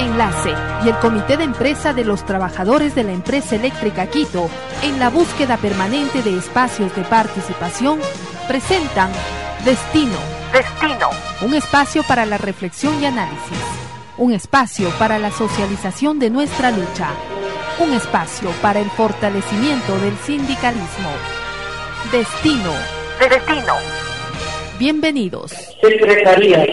Enlace 0.00 0.54
y 0.82 0.88
el 0.88 0.96
Comité 0.96 1.36
de 1.36 1.44
Empresa 1.44 1.92
de 1.92 2.04
los 2.04 2.24
Trabajadores 2.24 2.94
de 2.94 3.04
la 3.04 3.12
Empresa 3.12 3.56
Eléctrica 3.56 4.06
Quito, 4.06 4.48
en 4.82 4.98
la 4.98 5.10
búsqueda 5.10 5.58
permanente 5.58 6.22
de 6.22 6.38
espacios 6.38 6.94
de 6.96 7.02
participación, 7.02 7.98
presentan 8.48 9.10
Destino. 9.62 10.16
Destino. 10.54 11.10
Un 11.42 11.54
espacio 11.54 12.02
para 12.08 12.24
la 12.24 12.38
reflexión 12.38 13.00
y 13.02 13.04
análisis. 13.04 13.58
Un 14.16 14.32
espacio 14.32 14.88
para 14.98 15.18
la 15.18 15.30
socialización 15.30 16.18
de 16.18 16.30
nuestra 16.30 16.70
lucha. 16.70 17.10
Un 17.78 17.92
espacio 17.92 18.50
para 18.62 18.80
el 18.80 18.88
fortalecimiento 18.90 19.98
del 19.98 20.16
sindicalismo. 20.24 21.10
Destino. 22.10 22.72
Destino. 23.18 23.74
Bienvenidos. 24.78 25.52
Secretaría 25.82 26.66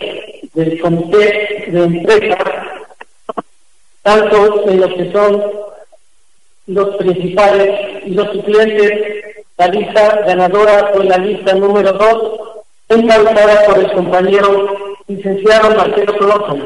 del 0.54 0.80
Comité 0.80 1.68
de 1.72 1.84
Empresa 1.84 2.57
tanto 4.08 4.64
en 4.70 4.80
lo 4.80 4.88
que 4.88 5.12
son 5.12 5.44
los 6.68 6.96
principales 6.96 8.06
y 8.06 8.12
los 8.12 8.32
suplentes, 8.32 9.44
la 9.58 9.68
lista 9.68 10.22
ganadora 10.26 10.92
fue 10.94 11.04
la 11.04 11.18
lista 11.18 11.54
número 11.56 11.92
2, 11.92 12.40
encabezada 12.88 13.66
por 13.66 13.80
el 13.80 13.92
compañero 13.92 14.96
licenciado 15.08 15.76
Marcelo 15.76 16.18
Coloso. 16.18 16.58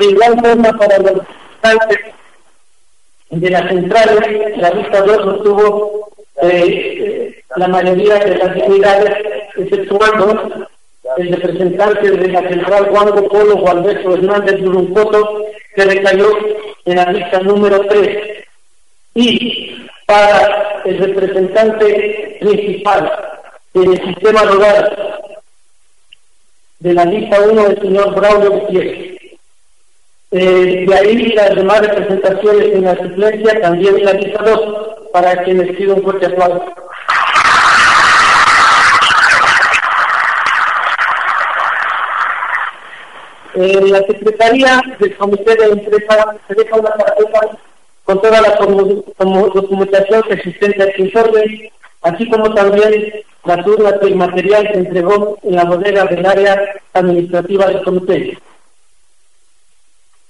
De 0.00 0.04
igual 0.04 0.40
forma, 0.40 0.72
para 0.72 0.98
los 0.98 1.12
representantes 1.12 2.14
de 3.30 3.50
las 3.50 3.68
centrales, 3.68 4.58
la 4.58 4.70
lista 4.70 5.00
2 5.00 5.18
obtuvo 5.28 6.05
eh, 6.42 7.42
la 7.56 7.68
mayoría 7.68 8.16
de 8.18 8.36
las 8.36 8.54
dignidades, 8.54 9.12
exceptuando 9.56 10.68
el 11.16 11.32
representante 11.32 12.10
de 12.10 12.28
la 12.28 12.48
central 12.48 12.88
Juan 12.90 13.28
Polo 13.28 13.56
Juan 13.58 13.78
Alberto 13.78 14.14
Hernández 14.14 14.60
Duruncoto, 14.60 15.44
que 15.74 15.84
recayó 15.84 16.30
en 16.84 16.96
la 16.96 17.12
lista 17.12 17.40
número 17.40 17.80
3. 17.86 18.44
Y 19.14 19.86
para 20.06 20.82
el 20.84 20.98
representante 20.98 22.36
principal 22.40 23.12
del 23.72 24.04
sistema 24.04 24.42
rural 24.42 25.22
de 26.80 26.94
la 26.94 27.04
lista 27.06 27.40
1, 27.40 27.66
el 27.66 27.80
señor 27.80 28.14
Braulio 28.14 28.50
Gutiérrez. 28.50 29.15
Eh, 30.32 30.86
de 30.88 30.94
ahí 30.94 31.32
las 31.34 31.54
demás 31.54 31.80
representaciones 31.80 32.74
en 32.74 32.84
la 32.84 32.96
suplencia, 32.96 33.60
también 33.60 34.04
la 34.04 34.12
lista 34.12 34.42
2, 34.42 34.60
para 35.12 35.44
quienes 35.44 35.76
pido 35.76 35.94
un 35.94 36.02
fuerte 36.02 36.26
aplauso. 36.26 36.64
Eh, 43.54 43.80
la 43.86 43.98
Secretaría 44.00 44.82
del 44.98 45.16
Comité 45.16 45.54
de 45.54 45.64
Empresa 45.66 46.36
se 46.48 46.54
deja 46.54 46.76
una 46.76 46.90
carpeta 46.90 47.40
con 48.04 48.20
toda 48.20 48.40
la 48.40 48.56
documentación 48.58 50.24
existente 50.28 50.82
al 50.82 50.92
informe, 51.00 51.72
así 52.02 52.28
como 52.28 52.52
también 52.52 53.12
las 53.44 53.66
urnas 53.66 54.00
del 54.00 54.16
material 54.16 54.68
que 54.72 54.78
entregó 54.78 55.38
en 55.44 55.54
la 55.56 55.64
bodega 55.64 56.04
del 56.04 56.26
área 56.26 56.60
administrativa 56.92 57.66
del 57.66 57.82
comité. 57.82 58.38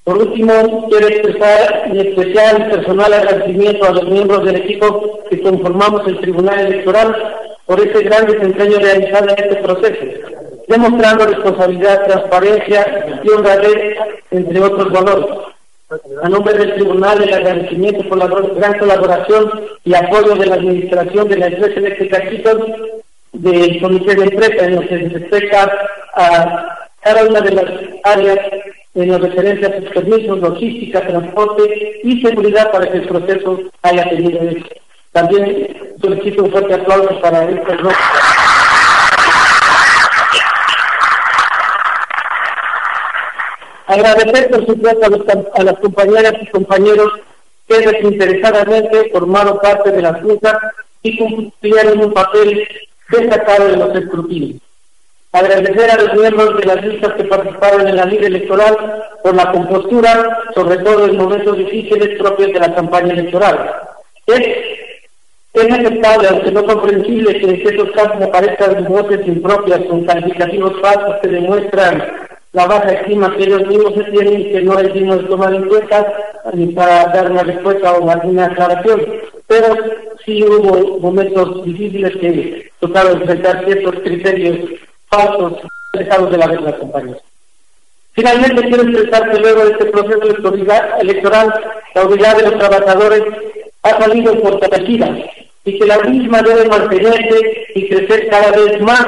Por 0.06 0.18
último, 0.18 0.86
quiero 0.88 1.08
expresar 1.08 1.90
mi 1.90 1.98
especial 1.98 2.64
y 2.64 2.76
personal 2.76 3.12
agradecimiento 3.12 3.86
a 3.86 3.90
los 3.90 4.04
miembros 4.04 4.44
del 4.44 4.54
equipo 4.54 5.18
que 5.28 5.42
conformamos 5.42 6.06
el 6.06 6.20
Tribunal 6.20 6.60
Electoral 6.60 7.34
por 7.66 7.80
ese 7.80 8.04
gran 8.04 8.24
desempeño 8.24 8.78
realizado 8.78 9.30
en 9.30 9.44
este 9.44 9.56
proceso, 9.56 10.04
demostrando 10.68 11.26
responsabilidad, 11.26 12.06
transparencia 12.06 13.20
y 13.24 13.28
honradez, 13.30 13.96
entre 14.30 14.60
otros 14.60 14.92
valores. 14.92 15.26
A 16.22 16.28
nombre 16.28 16.54
del 16.54 16.74
Tribunal, 16.74 17.24
el 17.24 17.34
agradecimiento 17.34 18.08
por 18.08 18.18
la 18.18 18.28
gran 18.28 18.78
colaboración 18.78 19.50
y 19.82 19.92
apoyo 19.92 20.36
de 20.36 20.46
la 20.46 20.54
Administración 20.54 21.28
de 21.28 21.36
la 21.36 21.46
Empresa 21.48 21.80
Eléctrica 21.80 22.20
Quito, 22.28 22.64
del 23.32 23.80
Comité 23.82 24.14
de 24.14 24.22
Empresa, 24.22 24.66
en 24.66 24.76
lo 24.76 24.82
que 24.82 25.00
se 25.00 25.08
respecta 25.18 25.72
a 26.14 26.78
cada 27.00 27.24
una 27.24 27.40
de 27.40 27.50
las 27.50 27.64
áreas 28.04 28.38
en 28.96 29.08
lo 29.10 29.18
referente 29.18 29.66
a 29.66 29.78
sus 29.78 29.90
permisos, 29.90 30.38
logística, 30.40 31.06
transporte 31.06 32.00
y 32.02 32.20
seguridad 32.22 32.72
para 32.72 32.90
que 32.90 32.98
el 32.98 33.06
proceso 33.06 33.60
haya 33.82 34.08
tenido 34.08 34.40
éxito. 34.40 34.80
También 35.12 35.96
solicito 36.00 36.44
un 36.44 36.50
fuerte 36.50 36.74
aplauso 36.74 37.20
para 37.20 37.44
estos 37.44 37.82
dos. 37.82 37.94
Agradecer, 43.86 44.50
por 44.50 44.66
supuesto, 44.66 45.50
a, 45.54 45.62
las 45.62 45.78
compañeras 45.78 46.34
y 46.40 46.46
compañeros 46.46 47.12
que 47.68 47.78
desinteresadamente 47.78 49.10
formaron 49.12 49.58
parte 49.60 49.90
de 49.90 50.02
la 50.02 50.14
Junta 50.14 50.58
y 51.02 51.16
cumplieron 51.18 52.00
un 52.00 52.12
papel 52.12 52.66
destacado 53.10 53.68
en 53.68 53.78
los 53.78 53.94
escrutinios. 53.94 54.65
Agradecer 55.32 55.90
a 55.90 56.02
los 56.02 56.14
miembros 56.14 56.56
de 56.56 56.64
las 56.64 56.84
listas 56.84 57.12
que 57.14 57.24
participaron 57.24 57.86
en 57.86 57.96
la 57.96 58.06
ley 58.06 58.18
electoral 58.22 59.04
por 59.22 59.34
la 59.34 59.52
compostura, 59.52 60.38
sobre 60.54 60.78
todo 60.78 61.06
en 61.06 61.16
momentos 61.16 61.58
difíciles 61.58 62.18
propios 62.18 62.52
de 62.52 62.60
la 62.60 62.74
campaña 62.74 63.12
electoral. 63.12 63.70
Es, 64.26 64.40
es 65.52 65.72
aceptable, 65.72 66.28
aunque 66.28 66.52
no 66.52 66.64
comprensible, 66.64 67.38
que 67.38 67.46
en 67.46 67.56
ciertos 67.56 67.90
casos 67.92 68.22
aparezcan 68.22 68.84
voces 68.84 69.26
impropias 69.26 69.80
con 69.88 70.04
calificativos 70.04 70.80
falsos 70.80 71.16
que 71.20 71.28
demuestran 71.28 72.26
la 72.56 72.66
baja 72.66 72.90
estima 72.90 73.36
que 73.36 73.42
ellos 73.44 73.66
mismos 73.66 73.92
se 73.94 74.04
tienen 74.04 74.50
que 74.50 74.62
no 74.62 74.78
es 74.78 74.94
digno 74.94 75.18
de 75.18 75.24
tomar 75.24 75.52
en 75.52 75.68
cuenta 75.68 76.10
ni 76.54 76.68
para 76.68 77.04
dar 77.08 77.30
una 77.30 77.42
respuesta 77.42 77.92
o 77.92 78.10
alguna 78.10 78.46
aclaración. 78.46 79.02
Pero 79.46 79.76
sí 80.24 80.42
hubo 80.42 80.98
momentos 80.98 81.62
difíciles 81.66 82.16
que 82.16 82.70
tocaron 82.80 83.20
enfrentar 83.20 83.62
ciertos 83.66 83.96
criterios 83.96 84.70
falsos 85.08 85.54
dejados 85.92 86.30
de 86.30 86.38
la 86.38 86.46
regla, 86.46 86.78
compañeros. 86.78 87.22
Finalmente 88.12 88.62
quiero 88.62 88.82
expresar 88.82 89.30
que 89.30 89.38
luego 89.38 89.62
este 89.62 89.84
proceso 89.86 90.54
electoral, 91.00 91.54
la 91.94 92.04
unidad 92.04 92.36
de 92.36 92.42
los 92.44 92.58
trabajadores 92.58 93.22
ha 93.82 94.00
salido 94.00 94.38
fortalecida 94.40 95.16
y 95.64 95.78
que 95.78 95.86
la 95.86 95.98
misma 95.98 96.42
debe 96.42 96.68
mantenerse 96.68 97.66
y 97.74 97.88
crecer 97.88 98.28
cada 98.30 98.52
vez 98.52 98.80
más 98.80 99.06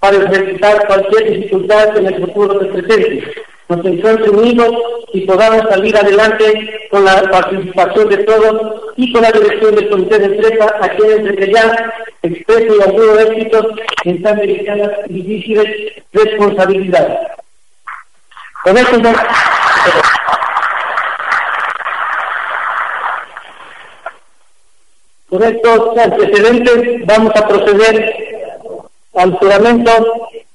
para 0.00 0.16
enfrentar 0.16 0.86
cualquier 0.86 1.30
dificultad 1.30 1.96
en 1.96 2.06
el 2.06 2.20
futuro 2.20 2.58
que 2.58 2.66
presente. 2.66 3.32
Nos 3.68 3.86
encuentren 3.86 4.34
unidos 4.34 4.74
y 5.12 5.20
podamos 5.20 5.68
salir 5.68 5.96
adelante 5.96 6.88
con 6.90 7.04
la 7.04 7.22
participación 7.30 8.08
de 8.08 8.16
todos 8.24 8.82
y 8.96 9.12
con 9.12 9.22
la 9.22 9.30
dirección 9.30 9.76
del 9.76 9.90
Comité 9.90 10.18
de 10.18 10.24
Empresa, 10.24 10.74
a 10.80 10.88
quienes 10.88 11.22
desde 11.22 11.52
ya 11.52 11.94
expreso 12.22 12.74
y 12.74 12.82
auguro 12.82 13.20
éxitos 13.20 13.66
en 14.04 14.22
tan 14.22 14.38
delicadas 14.38 14.90
y 15.08 15.22
difíciles 15.22 16.02
responsabilidades. 16.12 17.18
Con 18.64 18.76
esto, 18.76 19.00
con 25.30 25.42
estos 25.44 25.98
antecedentes 25.98 27.06
vamos 27.06 27.32
a 27.36 27.46
proceder 27.46 28.29
al 29.14 29.32
juramento 29.32 29.90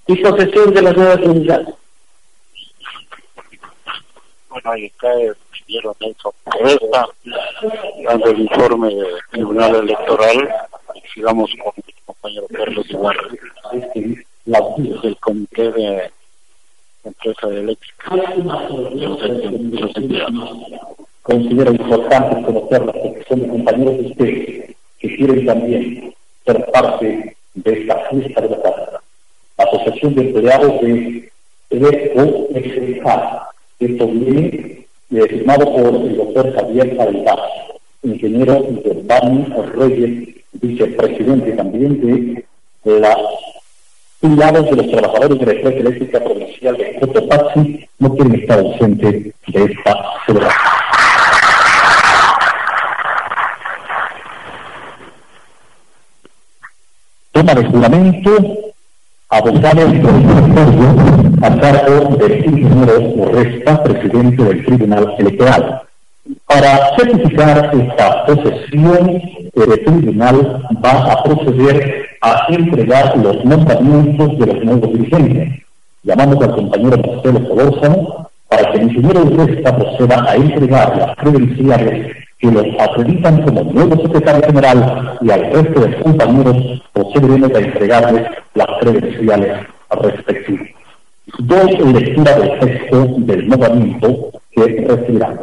y 0.08 0.16
posesión 0.18 0.74
de 0.74 0.82
las 0.82 0.96
nuevas 0.96 1.20
unidades. 1.20 1.68
Bueno, 4.50 4.72
ahí 4.72 4.86
está 4.86 5.14
el 5.14 5.36
Nelson 5.68 6.32
Cabeza, 6.46 7.08
dando 8.04 8.28
el 8.28 8.40
informe 8.40 8.96
del 8.96 9.18
Tribunal 9.32 9.76
Electoral. 9.76 10.50
Sigamos 11.14 11.52
con 11.64 11.74
mi 11.76 11.94
compañero 12.06 12.48
Carlos 12.52 12.90
Ibarra, 12.90 13.28
del 14.46 15.18
Comité 15.20 15.72
de 15.72 16.12
Empresa 17.04 17.48
de 17.48 17.60
Eléctrica. 17.60 18.12
Considero 21.22 21.72
importante 21.72 22.42
conocer 22.44 22.86
la 22.86 22.94
posición 22.94 23.42
de 23.42 23.48
compañeros 23.48 23.98
de 23.98 24.06
ustedes 24.06 24.76
que 25.00 25.16
quieren 25.16 25.46
también 25.46 26.16
ser 26.46 26.72
parte 26.72 27.36
de 27.56 27.82
esta 27.82 27.98
fiesta 28.10 28.42
de 28.42 28.50
la 28.50 28.62
casa. 28.62 29.02
La 29.58 29.64
Asociación 29.66 30.16
de 30.16 30.22
Empleados 30.22 30.82
de 30.82 31.32
EDECO 31.70 32.48
esto 33.80 34.08
viene 34.08 34.86
eh, 35.12 35.28
firmado 35.28 35.66
por 35.66 35.96
el 35.96 36.18
doctor 36.18 36.54
Javier 36.56 36.98
Alba, 37.00 37.50
ingeniero 38.04 38.66
Giovanni 38.84 39.46
Reyes, 39.76 40.36
vicepresidente 40.54 41.52
también 41.52 42.46
de 42.84 43.00
la 43.00 43.18
unidades 44.22 44.66
de 44.66 44.76
los 44.78 44.92
trabajadores 44.92 45.40
de 45.40 45.46
la 45.46 45.52
empresa 45.52 45.78
eléctrica 45.78 46.24
provincial 46.24 46.78
de 46.78 47.00
Cotopaxi, 47.00 47.88
no 48.00 48.16
quieren 48.16 48.36
estar 48.42 48.60
ausente 48.60 49.34
de 49.48 49.64
esta 49.64 50.04
celebración. 50.26 50.85
Toma 57.36 57.54
de 57.54 57.66
juramento 57.66 58.32
abogado 59.28 59.88
del 59.88 60.08
a 61.44 61.60
cargo 61.60 62.16
del 62.16 62.46
ingeniero 62.46 63.30
Resta, 63.34 63.84
presidente 63.84 64.42
del 64.42 64.66
Tribunal 64.66 65.16
Electoral. 65.18 65.82
Para 66.48 66.96
certificar 66.96 67.76
esta 67.76 68.26
posesión, 68.26 69.22
el 69.54 69.84
tribunal 69.84 70.64
va 70.82 71.12
a 71.12 71.24
proceder 71.24 72.06
a 72.22 72.46
entregar 72.48 73.18
los 73.18 73.44
nombramientos 73.44 74.40
de 74.40 74.46
los 74.46 74.64
nuevos 74.64 74.94
dirigentes. 74.94 75.62
Llamamos 76.04 76.42
al 76.42 76.56
compañero 76.56 76.98
Marcelo 77.06 77.48
Solórzano 77.50 78.30
para 78.48 78.72
que 78.72 78.78
el 78.78 78.84
ingeniero 78.84 79.46
Resta 79.46 79.76
proceda 79.76 80.24
a 80.26 80.36
entregar 80.36 80.98
las 80.98 81.18
credenciales 81.18 82.25
que 82.40 82.52
los 82.52 82.66
acreditan 82.80 83.42
como 83.44 83.64
nuevo 83.64 84.02
secretario 84.02 84.46
general 84.46 85.18
y 85.22 85.32
al 85.32 85.52
resto 85.52 85.82
de 85.82 85.96
compañeros 86.02 86.82
procederemos 86.94 87.52
a 87.54 87.60
entregarles 87.60 88.28
las 88.54 88.68
credenciales 88.80 89.68
respectivas. 89.90 90.68
Doy 91.40 91.94
lectura 91.94 92.36
del 92.38 92.60
texto 92.60 93.08
del 93.18 93.48
nombramiento 93.48 94.32
que 94.52 94.86
recibirán. 94.88 95.42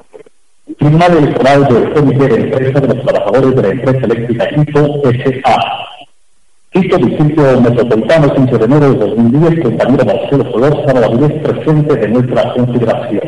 Tribunal 0.78 1.18
Electoral 1.18 1.68
del 1.68 1.92
Comité 1.92 2.28
de 2.28 2.34
Empresa 2.36 2.80
de 2.80 2.94
los 2.94 3.04
Trabajadores 3.04 3.56
de 3.56 3.62
la 3.62 3.68
Empresa 3.68 4.06
Eléctrica 4.06 4.48
Quito 4.48 5.10
S.A. 5.10 5.86
Quito 6.70 6.96
Distrito 6.96 7.60
Metropolitano, 7.60 8.34
15 8.34 8.58
de 8.58 8.64
enero 8.64 8.92
de 8.92 8.98
2010, 8.98 9.60
compañero 9.60 10.04
Marcelo 10.06 10.50
Solórzano, 10.50 11.00
la 11.00 11.42
presente 11.42 11.96
de 11.96 12.08
nuestra 12.08 12.54
consideración. 12.54 13.20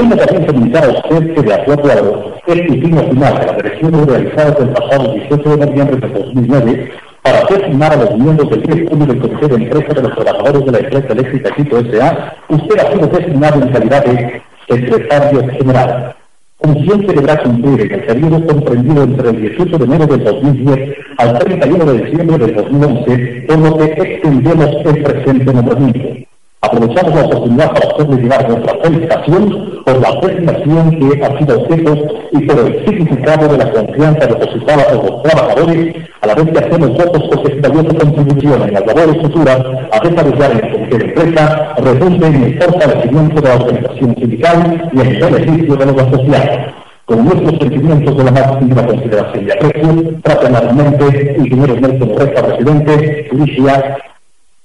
Queremos 0.00 0.26
también 0.26 0.46
comunicar 0.46 0.84
a 0.84 0.88
usted 0.88 1.34
que 1.34 1.42
de 1.42 1.52
acuerdo 1.52 1.92
al 1.92 2.58
escrutinio 2.58 3.02
final 3.10 3.34
de 3.34 3.46
las 3.46 3.58
elecciones 3.58 4.06
realizadas 4.06 4.56
el 4.58 4.68
pasado 4.70 5.12
18 5.12 5.50
de 5.50 5.66
noviembre 5.66 5.96
de 5.96 6.08
2009, 6.08 6.92
para 7.20 7.44
designar 7.44 7.92
a 7.92 7.96
los 7.96 8.16
miembros 8.16 8.48
del 8.48 8.62
directorio 8.62 9.06
del 9.06 9.18
Comité 9.18 9.48
de 9.48 9.54
Empresa 9.56 9.92
de 9.92 10.02
los 10.02 10.14
Trabajadores 10.14 10.64
de 10.64 10.72
la 10.72 10.78
Empresa 10.78 11.12
Eléctrica 11.12 11.50
Quito 11.54 11.78
S.A., 11.80 12.34
usted 12.48 12.78
ha 12.78 12.92
sido 12.92 13.06
designado 13.08 13.62
en 13.62 13.68
calidad 13.68 14.04
de 14.06 14.42
secretario 14.70 15.48
general 15.50 16.16
función 16.62 17.00
que 17.00 17.12
deberá 17.12 17.42
cumplir 17.42 17.80
en 17.82 17.92
el 17.92 18.06
periodo 18.06 18.46
comprendido 18.46 19.02
entre 19.02 19.28
el 19.28 19.40
18 19.42 19.78
de 19.78 19.84
enero 19.84 20.06
del 20.06 20.24
2010 20.24 20.96
al 21.18 21.38
31 21.40 21.84
de 21.84 22.04
diciembre 22.04 22.38
del 22.38 22.54
2011, 22.54 23.44
por 23.46 23.58
lo 23.58 23.76
que 23.76 23.84
extendemos 23.84 24.70
el 24.82 25.02
presente 25.02 25.52
nombramiento. 25.52 26.29
Aprovechamos 26.62 27.14
la 27.14 27.24
oportunidad 27.24 27.72
para 27.72 27.88
hacerle 27.88 28.22
llegar 28.22 28.48
nuestra 28.50 28.74
felicitación 28.82 29.82
por 29.82 29.98
la 29.98 30.20
presentación 30.20 30.90
que 30.90 31.24
ha 31.24 31.38
sido 31.38 31.58
objeto 31.58 31.96
y 32.32 32.38
por 32.40 32.58
el 32.58 32.84
significado 32.84 33.48
de 33.48 33.56
la 33.56 33.72
confianza 33.72 34.26
depositada 34.26 34.84
por 34.88 35.10
los 35.10 35.22
trabajadores, 35.22 35.96
a 36.20 36.26
la 36.26 36.34
vez 36.34 36.50
que 36.50 36.58
hacemos 36.58 36.90
votos 36.90 37.22
porque 37.32 37.54
esta 37.54 37.68
valiosa 37.68 37.98
contribución 37.98 38.62
en 38.62 38.74
las 38.74 38.86
labores 38.86 39.22
futuras 39.22 39.58
a 39.90 40.00
desarrollar 40.06 40.52
en 40.52 40.90
de 40.90 40.96
empresa 40.96 41.74
redunde 41.78 42.26
en 42.26 42.42
el 42.42 42.62
fortalecimiento 42.62 43.40
de 43.40 43.48
la 43.48 43.54
organización 43.54 44.14
sindical 44.16 44.90
y 44.92 45.00
en 45.00 45.06
el 45.06 45.20
beneficio 45.20 45.76
de 45.76 45.86
los 45.86 46.02
asociados. 46.02 46.74
Con 47.06 47.24
nuestros 47.24 47.58
sentimientos 47.58 48.16
de 48.18 48.24
la 48.24 48.30
máxima 48.32 48.86
consideración 48.86 49.46
y 49.46 49.50
aprecio, 49.50 50.20
fraternalmente, 50.22 51.36
ingeniero 51.38 51.74
Nelson 51.80 52.18
Resta, 52.18 52.46
presidente, 52.46 53.28
Lucia 53.32 53.96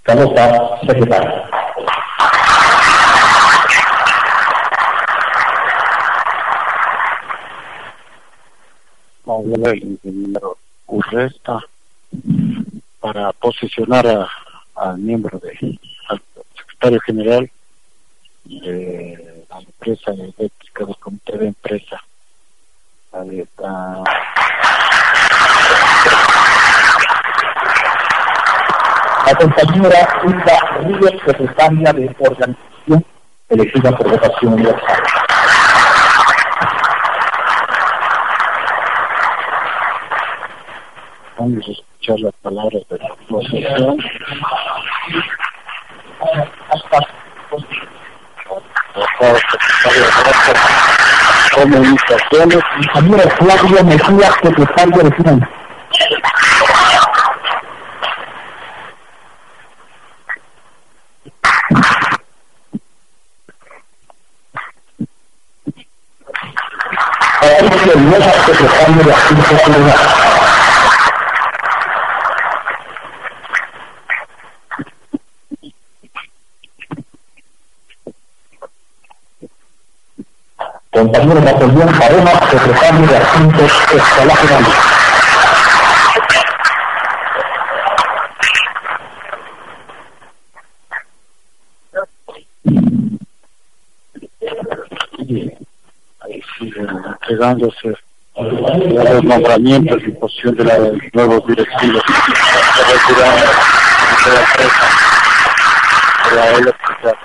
Calota, 0.03 0.77
secretario. 0.85 1.31
Urresta 10.87 11.59
para 12.99 13.33
posicionar 13.33 14.27
al 14.75 14.97
miembro 14.97 15.39
de 15.39 15.79
al 16.09 16.21
secretario 16.55 16.99
general 17.01 17.51
de 18.45 19.45
la 19.49 19.59
empresa 19.59 20.11
eléctrica 20.11 20.85
del 20.85 20.95
comité 20.97 21.37
de 21.37 21.47
empresa 21.47 22.01
ahí 23.13 23.39
está 23.39 24.03
la 29.25 29.35
compañera 29.35 30.21
Hilda 30.23 30.59
Ríos, 30.81 31.11
secretaria 31.25 31.93
de 31.93 32.15
organización 32.19 33.05
elegida 33.49 33.97
por 33.97 34.09
votación 34.09 34.53
universal. 34.53 35.24
Vamos 41.37 41.67
a 41.67 41.71
escuchar 41.71 42.19
las 42.19 42.33
palabras 42.41 42.81
de 42.89 42.97
la 42.97 43.09
posesión. 43.27 43.97
Comunicaciones. 51.53 52.59
Ingeniero 52.77 53.29
Flavio 53.31 53.83
Mejía, 53.83 54.31
secretario 54.41 55.03
de 55.03 55.11
Finanzas. 55.11 55.49
Asuntos 69.15 70.24
compañero 80.95 81.41
Napoleón 81.41 81.89
Pareja, 81.99 82.49
secretario 82.49 83.07
de 83.07 83.17
Asuntos 83.17 83.71
Escolares. 83.93 84.49
Entregándose 97.21 97.95
los 98.37 99.23
nombramientos 99.23 100.01
y 100.05 100.11
posición 100.11 100.55
de 100.55 100.63
los 100.63 100.93
nuevos 101.13 101.47
directivos 101.47 102.03
de 102.05 102.13
la 103.19 103.33
empresa 104.39 104.87
de 106.29 106.35
la 106.35 106.51
eléctrica 106.51 107.17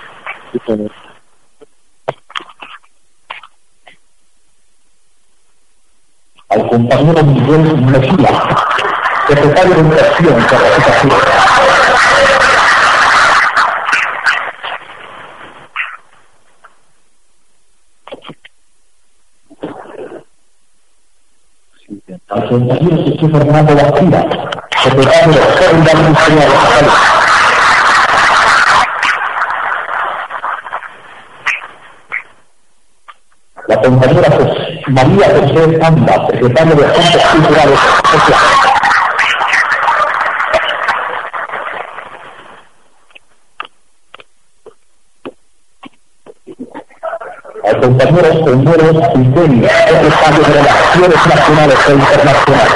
al 6.51 6.67
compañero 6.67 7.23
Miguel 7.23 7.77
Mejía, 7.81 8.43
secretario 9.27 9.73
de 9.73 9.81
Educación 9.81 10.39
y 10.39 10.43
Capacitación. 10.43 11.11
Al 22.29 22.49
compañero 22.49 22.97
Jesús 23.03 23.31
Fernando 23.31 23.75
Bastida, 23.75 24.29
secretario 24.83 25.33
de 25.33 25.57
Seguridad 25.57 25.99
Industrial 25.99 26.39
de 26.39 26.55
Salud. 26.57 26.91
La 33.67 33.81
compañera 33.81 34.31
José 34.31 34.60
María 34.87 35.27
José 35.29 35.79
Anda, 35.81 36.27
secretaria 36.27 36.75
de 36.75 36.85
Asuntos 36.85 37.23
Culturales. 37.31 37.79
Al 47.63 47.79
compañero 47.79 48.29
Homero 48.45 49.11
Centeni, 49.13 49.67
secretario 49.67 50.43
de 50.43 50.53
Relaciones 50.53 51.27
Nacionales 51.27 51.79
e 51.87 51.93
Internacionales. 51.93 52.73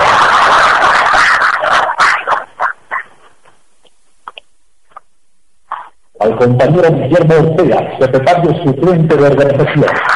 Al 6.20 6.38
compañero 6.38 6.92
Guillermo 6.92 7.36
Ortega, 7.36 7.98
secretario 8.00 8.64
suplente 8.64 9.16
de 9.16 9.26
Organización. 9.26 10.15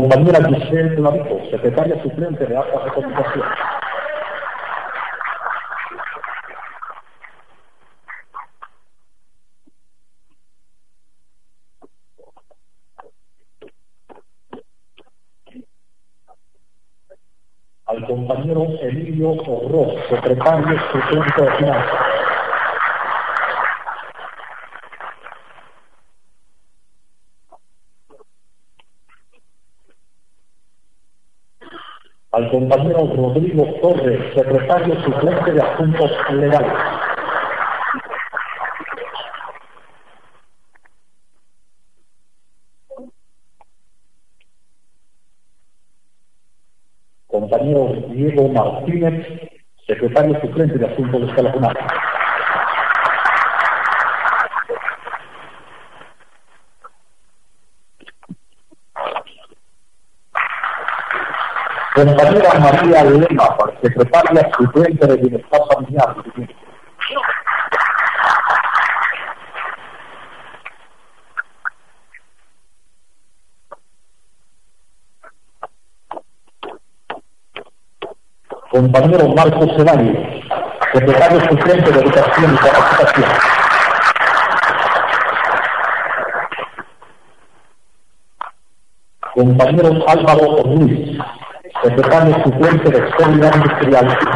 compañera 0.00 0.46
Giselle 0.48 0.94
Clavijo, 0.94 1.38
pues, 1.38 1.50
secretaria 1.50 2.02
suplente 2.02 2.46
de 2.46 2.56
Alta 2.56 2.84
Recomendación. 2.84 3.44
Al 17.86 18.06
compañero 18.06 18.66
Emilio 18.82 19.30
Orroz, 19.30 19.94
secretario 20.10 20.78
suplente 20.92 21.42
de 21.42 21.50
Finanzas. 21.52 22.35
Al 32.36 32.50
compañero 32.50 33.10
Rodrigo 33.16 33.64
Torres, 33.80 34.20
secretario 34.34 34.94
suplente 35.02 35.52
de 35.52 35.62
Asuntos 35.62 36.10
Legales. 36.34 36.72
compañero 47.26 47.94
Diego 48.10 48.48
Martínez, 48.50 49.26
secretario 49.86 50.38
suplente 50.42 50.76
de 50.76 50.86
Asuntos 50.88 51.22
de 51.22 51.34
Compañera 61.96 62.52
María 62.60 63.04
Lema, 63.04 63.56
secretaria 63.80 64.50
suplente 64.58 65.06
de 65.06 65.16
Bienestar 65.16 65.60
Familiar. 65.72 66.14
compañero 78.70 79.28
Marcos 79.28 79.70
Ceballos, 79.74 80.16
secretario 80.92 81.40
suplente 81.48 81.92
de 81.92 81.98
Educación 81.98 82.54
y 82.54 82.56
Capacitación. 82.58 83.30
Compañero 89.34 90.04
Álvaro 90.06 90.62
Ruiz, 90.62 91.18
secretario 91.88 92.42
suplente 92.42 92.90
de 92.90 93.10
Seguridad 93.16 93.54
Industrial 93.54 94.08
y 94.08 94.26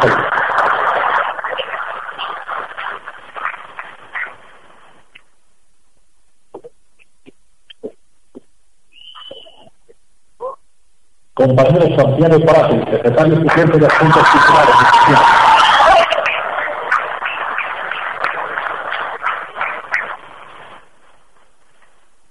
compañero 11.35 11.97
Santiago 11.97 12.45
Parate, 12.45 12.90
secretario 12.90 13.37
suplente 13.37 13.78
de 13.78 13.87
Asuntos 13.87 14.28
Culturales. 14.28 14.76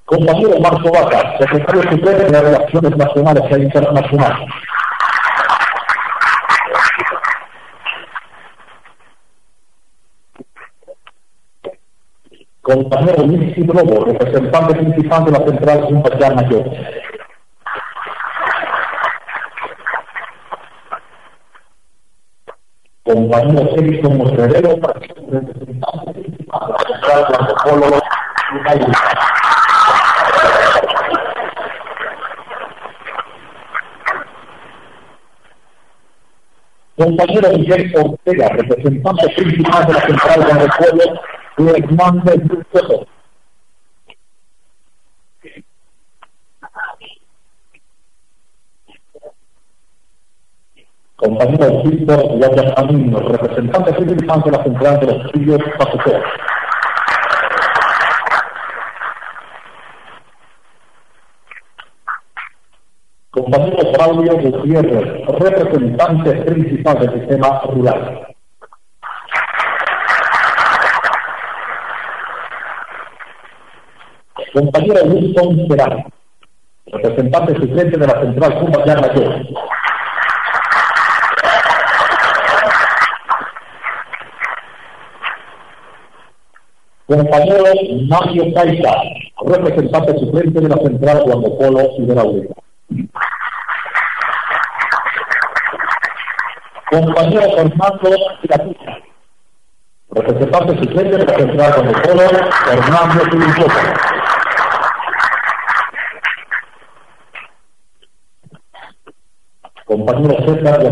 Compañero 0.05 0.59
Marco 0.59 0.91
Vaca, 0.91 1.37
secretario 1.39 1.81
suplente 1.83 2.31
de 2.31 2.41
Relaciones 2.41 2.97
Nacionales 2.97 3.43
e 3.51 3.59
Internacionales. 3.63 4.58
Compañero 12.69 13.25
Luis 13.25 13.57
Lobo, 13.57 14.05
representante 14.05 14.75
principal 14.75 15.25
de 15.25 15.31
la 15.31 15.39
Central 15.39 15.81
Junta 15.85 16.29
Mayor. 16.35 16.69
compañero 23.03 23.69
Erickson 23.75 24.17
Mostrerero, 24.19 24.75
representante 24.75 26.13
principal 26.13 26.67
de 26.67 26.73
la 26.73 26.77
central 26.85 27.25
de 27.27 27.35
antropólogos 27.39 28.03
Compañero 36.97 37.57
Miguel 37.57 37.93
Ortega, 37.95 38.49
representante 38.49 39.29
principal 39.29 39.87
de 39.87 39.93
la 39.93 40.01
central 40.01 40.39
de 40.45 41.19
antropólogos 41.59 41.65
de 41.65 41.79
Hernández 41.79 42.47
Grupo. 42.47 43.07
compañero 51.15 51.83
Víctor 51.83 52.37
Guayacamino, 52.37 53.19
representante 53.19 53.93
principal 53.93 54.41
de 54.41 54.51
la 54.51 54.63
Central 54.63 54.99
de 55.01 55.05
los 55.05 55.25
Estudios 55.25 55.59
Pasajeros. 55.77 56.23
Compañero 63.31 63.91
Claudio 63.93 64.37
Gutiérrez, 64.37 65.27
representante 65.27 66.31
principal 66.41 66.99
del 66.99 67.13
sistema 67.19 67.61
rural. 67.63 68.28
Compañero 74.53 75.03
Wilson 75.05 75.67
Serán, 75.67 76.05
representante 76.87 77.55
suplente 77.55 77.97
de 77.97 78.07
la 78.07 78.19
Central 78.19 78.59
Cumbaya 78.59 78.95
Mayor. 78.95 79.45
Compañero 87.05 87.63
Mario 88.07 88.53
Caiza, 88.55 88.95
representante 89.45 90.19
suplente 90.19 90.61
de 90.61 90.69
la 90.69 90.77
Central 90.77 91.23
Polo 91.57 91.89
y 91.97 92.05
de 92.05 92.15
la. 92.15 92.23
Compañero 96.89 97.41
Fernando 97.51 98.09
Gatilla, 98.43 98.99
representante 100.09 100.79
suplente 100.79 101.17
de 101.17 101.25
la 101.25 101.37
Central 101.37 101.73
Polo, 102.01 102.29
Fernando 102.65 103.25
Filiposa. 103.31 104.08
Compañero 110.09 110.43
César 110.43 110.79
de 110.79 110.89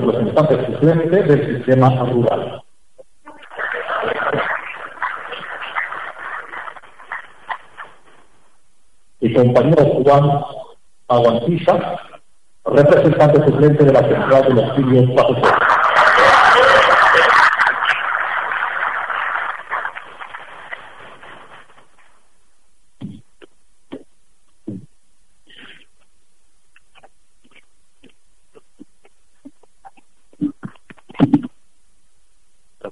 representante 0.00 0.66
suplente 0.66 1.22
del 1.22 1.56
sistema 1.56 2.04
rural. 2.10 2.62
y 9.20 9.34
compañero 9.34 9.84
Juan 10.02 10.42
Aguantiza, 11.08 12.00
representante 12.64 13.44
suplente 13.44 13.84
de 13.84 13.92
la 13.92 14.00
Central 14.00 14.42
de 14.44 14.54
los 14.54 14.64
Estudios 14.64 15.10
Pasos. 15.14 15.38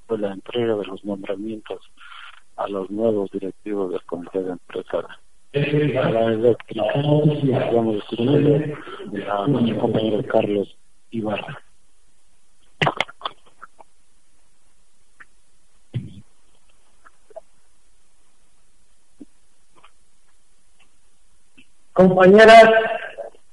fue 0.09 0.19
la 0.19 0.33
entrega 0.33 0.75
de 0.75 0.87
los 0.87 1.05
nombramientos 1.05 1.81
a 2.57 2.67
los 2.67 2.91
nuevos 2.91 3.31
directivos 3.31 3.91
del 3.93 4.03
Comité 4.05 4.43
de 4.43 4.53
Empresas 4.53 5.05
la 5.53 6.33
eléctrica. 6.33 6.83
A 8.19 9.47
nuestro 9.47 9.79
compañero 9.79 10.27
Carlos 10.27 10.77
Ibarra. 11.13 11.63
Compañeras 21.93 22.71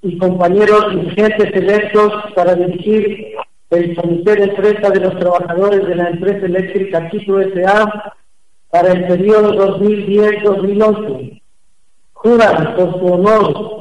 y 0.02 0.18
compañeros 0.18 0.96
dirigentes 0.96 1.54
electos 1.54 2.32
para 2.34 2.56
dirigir 2.56 3.36
el 3.70 3.96
Comité 3.96 4.36
de 4.36 4.44
Empresa 4.46 4.90
de 4.90 5.00
los 5.00 5.20
Trabajadores 5.20 5.86
de 5.86 5.96
la 5.96 6.10
Empresa 6.10 6.44
Eléctrica 6.44 7.08
Quito 7.10 7.40
S.A. 7.40 8.16
para 8.72 8.94
el 8.94 9.06
periodo 9.06 9.78
2010-2011 9.80 11.42
juran 12.14 12.76
por 12.76 13.00
su 13.00 13.06
honor 13.06 13.75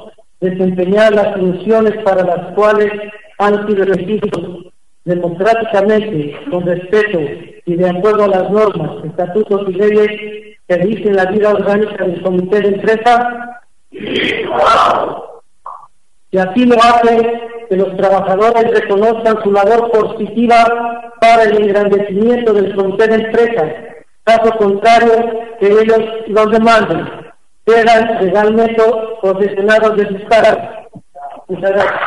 desempeñar 0.45 1.15
las 1.15 1.37
funciones 1.37 1.97
para 2.05 2.23
las 2.23 2.55
cuales 2.55 2.93
han 3.39 3.67
sido 3.67 3.85
elegidos 3.85 4.73
democráticamente, 5.05 6.37
con 6.51 6.65
respeto 6.65 7.21
y 7.67 7.77
de 7.77 7.91
acuerdo 7.91 8.25
a 8.25 8.29
las 8.29 8.51
normas, 8.51 9.05
estatutos 9.05 9.69
y 9.69 9.73
leyes 9.73 10.57
que 10.69 10.77
dicen 10.79 11.17
la 11.17 11.27
vida 11.27 11.51
orgánica 11.51 12.05
del 12.05 12.23
comité 12.23 12.61
de 12.61 12.69
empresa. 12.69 13.61
Y 16.31 16.39
así 16.39 16.65
lo 16.65 16.77
hace 16.77 17.41
que 17.69 17.77
los 17.77 17.97
trabajadores 17.97 18.71
reconozcan 18.71 19.43
su 19.43 19.53
labor 19.53 19.91
positiva 19.91 21.13
para 21.21 21.45
el 21.45 21.63
engrandecimiento 21.63 22.53
del 22.53 22.75
comité 22.75 23.09
de 23.09 23.25
empresa. 23.25 23.75
Caso 24.25 24.57
contrario, 24.57 25.41
que 25.61 25.67
ellos 25.67 26.01
los 26.29 26.51
demanden, 26.51 27.24
quedan 27.65 28.25
legalmente 28.25 28.83
posesionados 29.21 29.97
de 29.97 30.09
sus 30.09 30.29
caras. 30.29 30.59
Muchas 31.49 31.71
gracias. 31.71 32.01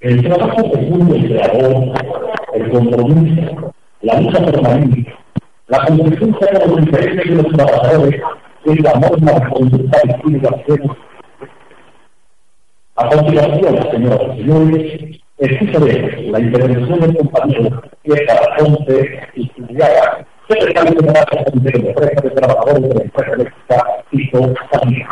El 0.00 0.22
trabajo 0.22 0.70
profundo 0.70 1.14
el 1.14 1.26
creador, 1.26 1.92
el 2.54 2.70
compromiso, 2.70 3.74
la 4.00 4.18
lucha 4.18 4.46
permanente, 4.46 5.14
la 5.68 5.84
convivencia 5.84 6.46
de 6.46 6.66
los 6.66 6.78
intereses 6.78 7.24
de 7.28 7.42
los 7.42 7.52
trabajadores 7.52 8.22
es 8.64 8.80
la 8.80 8.92
norma 8.94 9.50
conducta 9.50 9.98
y 10.04 10.22
tiene 10.22 10.40
que 10.40 10.80
A 13.00 13.08
continuación, 13.08 13.90
señoras 13.90 14.36
y 14.36 14.40
señores, 14.42 15.20
escucharemos 15.38 16.22
la 16.32 16.38
intervención 16.38 17.00
del 17.00 17.16
compañero 17.16 17.82
Piedra 18.02 18.56
Ponce 18.58 19.20
y 19.36 19.46
Estudiada, 19.46 20.26
secretario 20.46 21.00
general 21.00 21.24
de 21.54 21.70
la 21.70 21.88
Empresa 21.88 22.20
de 22.20 22.30
Trabajadores 22.30 22.82
de 22.82 22.94
la 22.94 23.02
Empresa 23.02 23.32
Eléctrica, 23.32 23.86
Tito 24.10 24.54
También. 24.70 25.06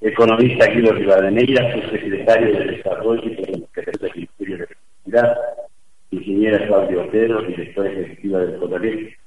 economista 0.00 0.66
Guido 0.66 0.92
Rivadeneira, 0.92 1.72
subsecretario 1.74 2.58
de 2.58 2.64
Desarrollo 2.76 3.22
y 3.22 3.36
Comunicación 3.36 3.96
del 4.00 4.12
Ministerio 4.14 4.56
de 4.58 4.64
Electricidad, 4.64 5.36
ingeniera 6.14 6.66
Claudio 6.66 7.02
Otero, 7.02 7.42
directora 7.42 7.90
ejecutiva 7.90 8.40
del 8.40 8.58
CODALEC, 8.58 9.18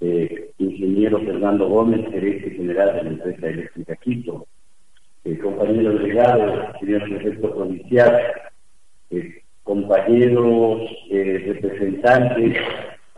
eh, 0.00 0.50
ingeniero 0.58 1.18
Fernando 1.20 1.68
Gómez, 1.68 2.06
gerente 2.10 2.50
general 2.50 2.96
de 2.96 3.02
la 3.04 3.10
empresa 3.10 3.48
eléctrica 3.48 3.96
Quito, 3.96 4.46
eh, 5.24 5.38
compañero 5.38 5.94
delegado, 5.94 6.72
señor 6.80 7.04
prefecto 7.04 7.54
provincial, 7.54 8.20
eh, 9.10 9.42
compañeros 9.62 10.82
representantes 11.10 12.58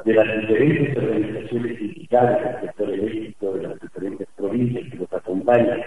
de 0.04 0.14
las 0.14 0.40
diferentes 0.40 0.96
organizaciones 0.96 1.78
sindicales 1.78 2.44
del 2.44 2.60
sector 2.60 2.90
eléctrico 2.90 3.52
de 3.54 3.62
las 3.64 3.80
diferentes 3.80 4.28
provincias 4.36 4.90
que 4.90 4.98
los 4.98 5.12
acompañan, 5.12 5.80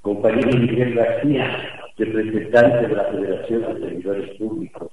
compañero 0.00 0.58
Miguel 0.58 0.94
García, 0.94 1.90
representante 1.98 2.88
de 2.88 2.94
la 2.94 3.04
Federación 3.04 3.74
de 3.74 3.80
Servidores 3.80 4.38
Públicos, 4.38 4.91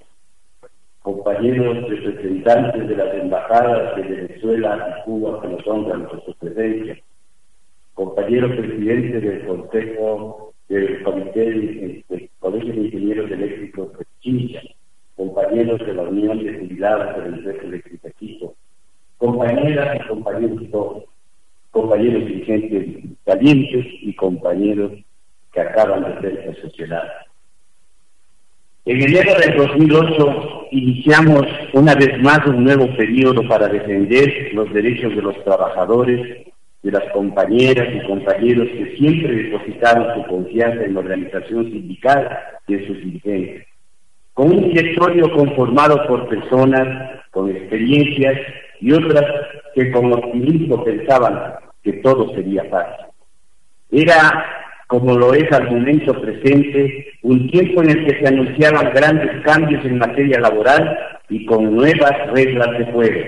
compañeros 1.19 1.89
representantes 1.89 2.87
de 2.87 2.95
las 2.95 3.13
embajadas 3.13 3.95
de 3.97 4.03
Venezuela 4.03 4.97
y 4.99 5.03
Cuba 5.03 5.41
que 5.41 5.49
nos 5.49 5.67
honran 5.67 6.05
con 6.05 6.23
su 6.23 6.33
presencia, 6.35 6.97
compañero 7.93 8.47
presidente 8.55 9.19
del 9.19 9.45
Consejo 9.45 10.53
del 10.69 11.03
Comité 11.03 11.41
del 11.41 12.05
de 12.09 12.75
Ingenieros 12.75 13.31
Eléctricos 13.31 13.97
de 13.97 14.05
Chincha, 14.21 14.61
compañeros 15.17 15.79
de 15.79 15.93
la 15.93 16.03
Unión 16.03 16.41
de 16.41 16.57
Jubilados 16.57 17.15
de 17.15 17.21
la 17.21 17.37
Empresa 17.37 17.63
Eléctrica 17.63 18.09
Quito, 18.11 18.53
compañeras 19.17 19.97
y 19.97 20.07
compañeros 20.07 20.71
todos 20.71 21.03
compañeros 21.71 22.25
dirigentes 22.25 23.03
calientes 23.25 23.85
y 24.01 24.15
compañeros 24.15 24.93
que 25.51 25.61
acaban 25.61 26.03
de 26.03 26.21
ser 26.21 26.49
excepcionales. 26.49 27.28
En 28.89 28.99
enero 29.03 29.35
del 29.39 29.55
2008 29.55 30.67
iniciamos 30.71 31.45
una 31.73 31.93
vez 31.93 32.19
más 32.23 32.39
un 32.47 32.63
nuevo 32.63 32.87
periodo 32.97 33.47
para 33.47 33.67
defender 33.67 34.49
los 34.53 34.73
derechos 34.73 35.15
de 35.15 35.21
los 35.21 35.43
trabajadores, 35.43 36.47
de 36.81 36.91
las 36.91 37.03
compañeras 37.11 37.87
y 37.93 38.07
compañeros 38.07 38.67
que 38.69 38.97
siempre 38.97 39.43
depositaron 39.43 40.15
su 40.15 40.27
confianza 40.27 40.85
en 40.85 40.95
la 40.95 41.01
organización 41.01 41.65
sindical 41.65 42.35
y 42.65 42.73
en 42.73 42.87
sus 42.87 42.97
dirigentes. 42.97 43.67
Con 44.33 44.53
un 44.53 44.69
directorio 44.69 45.31
conformado 45.33 46.07
por 46.07 46.27
personas 46.27 47.21
con 47.29 47.47
experiencias 47.47 48.39
y 48.81 48.91
otras 48.91 49.23
que 49.75 49.91
con 49.91 50.13
optimismo 50.13 50.83
pensaban 50.83 51.53
que 51.83 51.93
todo 51.93 52.33
sería 52.33 52.63
fácil. 52.71 53.05
Era, 53.91 54.68
como 54.89 55.15
lo 55.15 55.35
es 55.35 55.51
al 55.51 55.69
momento 55.69 56.19
presente, 56.19 57.13
un 57.21 57.47
tiempo 57.51 57.83
en 57.83 57.91
el 57.91 58.05
que 58.07 58.19
se 58.19 58.27
anunciaban 58.27 58.91
grandes 58.91 59.39
cambios 59.43 59.85
en 59.85 59.99
materia 59.99 60.39
laboral 60.39 60.97
y 61.29 61.45
con 61.45 61.75
nuevas 61.75 62.11
reglas 62.33 62.75
de 62.79 62.85
juego. 62.91 63.25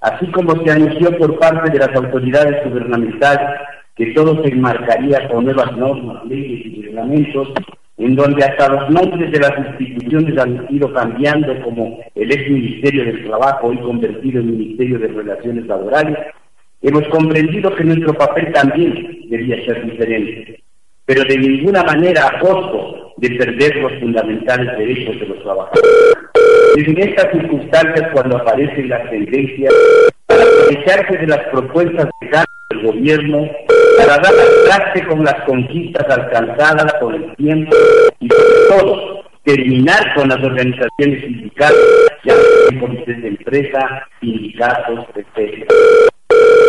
Así 0.00 0.26
como 0.32 0.60
se 0.64 0.72
anunció 0.72 1.16
por 1.16 1.38
parte 1.38 1.70
de 1.70 1.78
las 1.78 1.94
autoridades 1.94 2.64
gubernamentales 2.64 3.60
que 3.94 4.06
todo 4.14 4.42
se 4.42 4.48
enmarcaría 4.48 5.28
con 5.28 5.44
nuevas 5.44 5.76
normas, 5.76 6.24
leyes 6.24 6.66
y 6.66 6.82
reglamentos, 6.82 7.50
en 7.96 8.16
donde 8.16 8.44
hasta 8.44 8.68
los 8.68 8.90
nombres 8.90 9.30
de 9.30 9.38
las 9.38 9.52
instituciones 9.58 10.36
han 10.38 10.66
ido 10.70 10.92
cambiando, 10.92 11.54
como 11.62 12.00
el 12.16 12.32
ex 12.32 12.50
Ministerio 12.50 13.04
del 13.04 13.26
Trabajo, 13.26 13.68
hoy 13.68 13.78
convertido 13.78 14.40
en 14.40 14.58
Ministerio 14.58 14.98
de 14.98 15.06
Relaciones 15.06 15.66
Laborales, 15.66 16.18
Hemos 16.82 17.06
comprendido 17.08 17.74
que 17.74 17.84
nuestro 17.84 18.14
papel 18.14 18.50
también 18.54 19.28
debía 19.28 19.62
ser 19.66 19.84
diferente, 19.84 20.62
pero 21.10 21.24
de 21.24 21.38
ninguna 21.38 21.82
manera 21.82 22.28
a 22.28 22.38
costo 22.38 23.12
de 23.16 23.30
perder 23.30 23.74
los 23.78 23.92
fundamentales 23.98 24.78
derechos 24.78 25.18
de 25.18 25.26
los 25.26 25.42
trabajadores. 25.42 25.82
Es 26.76 26.86
en 26.86 26.98
estas 26.98 27.32
circunstancias 27.32 28.08
cuando 28.12 28.36
aparecen 28.36 28.88
las 28.88 29.10
tendencias 29.10 29.74
para 30.26 30.44
aprovecharse 30.44 31.18
de 31.18 31.26
las 31.26 31.40
propuestas 31.48 32.08
de 32.20 32.44
del 32.70 32.86
gobierno 32.86 33.50
para 33.98 34.18
dar 34.18 34.32
traste 34.66 35.04
con 35.08 35.24
las 35.24 35.34
conquistas 35.46 36.06
alcanzadas 36.08 36.94
por 37.00 37.12
el 37.12 37.34
tiempo 37.34 37.76
y 38.20 38.28
sobre 38.28 38.68
todo 38.68 39.24
terminar 39.42 40.14
con 40.14 40.28
las 40.28 40.38
organizaciones 40.38 41.24
sindicales, 41.24 41.80
ya 42.22 42.34
sea 42.34 42.78
comités 42.78 43.20
de 43.20 43.28
empresa, 43.30 44.06
sindicatos, 44.20 45.06
etc. 45.16 45.68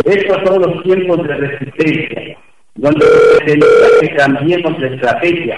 Estos 0.06 0.38
son 0.47 0.62
los 0.63 0.82
tiempos 0.82 1.27
de 1.27 1.36
resistencia, 1.36 2.38
donde 2.81 3.05
se 3.45 3.59
que 4.01 4.15
cambiemos 4.15 4.77
la 4.79 4.87
estrategia, 4.87 5.57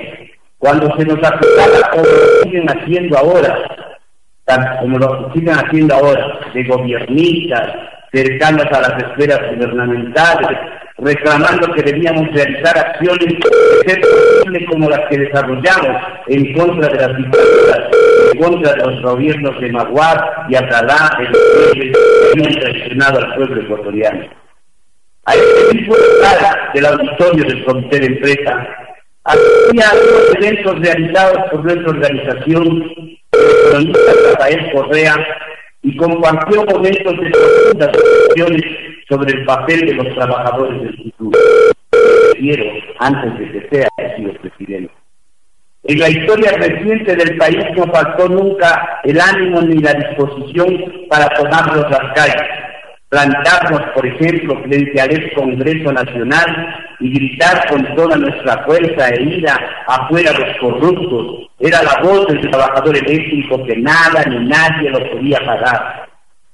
cuando 0.57 0.93
se 0.97 1.05
nos 1.05 1.17
acusaba 1.23 1.89
como 1.91 2.03
lo 2.03 2.43
siguen 2.43 2.69
haciendo 2.69 3.17
ahora, 3.17 3.97
como 4.81 4.97
lo 4.99 5.31
siguen 5.33 5.55
haciendo 5.55 5.95
ahora, 5.95 6.39
de 6.53 6.63
gobiernistas, 6.65 7.75
cercanas 8.12 8.67
a 8.73 8.81
las 8.81 9.03
esferas 9.03 9.39
gubernamentales, 9.55 10.59
reclamando 10.97 11.73
que 11.73 11.83
debíamos 11.83 12.27
realizar 12.33 12.77
acciones 12.77 13.36
posibles 13.39 14.69
como 14.69 14.89
las 14.89 15.07
que 15.09 15.19
desarrollamos 15.19 16.01
en 16.27 16.53
contra 16.53 16.89
de 16.89 17.07
las 17.07 17.17
dictaduras, 17.17 17.79
en 18.33 18.39
contra 18.41 18.73
de 18.73 18.86
los 18.86 19.01
gobiernos 19.01 19.62
de 19.62 19.71
Maguar 19.71 20.45
y 20.49 20.55
Atalá, 20.55 21.17
que 21.73 21.91
hemos 22.33 22.59
traicionado 22.59 23.19
al 23.19 23.36
pueblo 23.36 23.62
ecuatoriano. 23.62 24.42
A 25.25 25.36
este 25.36 25.73
mismo 25.73 25.95
del 26.73 26.86
auditorio 26.86 27.45
del 27.45 27.63
Comité 27.63 27.99
de 27.99 28.05
Empresa, 28.07 28.67
había 29.23 29.89
algunos 29.89 30.36
eventos 30.36 30.79
realizados 30.79 31.49
por 31.49 31.63
nuestra 31.63 31.89
organización, 31.91 32.91
el 33.31 33.49
economista 33.67 34.12
Rafael 34.31 34.71
Correa, 34.73 35.15
y 35.81 35.95
compartió 35.95 36.65
momentos 36.65 37.17
de 37.19 37.31
profundas 37.31 37.91
reflexiones 37.93 38.63
sobre 39.07 39.31
el 39.33 39.45
papel 39.45 39.79
de 39.86 39.93
los 39.93 40.13
trabajadores 40.13 40.81
del 40.81 40.97
futuro. 40.97 41.39
Quiero, 42.38 42.65
antes 42.99 43.39
de 43.39 43.51
que 43.51 43.69
sea 43.69 43.88
elegido 43.97 44.33
presidente. 44.41 44.93
En 45.83 45.99
la 45.99 46.09
historia 46.09 46.51
reciente 46.51 47.15
del 47.15 47.38
país 47.38 47.63
no 47.77 47.86
faltó 47.93 48.27
nunca 48.27 48.99
el 49.03 49.19
ánimo 49.19 49.62
ni 49.62 49.79
la 49.79 49.93
disposición 49.93 51.07
para 51.09 51.29
tomarnos 51.29 51.89
las 51.89 52.13
calles, 52.13 52.72
plantarnos, 53.13 53.82
por 53.93 54.08
ejemplo, 54.08 54.60
frente 54.63 54.99
al 54.99 55.12
ex 55.12 55.36
Congreso 55.36 55.93
Nacional 55.93 56.76
y 56.99 57.13
gritar 57.13 57.69
con 57.69 57.95
toda 57.95 58.17
nuestra 58.17 58.63
fuerza 58.65 59.10
e 59.10 59.21
ira 59.21 59.54
afuera 59.88 60.32
los 60.32 60.58
corruptos. 60.58 61.47
Era 61.60 61.84
la 61.84 62.02
voz 62.02 62.26
del 62.28 62.41
trabajador 62.49 62.97
eléctrico 62.97 63.63
que 63.65 63.78
nada 63.78 64.23
ni 64.28 64.47
nadie 64.47 64.89
lo 64.89 65.12
podía 65.12 65.38
pagar. 65.45 66.10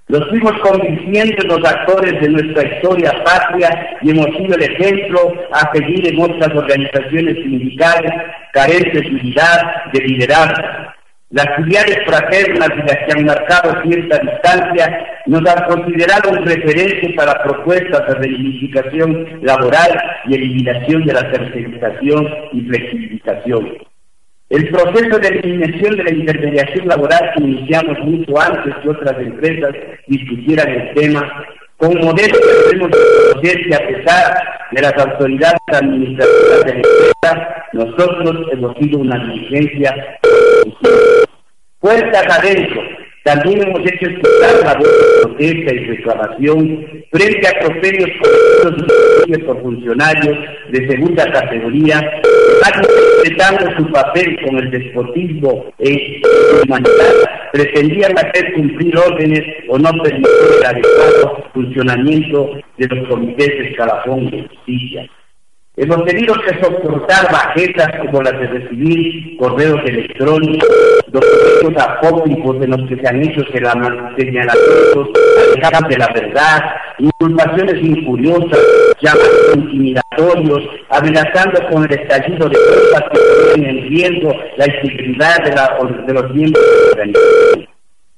Los 0.09 0.27
fuimos 0.27 0.51
convirtiendo 0.59 1.41
en 1.43 1.47
los 1.47 1.63
actores 1.65 2.19
de 2.19 2.29
nuestra 2.29 2.67
historia 2.67 3.13
patria 3.23 3.97
y 4.01 4.09
hemos 4.09 4.25
sido 4.35 4.55
el 4.55 4.63
ejemplo 4.63 5.33
a 5.53 5.71
seguir 5.71 6.07
en 6.07 6.19
otras 6.19 6.53
organizaciones 6.53 7.35
sindicales 7.35 8.11
carentes 8.51 9.03
de 9.03 9.09
unidad, 9.11 9.85
de 9.93 9.99
liderazgo. 10.01 10.63
Las 11.31 11.45
filiales 11.57 11.99
fraternas 12.07 12.69
y 12.75 12.79
las 12.79 12.97
que 13.05 13.11
han 13.15 13.25
marcado 13.25 13.83
cierta 13.83 14.17
distancia 14.17 15.05
nos 15.27 15.45
han 15.45 15.63
considerado 15.65 16.31
un 16.31 16.43
referente 16.43 17.13
para 17.15 17.43
propuestas 17.43 18.07
de 18.07 18.15
reivindicación 18.15 19.39
laboral 19.43 20.01
y 20.25 20.33
eliminación 20.33 21.05
de 21.05 21.13
la 21.13 21.31
tercerización 21.31 22.27
y 22.51 22.61
flexibilización. 22.61 23.77
El 24.49 24.69
proceso 24.69 25.19
de 25.19 25.27
eliminación 25.27 25.97
de 25.97 26.03
la 26.05 26.13
intermediación 26.13 26.87
laboral 26.87 27.31
que 27.37 27.43
iniciamos 27.43 27.99
mucho 27.99 28.41
antes 28.41 28.75
que 28.81 28.89
otras 28.89 29.15
empresas 29.19 29.75
discutieran 30.07 30.67
el 30.67 30.93
tema, 30.95 31.45
con 31.79 31.97
modestia 31.97 32.39
debemos 32.65 32.91
reconocer 32.91 33.67
que 33.67 33.75
a 33.75 33.87
pesar 33.87 34.43
de 34.71 34.81
las 34.81 34.93
autoridades 34.97 35.59
administrativas 35.67 36.65
de 36.65 36.73
la 36.73 36.75
empresa, 36.75 37.65
nosotros 37.73 38.47
hemos 38.51 38.77
sido 38.77 38.99
una 38.99 39.17
diligencia 39.25 40.19
puertas 41.79 42.37
adentro. 42.37 42.81
También 43.23 43.61
hemos 43.61 43.79
hecho 43.81 44.09
escuchar 44.09 44.63
la 44.63 44.73
voz 44.75 44.87
de 44.87 45.21
protesta 45.21 45.73
y 45.73 45.85
reclamación 45.85 47.03
frente 47.11 47.47
a 47.47 47.59
cometidos 47.59 48.09
por 49.45 49.61
funcionarios 49.61 50.37
de 50.71 50.87
segunda 50.89 51.31
categoría, 51.31 52.21
interpretando 52.75 53.77
su 53.77 53.91
papel 53.91 54.37
con 54.45 54.57
el 54.57 54.71
despotismo 54.71 55.65
e 55.79 56.21
humanidad, 56.63 57.28
pretendían 57.51 58.17
hacer 58.17 58.53
cumplir 58.53 58.97
órdenes 58.97 59.43
o 59.67 59.77
no 59.77 59.91
permitir 60.03 60.29
el 60.59 60.65
adecuado 60.65 61.43
funcionamiento 61.53 62.51
de 62.77 62.87
los 62.87 63.07
comités 63.07 63.47
de 63.47 63.69
escalafón 63.69 64.29
de 64.29 64.47
justicia. 64.47 65.09
Hemos 65.81 66.03
tenido 66.03 66.33
que 66.33 66.61
soportar 66.61 67.31
bajetas 67.31 67.87
como 67.99 68.21
las 68.21 68.33
de 68.33 68.47
recibir 68.47 69.37
correos 69.37 69.79
electrónicos, 69.85 70.67
documentos 71.07 71.81
apócrifos 71.81 72.59
de 72.59 72.67
los 72.67 72.89
que 72.89 72.97
se 72.97 73.07
han 73.07 73.23
hecho 73.23 73.41
señalamientos 73.53 75.07
alejadas 75.53 75.87
de 75.87 75.97
la 75.97 76.07
verdad, 76.13 76.59
inculpaciones 76.97 77.81
injuriosas, 77.81 78.59
llamados 78.99 79.55
intimidatorios, 79.55 80.63
amenazando 80.89 81.65
con 81.71 81.85
el 81.85 81.97
estallido 81.97 82.49
de 82.49 82.57
cosas 82.57 83.03
que 83.13 83.19
ponen 83.53 83.69
en 83.69 83.89
riesgo 83.89 84.33
la 84.57 84.65
integridad 84.65 85.43
de, 85.45 85.51
la, 85.55 85.77
de 86.05 86.13
los 86.13 86.35
miembros 86.35 86.65
de 86.65 86.71
la 86.73 86.91
organización. 86.91 87.69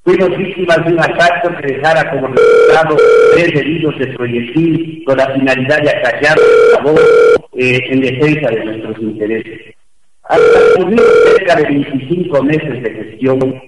Fuimos 0.04 0.36
víctimas 0.36 0.84
de 0.84 0.94
un 0.94 1.00
asalto 1.00 1.56
que 1.62 1.74
dejara 1.74 2.10
como 2.10 2.30
resultado 2.30 2.98
tres 3.34 3.54
heridos 3.54 4.00
de 4.00 4.08
proyectil 4.08 5.04
con 5.06 5.16
la 5.16 5.28
finalidad 5.30 5.80
de 5.80 5.90
acallar 5.92 6.38
la 6.74 6.80
voz 6.82 7.41
eh, 7.62 7.80
en 7.92 8.02
defensa 8.02 8.50
de 8.50 8.66
nuestros 8.66 8.98
intereses. 9.00 9.76
Hasta 10.24 10.60
cumplir 10.78 11.00
cerca 11.36 11.56
de 11.58 11.64
25 11.64 12.44
meses 12.44 12.82
de 12.82 12.90
gestión, 12.90 13.62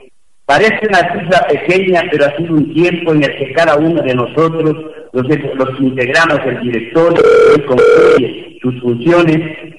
parece 0.48 0.88
una 0.88 1.14
cifra 1.14 1.48
pequeña, 1.48 2.02
pero 2.10 2.26
ha 2.26 2.36
sido 2.36 2.56
un 2.56 2.74
tiempo 2.74 3.14
en 3.14 3.24
el 3.24 3.38
que 3.38 3.54
cada 3.54 3.76
uno 3.76 4.02
de 4.02 4.16
nosotros, 4.16 4.76
los, 5.12 5.28
los 5.28 5.80
integramos 5.80 6.40
el 6.44 6.62
directorio, 6.62 7.22
que 7.56 7.66
concluye 7.66 8.58
sus 8.64 8.82
funciones, 8.82 9.76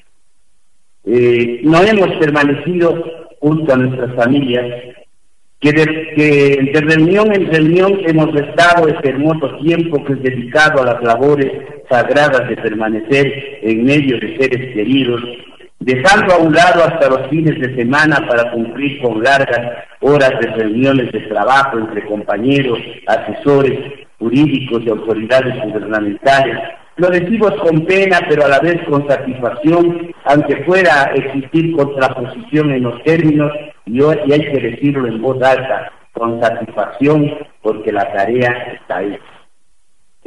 eh, 1.03 1.59
no 1.63 1.83
hemos 1.83 2.15
permanecido 2.15 3.03
junto 3.39 3.73
a 3.73 3.77
nuestras 3.77 4.15
familias 4.15 4.95
que 5.59 5.71
de, 5.73 6.81
reunión 6.81 7.33
en 7.33 7.51
reunión 7.51 7.99
hemos 8.05 8.33
estado 8.35 8.87
este 8.87 9.09
hermoso 9.09 9.57
tiempo 9.57 10.03
que 10.05 10.13
es 10.13 10.23
dedicado 10.23 10.81
a 10.81 10.85
las 10.85 11.03
labores 11.03 11.51
sagradas 11.89 12.47
de 12.49 12.57
permanecer 12.57 13.59
en 13.61 13.85
medio 13.85 14.19
de 14.19 14.37
seres 14.37 14.73
queridos, 14.73 15.21
dejando 15.79 16.33
a 16.33 16.37
un 16.37 16.53
lado 16.53 16.83
hasta 16.83 17.09
los 17.09 17.29
fines 17.29 17.59
de 17.59 17.75
semana 17.75 18.25
para 18.27 18.51
cumplir 18.51 19.01
con 19.01 19.21
largas 19.23 19.85
horas 20.01 20.31
de 20.39 20.47
reuniones 20.51 21.11
de 21.11 21.21
trabajo 21.21 21.77
entre 21.79 22.05
compañeros, 22.05 22.79
asesores 23.07 23.79
jurídicos 24.19 24.83
y 24.83 24.89
autoridades 24.89 25.55
gubernamentales. 25.63 26.57
Lo 26.97 27.09
decimos 27.09 27.51
con 27.61 27.85
pena, 27.85 28.19
pero 28.29 28.45
a 28.45 28.47
la 28.47 28.59
vez 28.59 28.81
con 28.87 29.05
satisfacción, 29.07 30.13
aunque 30.23 30.63
fuera 30.63 31.11
existir 31.13 31.75
contraposición 31.75 32.71
en 32.71 32.83
los 32.83 33.03
términos 33.03 33.51
y, 33.85 34.01
hay 34.01 34.51
que 34.51 34.59
decirlo 34.61 35.05
en 35.07 35.21
voz 35.21 35.41
alta, 35.43 35.91
con 36.13 36.41
satisfacción, 36.41 37.33
porque 37.61 37.91
la 37.91 38.11
tarea 38.13 38.79
está 38.79 38.97
ahí. 38.99 39.19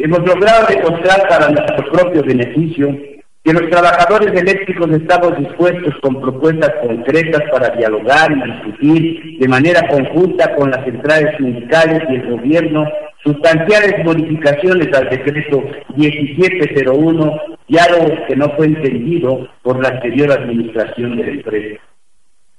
Hemos 0.00 0.20
logrado 0.20 0.64
demostrar 0.68 1.28
para 1.28 1.48
nuestro 1.48 1.90
propio 1.90 2.22
beneficio 2.22 2.96
que 3.42 3.52
los 3.52 3.68
trabajadores 3.68 4.32
eléctricos 4.40 4.88
estamos 4.92 5.36
dispuestos 5.36 5.92
con 6.00 6.20
propuestas 6.20 6.70
concretas 6.80 7.42
para 7.50 7.70
dialogar 7.70 8.30
y 8.30 8.52
discutir 8.52 9.38
de 9.40 9.48
manera 9.48 9.88
conjunta 9.88 10.54
con 10.54 10.70
las 10.70 10.84
centrales 10.84 11.36
sindicales 11.36 12.00
y 12.10 12.14
el 12.14 12.30
gobierno 12.30 12.86
sustanciales 13.24 14.04
modificaciones 14.04 14.86
al 14.96 15.10
decreto 15.10 15.64
1701, 15.96 17.40
ya 17.66 17.82
algo 17.82 18.24
que 18.28 18.36
no 18.36 18.50
fue 18.50 18.66
entendido 18.66 19.48
por 19.62 19.82
la 19.82 19.88
anterior 19.88 20.30
administración 20.30 21.16
de 21.16 21.24
la 21.24 21.32
empresa. 21.32 21.80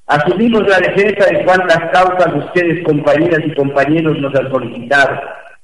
Asumimos 0.07 0.67
la 0.67 0.79
defensa 0.79 1.25
de 1.31 1.45
cuantas 1.45 1.89
causas 1.93 2.33
ustedes, 2.33 2.83
compañeras 2.83 3.39
y 3.45 3.53
compañeros, 3.53 4.19
nos 4.19 4.35
han 4.35 4.51
solicitado 4.51 5.21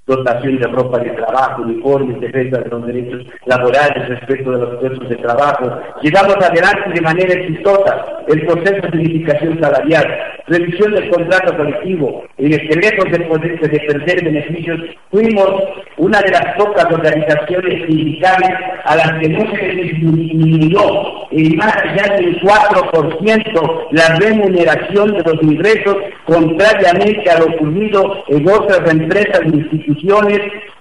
dotación 0.08 0.60
de 0.60 0.68
ropa 0.68 1.00
de 1.00 1.10
trabajo, 1.12 1.64
uniformes, 1.64 2.20
defensa 2.22 2.60
de 2.60 2.70
los 2.70 2.86
derechos 2.86 3.26
laborales 3.46 4.08
respecto 4.10 4.52
de 4.52 4.58
los 4.60 4.76
puestos 4.80 5.10
de 5.10 5.16
trabajo. 5.16 5.80
Llegamos 6.04 6.36
adelante 6.36 6.92
de 6.94 7.02
manera 7.02 7.34
exitosa 7.34 8.06
el 8.28 8.46
proceso 8.46 8.88
de 8.88 8.98
unificación 9.00 9.60
salarial, 9.60 10.06
revisión 10.48 10.94
del 10.94 11.10
contrato 11.10 11.58
colectivo, 11.58 12.24
en 12.38 12.54
el 12.54 12.68
que 12.68 12.76
lejos 12.76 13.12
de, 13.12 13.20
poder, 13.22 13.60
de 13.60 13.80
perder 13.80 14.24
beneficios, 14.24 14.80
fuimos 15.10 15.64
una 15.98 16.22
de 16.22 16.32
las 16.32 16.56
pocas 16.56 16.86
organizaciones 16.86 17.88
sindicales 17.88 18.52
a 18.84 18.96
las 18.96 19.12
que 19.20 19.30
no 19.30 19.56
se 19.56 19.66
disminuyó 19.70 21.26
en 21.32 21.58
más 21.58 21.76
allá 21.78 22.16
del 22.16 22.40
4% 22.42 23.88
la 23.92 24.16
remuneración 24.20 25.14
de 25.14 25.24
los 25.24 25.42
ingresos, 25.42 25.98
contrariamente 26.26 27.30
a 27.30 27.40
lo 27.40 27.46
ocurrido 27.46 28.24
en 28.28 28.48
otras 28.48 28.92
empresas 28.92 29.42
e 29.42 29.95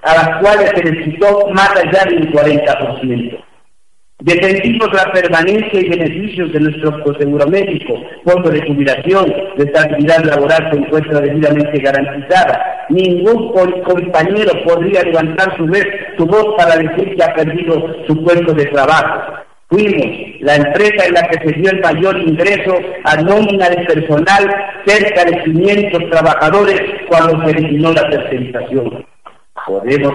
a 0.02 0.14
las 0.14 0.40
cuales 0.40 0.70
se 0.74 0.84
les 0.84 1.04
quitó 1.04 1.48
más 1.50 1.70
allá 1.70 2.04
del 2.04 2.30
40%. 2.32 3.44
Defendimos 4.20 4.88
la 4.94 5.12
permanencia 5.12 5.80
y 5.80 5.88
beneficios 5.88 6.52
de 6.52 6.60
nuestro 6.60 7.18
seguro 7.18 7.46
médico, 7.46 8.00
fondo 8.24 8.48
de 8.48 8.62
jubilación, 8.66 9.26
de 9.56 9.64
estabilidad 9.64 10.24
laboral 10.24 10.70
se 10.70 10.78
encuentra 10.78 11.20
debidamente 11.20 11.78
garantizada. 11.78 12.86
Ningún 12.88 13.52
compañero 13.52 14.52
podría 14.64 15.02
levantar 15.02 15.54
su, 15.56 15.66
vez, 15.66 15.84
su 16.16 16.24
voz 16.24 16.54
para 16.56 16.76
decir 16.76 17.14
que 17.16 17.22
ha 17.24 17.34
perdido 17.34 17.96
su 18.06 18.24
puesto 18.24 18.54
de 18.54 18.64
trabajo. 18.66 19.43
Fuimos 19.74 20.06
la 20.38 20.54
empresa 20.54 21.04
en 21.04 21.14
la 21.14 21.22
que 21.26 21.48
se 21.48 21.58
dio 21.58 21.68
el 21.68 21.80
mayor 21.80 22.16
ingreso 22.16 22.78
a 23.02 23.16
nómina 23.16 23.68
de 23.70 23.78
personal, 23.78 24.48
cerca 24.86 25.24
de 25.24 25.42
500 25.42 26.10
trabajadores, 26.10 26.80
cuando 27.08 27.44
se 27.44 27.50
eliminó 27.58 27.92
la 27.92 28.08
tercerización. 28.08 29.04
Podemos 29.66 30.14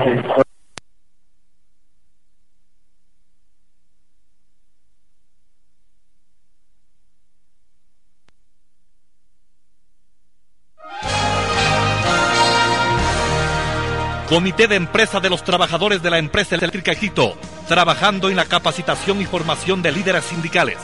Comité 14.29 14.67
de 14.67 14.75
Empresa 14.75 15.19
de 15.19 15.27
los 15.27 15.43
Trabajadores 15.43 16.03
de 16.03 16.11
la 16.11 16.19
Empresa 16.19 16.53
Eléctrica 16.53 16.93
Quito, 16.93 17.35
trabajando 17.67 18.29
en 18.29 18.35
la 18.35 18.45
capacitación 18.45 19.19
y 19.21 19.25
formación 19.25 19.81
de 19.81 19.91
líderes 19.91 20.23
sindicales. 20.25 20.77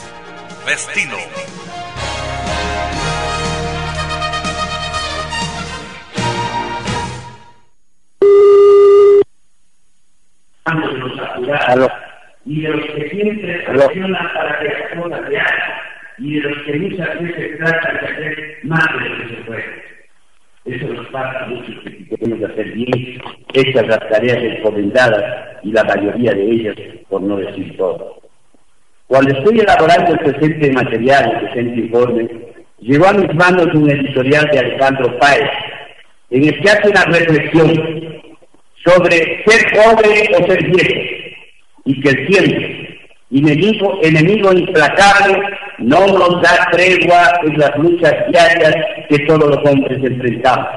Destino. 0.65 1.15
Aló. 11.67 11.87
Y 12.45 12.61
de 12.61 12.69
los 12.69 12.85
que 12.95 13.09
siempre 13.11 13.63
presionan 13.67 14.33
para 14.33 14.59
que 14.59 14.69
las 14.69 15.03
cosas 15.03 15.29
se 15.29 15.37
hagan, 15.39 15.71
y 16.17 16.33
de 16.33 16.49
los 16.49 16.63
que 16.63 16.79
muchas 16.79 17.21
veces 17.21 17.57
tratan 17.59 17.93
de 17.93 18.07
hacer 18.07 18.57
más 18.63 18.87
de 18.99 19.09
lo 19.09 19.17
que 19.17 19.35
se 19.35 19.41
puede. 19.43 19.94
Eso 20.65 20.87
nos 20.87 21.05
pasa 21.09 21.43
a 21.43 21.47
muchos 21.47 21.75
que 21.83 22.17
tenemos 22.17 22.39
que 22.39 22.53
hacer 22.53 22.71
bien 22.71 23.21
hechas 23.53 23.87
las 23.87 23.99
tareas 24.09 24.37
encomendadas 24.37 25.23
y 25.61 25.71
la 25.71 25.83
mayoría 25.83 26.33
de 26.33 26.43
ellas, 26.43 26.75
por 27.07 27.21
no 27.21 27.37
decir 27.37 27.77
todo. 27.77 28.19
Cuando 29.05 29.31
estoy 29.37 29.59
elaborando 29.59 30.13
el 30.13 30.19
presente 30.19 30.71
material, 30.71 31.31
el 31.31 31.39
presente 31.41 31.79
informe, 31.81 32.27
llegó 32.79 33.05
a 33.07 33.13
mis 33.13 33.31
manos 33.35 33.67
un 33.75 33.91
editorial 33.91 34.49
de 34.51 34.59
Alejandro 34.59 35.19
Páez, 35.19 35.49
en 36.31 36.45
el 36.45 36.59
que 36.59 36.69
hace 36.69 36.89
una 36.89 37.05
reflexión 37.05 38.23
sobre 38.83 39.43
ser 39.45 39.71
pobre 39.71 40.29
o 40.35 40.47
ser 40.47 40.63
viejo, 40.63 41.01
y 41.85 42.01
que 42.01 42.09
el 42.09 42.27
tiempo, 42.27 42.65
enemigo, 43.29 43.99
enemigo 44.01 44.51
implacable, 44.51 45.43
no 45.79 46.07
nos 46.07 46.41
da 46.41 46.67
tregua 46.71 47.39
en 47.43 47.57
las 47.57 47.77
luchas 47.77 48.13
diarias 48.31 48.75
que 49.09 49.19
todos 49.19 49.55
los 49.55 49.71
hombres 49.71 49.99
enfrentamos. 50.03 50.67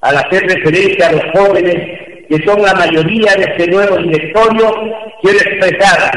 Al 0.00 0.16
hacer 0.16 0.42
referencia 0.42 1.08
a 1.08 1.12
los 1.12 1.24
jóvenes, 1.32 2.00
que 2.28 2.44
son 2.44 2.62
la 2.62 2.74
mayoría 2.74 3.34
de 3.34 3.44
este 3.44 3.70
nuevo 3.70 3.96
directorio, 3.98 4.72
quiero 5.22 5.38
expresar 5.38 6.10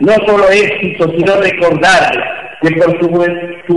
no 0.00 0.12
solo 0.26 0.48
éxito, 0.50 1.10
sino 1.16 1.36
recordar 1.36 2.58
que 2.62 2.70
por 2.72 2.98
su, 3.00 3.08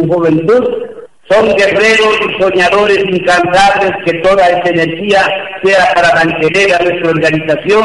juventud 0.08 0.86
son 1.30 1.56
guerreros 1.56 2.20
y 2.28 2.42
soñadores 2.42 3.00
incansables 3.00 3.92
que 4.06 4.14
toda 4.16 4.48
esa 4.48 4.70
energía 4.70 5.22
sea 5.64 5.94
para 5.96 6.14
mantener 6.16 6.74
a 6.74 6.84
nuestra 6.84 7.12
organización, 7.12 7.84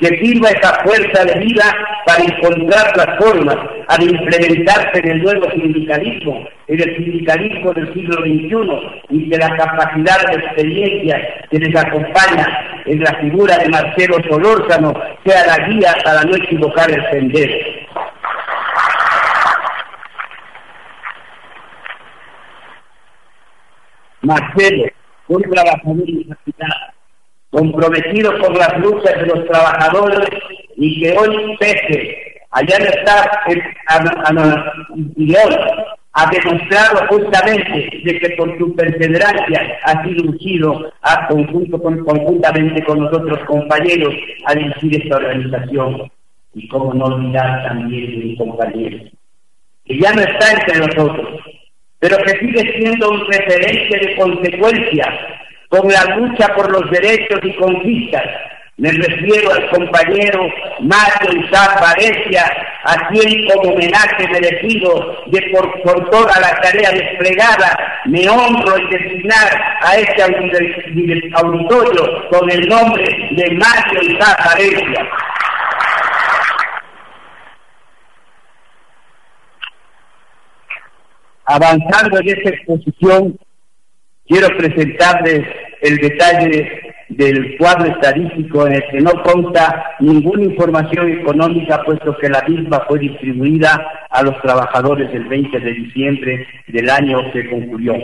que 0.00 0.08
sirva 0.18 0.50
esa 0.50 0.84
fuerza 0.84 1.24
de 1.24 1.40
vida 1.40 1.64
para 2.04 2.24
encontrar 2.24 2.96
las 2.96 3.18
formas 3.18 3.56
a 3.88 4.02
implementarse 4.02 4.98
en 4.98 5.10
el 5.10 5.22
nuevo 5.22 5.50
sindicalismo, 5.50 6.46
en 6.68 6.80
el 6.80 6.96
sindicalismo 6.96 7.72
del 7.72 7.92
siglo 7.94 8.16
XXI 8.20 9.02
y 9.10 9.30
que 9.30 9.38
la 9.38 9.56
capacidad 9.56 10.26
de 10.28 10.34
experiencia 10.34 11.46
que 11.50 11.58
les 11.58 11.76
acompaña 11.76 12.82
en 12.84 13.00
la 13.00 13.14
figura 13.20 13.56
de 13.58 13.68
Marcelo 13.68 14.16
Solórzano 14.28 14.92
sea 15.24 15.46
la 15.46 15.68
guía 15.68 15.94
para 16.04 16.22
no 16.22 16.36
equivocar 16.36 16.90
el 16.90 17.02
sendero. 17.10 17.54
Marcelo, 24.22 24.84
un 25.28 25.42
trabajador 25.42 26.02
universitario, 26.02 26.95
comprometido 27.56 28.38
con 28.38 28.52
las 28.54 28.78
luchas 28.80 29.18
de 29.18 29.26
los 29.26 29.46
trabajadores 29.46 30.28
y 30.76 31.00
que 31.00 31.16
hoy 31.16 31.56
pese 31.58 32.36
allá 32.50 32.76
está 32.76 33.40
y 35.16 35.34
hoy 35.34 35.56
ha 36.12 36.30
demostrado 36.30 37.06
justamente 37.08 37.90
de 38.04 38.18
que 38.18 38.30
por 38.36 38.58
su 38.58 38.74
perseverancia 38.76 39.78
ha 39.84 40.04
sido 40.04 40.30
ungido 40.30 40.92
conjunto 41.28 41.80
con, 41.80 42.04
conjuntamente 42.04 42.84
con 42.84 43.00
nosotros 43.00 43.38
compañeros 43.46 44.14
a 44.46 44.54
dirigir 44.54 45.02
esta 45.02 45.16
organización. 45.16 46.10
Y 46.54 46.68
cómo 46.68 46.94
no 46.94 47.04
olvidar 47.04 47.68
también 47.68 48.10
de 48.12 48.16
mi 48.16 48.36
compañero, 48.36 48.98
que 49.84 49.98
ya 49.98 50.10
no 50.14 50.22
está 50.22 50.52
entre 50.52 50.78
nosotros, 50.78 51.40
pero 51.98 52.16
que 52.24 52.38
sigue 52.38 52.78
siendo 52.78 53.10
un 53.10 53.26
referente 53.26 53.98
de 53.98 54.16
consecuencia 54.16 55.36
con 55.68 55.88
la 55.88 56.04
lucha 56.16 56.54
por 56.54 56.70
los 56.70 56.90
derechos 56.90 57.40
y 57.42 57.56
conquistas. 57.56 58.24
Me 58.78 58.90
refiero 58.90 59.52
al 59.52 59.70
compañero 59.70 60.46
Mario 60.80 61.42
Isaac 61.42 61.80
Valencia, 61.80 62.44
a 62.84 63.08
quien 63.08 63.48
como 63.48 63.72
homenaje 63.72 64.28
merecido 64.28 65.24
de 65.28 65.40
por, 65.50 65.80
por, 65.80 66.10
toda 66.10 66.38
la 66.38 66.60
tarea 66.60 66.90
desplegada 66.90 68.02
me 68.04 68.28
honro 68.28 68.76
en 68.76 68.90
designar 68.90 69.78
a 69.80 69.96
este 69.96 70.22
auditorio 70.22 72.28
con 72.28 72.50
el 72.50 72.68
nombre 72.68 73.04
de 73.30 73.50
Mario 73.52 74.02
Isaac 74.02 74.44
Valencia. 74.44 75.08
Avanzando 81.46 82.20
en 82.20 82.28
esta 82.28 82.50
exposición, 82.50 83.38
quiero 84.28 84.48
presentarles 84.56 85.46
el 85.80 85.96
detalle 85.98 86.94
del 87.08 87.56
cuadro 87.56 87.92
estadístico 87.92 88.66
en 88.66 88.74
el 88.74 88.84
que 88.90 89.00
no 89.00 89.12
consta 89.22 89.96
ninguna 90.00 90.44
información 90.44 91.12
económica, 91.12 91.82
puesto 91.84 92.16
que 92.18 92.28
la 92.28 92.42
misma 92.42 92.84
fue 92.88 92.98
distribuida 92.98 94.06
a 94.10 94.22
los 94.22 94.40
trabajadores 94.42 95.12
el 95.14 95.24
20 95.24 95.60
de 95.60 95.72
diciembre 95.72 96.46
del 96.66 96.90
año 96.90 97.30
que 97.32 97.48
concluyó. 97.48 97.94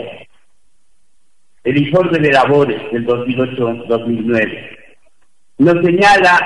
El 1.63 1.77
informe 1.77 2.19
de 2.19 2.31
labores 2.31 2.81
del 2.91 3.05
2008-2009 3.05 4.77
nos 5.59 5.85
señala 5.85 6.39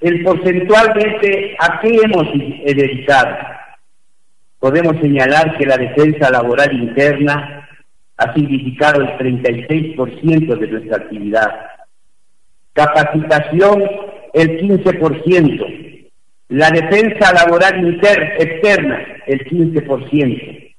el 0.00 0.22
porcentualmente 0.22 1.56
a 1.58 1.80
qué 1.80 1.88
hemos 2.02 2.26
dedicado 2.32 3.36
podemos 4.58 4.96
señalar 5.00 5.56
que 5.56 5.66
la 5.66 5.76
defensa 5.76 6.30
laboral 6.30 6.72
interna 6.72 7.57
ha 8.18 8.34
significado 8.34 9.00
el 9.00 9.08
36% 9.16 10.58
de 10.58 10.66
nuestra 10.66 10.96
actividad. 10.96 11.48
Capacitación, 12.72 13.82
el 14.34 14.60
15%. 14.60 16.08
La 16.48 16.70
defensa 16.70 17.32
laboral 17.32 17.86
inter 17.86 18.36
externa, 18.38 19.06
el 19.26 19.44
15%. 19.44 20.74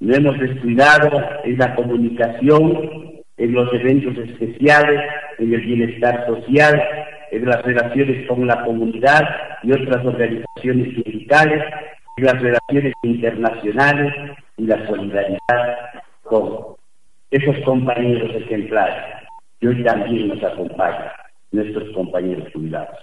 No 0.00 0.14
hemos 0.14 0.38
descuidado 0.38 1.22
en 1.44 1.58
la 1.58 1.74
comunicación, 1.74 3.22
en 3.36 3.52
los 3.52 3.72
eventos 3.72 4.16
especiales, 4.28 5.00
en 5.38 5.54
el 5.54 5.60
bienestar 5.60 6.26
social, 6.26 6.82
en 7.30 7.44
las 7.44 7.62
relaciones 7.62 8.26
con 8.26 8.46
la 8.46 8.64
comunidad 8.64 9.22
y 9.62 9.72
otras 9.72 10.04
organizaciones 10.04 10.94
sindicales, 10.94 11.62
las 12.16 12.40
relaciones 12.40 12.92
internacionales 13.02 14.14
y 14.56 14.66
la 14.66 14.86
solidaridad 14.86 16.05
con 16.28 16.76
esos 17.30 17.56
compañeros 17.64 18.30
ejemplares 18.34 19.16
que 19.60 19.68
hoy 19.68 19.82
también 19.84 20.28
nos 20.28 20.42
acompañan, 20.42 21.10
nuestros 21.52 21.90
compañeros 21.94 22.48
jubilados. 22.52 22.98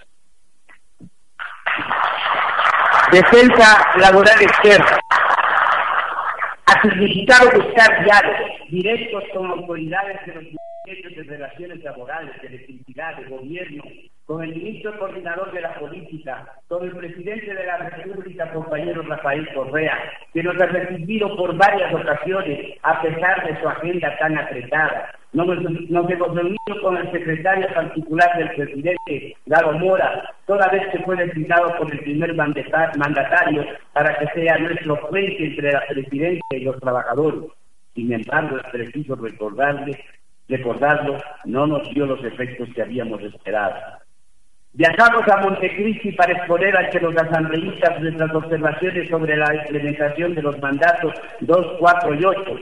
Defensa 3.12 3.86
laboral 4.00 4.42
externa 4.42 5.00
ha 6.66 6.82
significado 6.82 7.50
buscar 7.52 8.04
diálogos 8.04 8.52
directos 8.70 9.24
con 9.34 9.52
autoridades 9.52 10.26
de 10.26 10.34
los 10.34 10.44
ministerios 10.44 11.16
de 11.16 11.36
relaciones 11.36 11.84
laborales, 11.84 12.42
de 12.42 12.48
electricidad, 12.48 13.18
de 13.18 13.26
gobierno, 13.26 13.84
con 14.26 14.44
el 14.44 14.56
ministro 14.56 14.98
coordinador 14.98 15.52
de 15.52 15.62
la 15.62 15.78
política, 15.80 16.48
con 16.68 16.84
el 16.84 16.96
presidente 16.96 17.54
de 17.54 17.66
la 17.66 17.78
República, 17.78 18.52
compañero 18.52 19.02
Rafael 19.04 19.48
Correa, 19.54 19.98
que 20.34 20.42
nos 20.42 20.60
ha 20.60 20.66
recibido 20.66 21.36
por 21.36 21.56
varias 21.56 21.94
ocasiones 21.94 22.76
a 22.82 23.02
pesar 23.02 23.46
de 23.46 23.60
su 23.62 23.70
agenda 23.70 24.18
tan 24.18 24.38
apretada. 24.38 25.14
Nos, 25.32 25.48
hemos 25.50 26.36
reunido 26.36 26.82
con 26.82 26.98
el 26.98 27.12
secretario 27.12 27.68
particular 27.74 28.38
del 28.38 28.50
presidente, 28.52 29.36
Garo 29.46 29.74
Mora, 29.74 30.30
toda 30.46 30.68
vez 30.70 30.88
que 30.92 31.00
fue 31.00 31.16
designado 31.16 31.76
por 31.78 31.92
el 31.92 32.00
primer 32.00 32.36
mandatario 32.36 33.66
para 33.94 34.18
que 34.18 34.28
sea 34.40 34.58
nuestro 34.58 34.96
frente 35.08 35.46
entre 35.46 35.72
la 35.72 35.86
presidencia 35.88 36.58
y 36.58 36.64
los 36.64 36.80
trabajadores. 36.80 37.50
Sin 37.96 38.12
embargo, 38.12 38.58
es 38.58 38.72
preciso 38.72 39.16
recordarle, 39.16 40.04
recordarlo, 40.50 41.18
no 41.46 41.68
nos 41.68 41.90
dio 41.94 42.06
los 42.06 42.24
efectos 42.24 42.70
que 42.76 42.82
habíamos 42.82 43.22
esperado. 43.22 44.03
Viajamos 44.76 45.28
a 45.28 45.38
Montecristi 45.38 46.14
para 46.14 46.34
exponer 46.34 46.76
ante 46.76 47.00
los 47.00 47.16
asambleístas 47.16 48.02
nuestras 48.02 48.34
observaciones 48.34 49.08
sobre 49.08 49.38
la 49.38 49.54
implementación 49.54 50.34
de 50.34 50.42
los 50.42 50.60
mandatos 50.60 51.14
2, 51.42 51.76
4 51.78 52.16
y 52.16 52.26
8. 52.26 52.56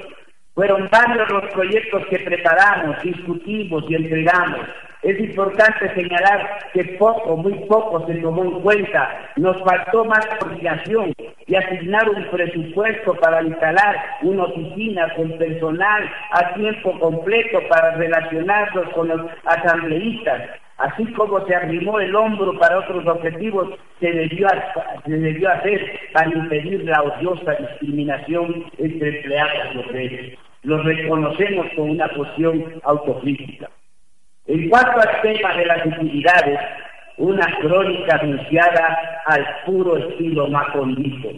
Fueron 0.54 0.90
varios 0.92 1.30
los 1.30 1.50
proyectos 1.54 2.06
que 2.08 2.20
preparamos, 2.20 3.02
discutimos 3.02 3.86
y 3.88 3.96
entregamos. 3.96 4.68
Es 5.04 5.18
importante 5.22 5.94
señalar 5.96 6.60
que 6.74 6.84
poco, 7.00 7.38
muy 7.38 7.54
poco 7.70 8.06
se 8.06 8.16
tomó 8.16 8.44
en 8.44 8.60
cuenta. 8.60 9.32
Nos 9.38 9.58
faltó 9.64 10.04
más 10.04 10.28
coordinación 10.38 11.14
y 11.48 11.56
asignar 11.56 12.10
un 12.10 12.30
presupuesto 12.30 13.14
para 13.22 13.42
instalar 13.42 13.96
una 14.24 14.44
oficina 14.44 15.08
con 15.16 15.38
personal 15.38 16.12
a 16.32 16.54
tiempo 16.56 17.00
completo 17.00 17.60
para 17.70 17.96
relacionarnos 17.96 18.90
con 18.90 19.08
los 19.08 19.22
asambleístas 19.46 20.60
así 20.82 21.06
como 21.14 21.46
se 21.46 21.56
arrimó 21.56 22.00
el 22.00 22.16
hombro 22.16 22.58
para 22.58 22.80
otros 22.80 23.06
objetivos, 23.06 23.70
se 24.00 24.12
debió, 24.12 24.48
se 25.06 25.12
debió 25.12 25.50
hacer 25.50 26.00
para 26.14 26.30
impedir 26.30 26.84
la 26.86 27.04
odiosa 27.04 27.54
discriminación 27.54 28.66
entre 28.78 29.18
empleados 29.18 29.76
y 29.76 29.78
obreros. 29.78 30.40
Lo 30.64 30.82
reconocemos 30.84 31.68
con 31.76 31.92
una 31.92 32.08
posición 32.10 32.82
autocrítica. 32.84 33.70
En 34.48 34.70
cuanto 34.70 35.00
al 35.00 35.22
tema 35.22 35.56
de 35.56 35.66
las 35.66 35.86
utilidades, 35.86 36.60
una 37.18 37.46
crónica 37.60 38.18
anunciada 38.20 39.22
al 39.26 39.46
puro 39.66 39.98
estilo 39.98 40.48
macondito, 40.48 41.30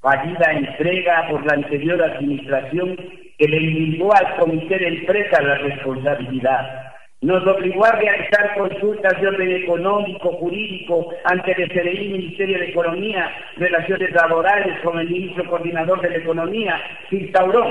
fallida 0.00 0.52
entrega 0.52 1.28
por 1.28 1.44
la 1.44 1.54
anterior 1.54 2.02
administración 2.02 2.96
que 3.36 3.48
le 3.48 3.56
indicó 3.56 4.14
al 4.14 4.36
comité 4.36 4.78
de 4.78 4.88
empresa 4.88 5.42
la 5.42 5.56
responsabilidad 5.56 6.89
nos 7.20 7.46
obligó 7.46 7.84
a 7.84 7.92
realizar 7.92 8.54
consultas 8.56 9.20
de 9.20 9.28
orden 9.28 9.50
económico, 9.62 10.32
jurídico, 10.32 11.10
ante 11.24 11.52
el 11.52 11.70
SRI, 11.70 12.08
Ministerio 12.08 12.58
de 12.58 12.70
Economía, 12.70 13.30
Relaciones 13.56 14.10
Laborales 14.12 14.80
con 14.82 14.98
el 14.98 15.10
ministro 15.10 15.44
coordinador 15.50 16.00
de 16.00 16.10
la 16.10 16.16
Economía, 16.16 16.80
se 17.10 17.16
instauró 17.16 17.64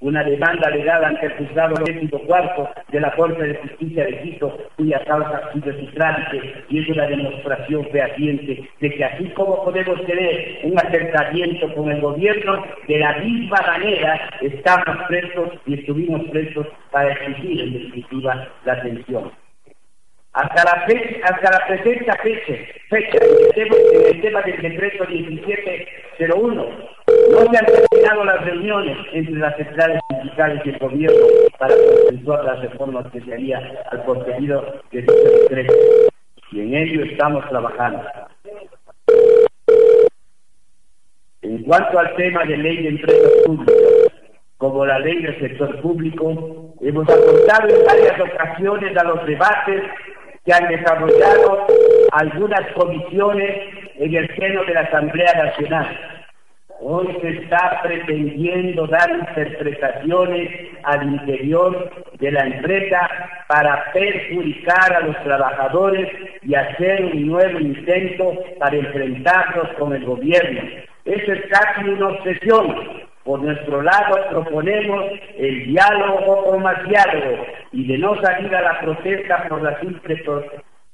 una 0.00 0.22
demanda 0.22 0.68
legal 0.70 1.04
ante 1.04 1.26
el 1.26 1.32
juzgado 1.38 1.74
décimo 1.84 2.18
cuarto 2.26 2.68
de 2.88 3.00
la 3.00 3.14
Corte 3.16 3.42
de 3.42 3.54
Justicia 3.56 4.04
de 4.04 4.20
Quito, 4.22 4.56
cuya 4.76 5.02
causa 5.04 5.38
ha 5.38 5.52
sido 5.52 5.72
y 6.68 6.78
es 6.78 6.88
una 6.88 7.06
demostración 7.06 7.86
fehaciente 7.90 8.68
de 8.80 8.90
que 8.90 9.04
así 9.04 9.28
como 9.30 9.64
podemos 9.64 10.04
tener 10.04 10.60
un 10.64 10.78
acercamiento 10.78 11.74
con 11.74 11.90
el 11.90 12.00
gobierno, 12.00 12.62
de 12.86 12.98
la 12.98 13.18
misma 13.18 13.58
manera 13.66 14.30
estamos 14.42 14.96
prestos 15.08 15.52
y 15.66 15.74
estuvimos 15.74 16.22
prestos 16.30 16.66
para 16.90 17.12
exigir 17.12 17.60
en 17.62 17.72
definitiva 17.72 18.48
la 18.64 18.72
atención. 18.72 19.32
Hasta 20.34 20.64
la, 20.64 20.86
fecha, 20.86 21.16
hasta 21.24 21.50
la 21.50 21.66
presente 21.66 22.12
fecha, 22.22 22.54
fecha 22.90 23.18
en 23.56 24.14
el 24.14 24.20
tema 24.20 24.42
del 24.42 24.60
decreto 24.60 25.06
1701, 25.08 26.95
no 27.30 27.38
se 27.40 27.58
han 27.58 27.66
terminado 27.66 28.24
las 28.24 28.44
reuniones 28.44 28.96
entre 29.12 29.34
las 29.34 29.56
centrales 29.56 30.00
sindicales 30.10 30.62
y 30.64 30.68
el 30.70 30.78
gobierno 30.78 31.26
para 31.58 31.74
consensuar 31.74 32.44
las 32.44 32.60
reformas 32.60 33.06
que 33.12 33.20
se 33.20 33.32
haría 33.32 33.60
al 33.90 34.04
contenido 34.04 34.80
de 34.90 35.00
dicho 35.02 35.14
decreto. 35.14 35.74
Y 36.52 36.60
en 36.60 36.74
ello 36.74 37.04
estamos 37.04 37.48
trabajando. 37.48 38.02
En 41.42 41.62
cuanto 41.62 41.98
al 41.98 42.14
tema 42.16 42.44
de 42.44 42.56
ley 42.56 42.82
de 42.82 42.88
empresas 42.88 43.32
públicas, 43.44 43.76
como 44.58 44.86
la 44.86 44.98
ley 44.98 45.22
del 45.22 45.38
sector 45.38 45.80
público, 45.80 46.74
hemos 46.80 47.08
aportado 47.08 47.68
en 47.68 47.84
varias 47.84 48.20
ocasiones 48.20 48.96
a 48.96 49.04
los 49.04 49.26
debates 49.26 49.82
que 50.44 50.52
han 50.52 50.68
desarrollado 50.68 51.66
algunas 52.12 52.72
comisiones 52.72 53.50
en 53.96 54.14
el 54.14 54.36
seno 54.36 54.64
de 54.64 54.74
la 54.74 54.80
Asamblea 54.80 55.32
Nacional. 55.34 56.16
Hoy 56.80 57.06
se 57.22 57.28
está 57.28 57.80
pretendiendo 57.82 58.86
dar 58.86 59.10
interpretaciones 59.10 60.50
al 60.82 61.04
interior 61.04 61.90
de 62.18 62.30
la 62.30 62.46
empresa 62.46 63.08
para 63.48 63.92
perjudicar 63.92 64.92
a 64.92 65.00
los 65.00 65.16
trabajadores 65.22 66.08
y 66.42 66.54
hacer 66.54 67.04
un 67.06 67.28
nuevo 67.28 67.58
intento 67.60 68.34
para 68.58 68.76
enfrentarnos 68.76 69.68
con 69.78 69.94
el 69.94 70.04
gobierno. 70.04 70.60
Eso 71.06 71.32
es 71.32 71.40
casi 71.50 71.88
una 71.88 72.08
obsesión. 72.08 73.06
Por 73.24 73.40
nuestro 73.42 73.82
lado 73.82 74.16
proponemos 74.30 75.04
el 75.36 75.66
diálogo 75.66 76.32
o 76.32 76.58
más 76.58 76.86
diálogo 76.86 77.46
y 77.72 77.86
de 77.86 77.98
no 77.98 78.20
salir 78.20 78.54
a 78.54 78.62
la 78.62 78.80
protesta 78.80 79.48
por 79.48 79.62
la 79.62 79.80
simple 79.80 80.22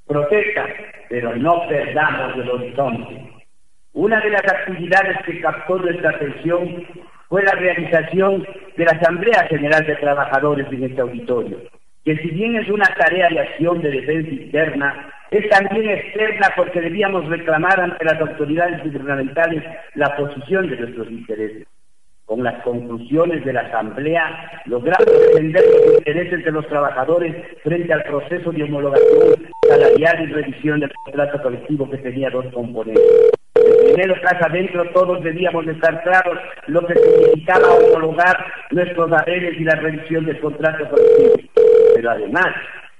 protesta, 0.06 0.66
pero 1.08 1.34
no 1.36 1.66
perdamos 1.68 2.36
el 2.36 2.50
horizonte. 2.50 3.31
Una 3.94 4.20
de 4.20 4.30
las 4.30 4.42
actividades 4.44 5.18
que 5.26 5.40
captó 5.40 5.78
nuestra 5.78 6.10
atención 6.10 6.86
fue 7.28 7.42
la 7.42 7.52
realización 7.52 8.46
de 8.76 8.84
la 8.84 8.92
Asamblea 8.92 9.46
General 9.48 9.84
de 9.86 9.96
Trabajadores 9.96 10.66
en 10.72 10.84
este 10.84 11.02
auditorio, 11.02 11.58
que 12.02 12.16
si 12.16 12.28
bien 12.30 12.56
es 12.56 12.70
una 12.70 12.86
tarea 12.96 13.28
de 13.28 13.40
acción 13.40 13.82
de 13.82 13.90
defensa 13.90 14.30
interna, 14.30 15.12
es 15.30 15.46
también 15.50 15.90
externa 15.90 16.48
porque 16.56 16.80
debíamos 16.80 17.28
reclamar 17.28 17.80
ante 17.80 18.04
las 18.04 18.18
autoridades 18.18 18.82
gubernamentales 18.82 19.62
la 19.94 20.16
posición 20.16 20.70
de 20.70 20.76
nuestros 20.76 21.10
intereses 21.10 21.66
con 22.24 22.42
las 22.42 22.62
conclusiones 22.62 23.44
de 23.44 23.52
la 23.52 23.60
Asamblea, 23.60 24.62
logramos 24.64 25.06
defender 25.06 25.62
los 25.70 25.98
intereses 25.98 26.42
de 26.42 26.52
los 26.52 26.66
trabajadores 26.66 27.36
frente 27.62 27.92
al 27.92 28.02
proceso 28.04 28.52
de 28.52 28.62
homologación 28.62 29.50
salarial 29.68 30.22
y 30.22 30.32
revisión 30.32 30.80
del 30.80 30.92
contrato 31.04 31.42
colectivo 31.42 31.90
que 31.90 31.98
tenía 31.98 32.30
dos 32.30 32.46
componentes. 32.54 33.41
Primero, 33.80 34.14
casa 34.22 34.46
adentro, 34.46 34.84
todos 34.92 35.22
debíamos 35.22 35.66
estar 35.66 36.02
claros 36.02 36.38
lo 36.66 36.86
que 36.86 36.94
significaba 36.94 37.74
homologar 37.74 38.36
nuestros 38.70 39.12
haberes 39.12 39.58
y 39.58 39.64
la 39.64 39.74
revisión 39.76 40.24
del 40.26 40.40
contrato 40.40 40.88
colectivo. 40.88 41.34
Pero 41.94 42.10
además, 42.10 42.48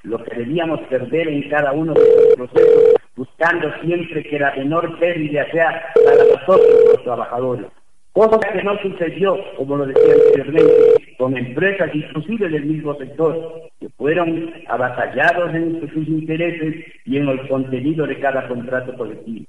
lo 0.03 0.23
que 0.25 0.37
debíamos 0.37 0.81
perder 0.89 1.29
en 1.29 1.49
cada 1.49 1.73
uno 1.73 1.95
de 1.95 2.03
estos 2.03 2.35
procesos, 2.37 2.95
buscando 3.17 3.73
siempre 3.83 4.23
que 4.25 4.39
la 4.39 4.55
menor 4.57 4.99
pérdida 4.99 5.47
sea 5.51 5.93
para 6.05 6.25
nosotros, 6.25 6.85
los 6.93 7.05
trabajadores 7.05 7.67
cosa 8.13 8.39
que 8.53 8.63
no 8.63 8.79
sucedió, 8.79 9.39
como 9.57 9.77
lo 9.77 9.87
decía 9.87 10.15
anteriormente, 10.15 11.15
con 11.19 11.37
empresas 11.37 11.91
inclusive 11.95 12.49
del 12.49 12.65
mismo 12.65 12.95
sector, 12.97 13.71
que 13.81 13.89
fueron 13.91 14.53
avatallados 14.69 15.55
en 15.55 15.81
sus 15.93 16.07
intereses 16.09 16.85
y 17.05 17.17
en 17.17 17.29
el 17.29 17.49
contenido 17.49 18.07
de 18.07 18.21
cada 18.21 18.47
contrato 18.49 18.95
colectivo. 18.97 19.47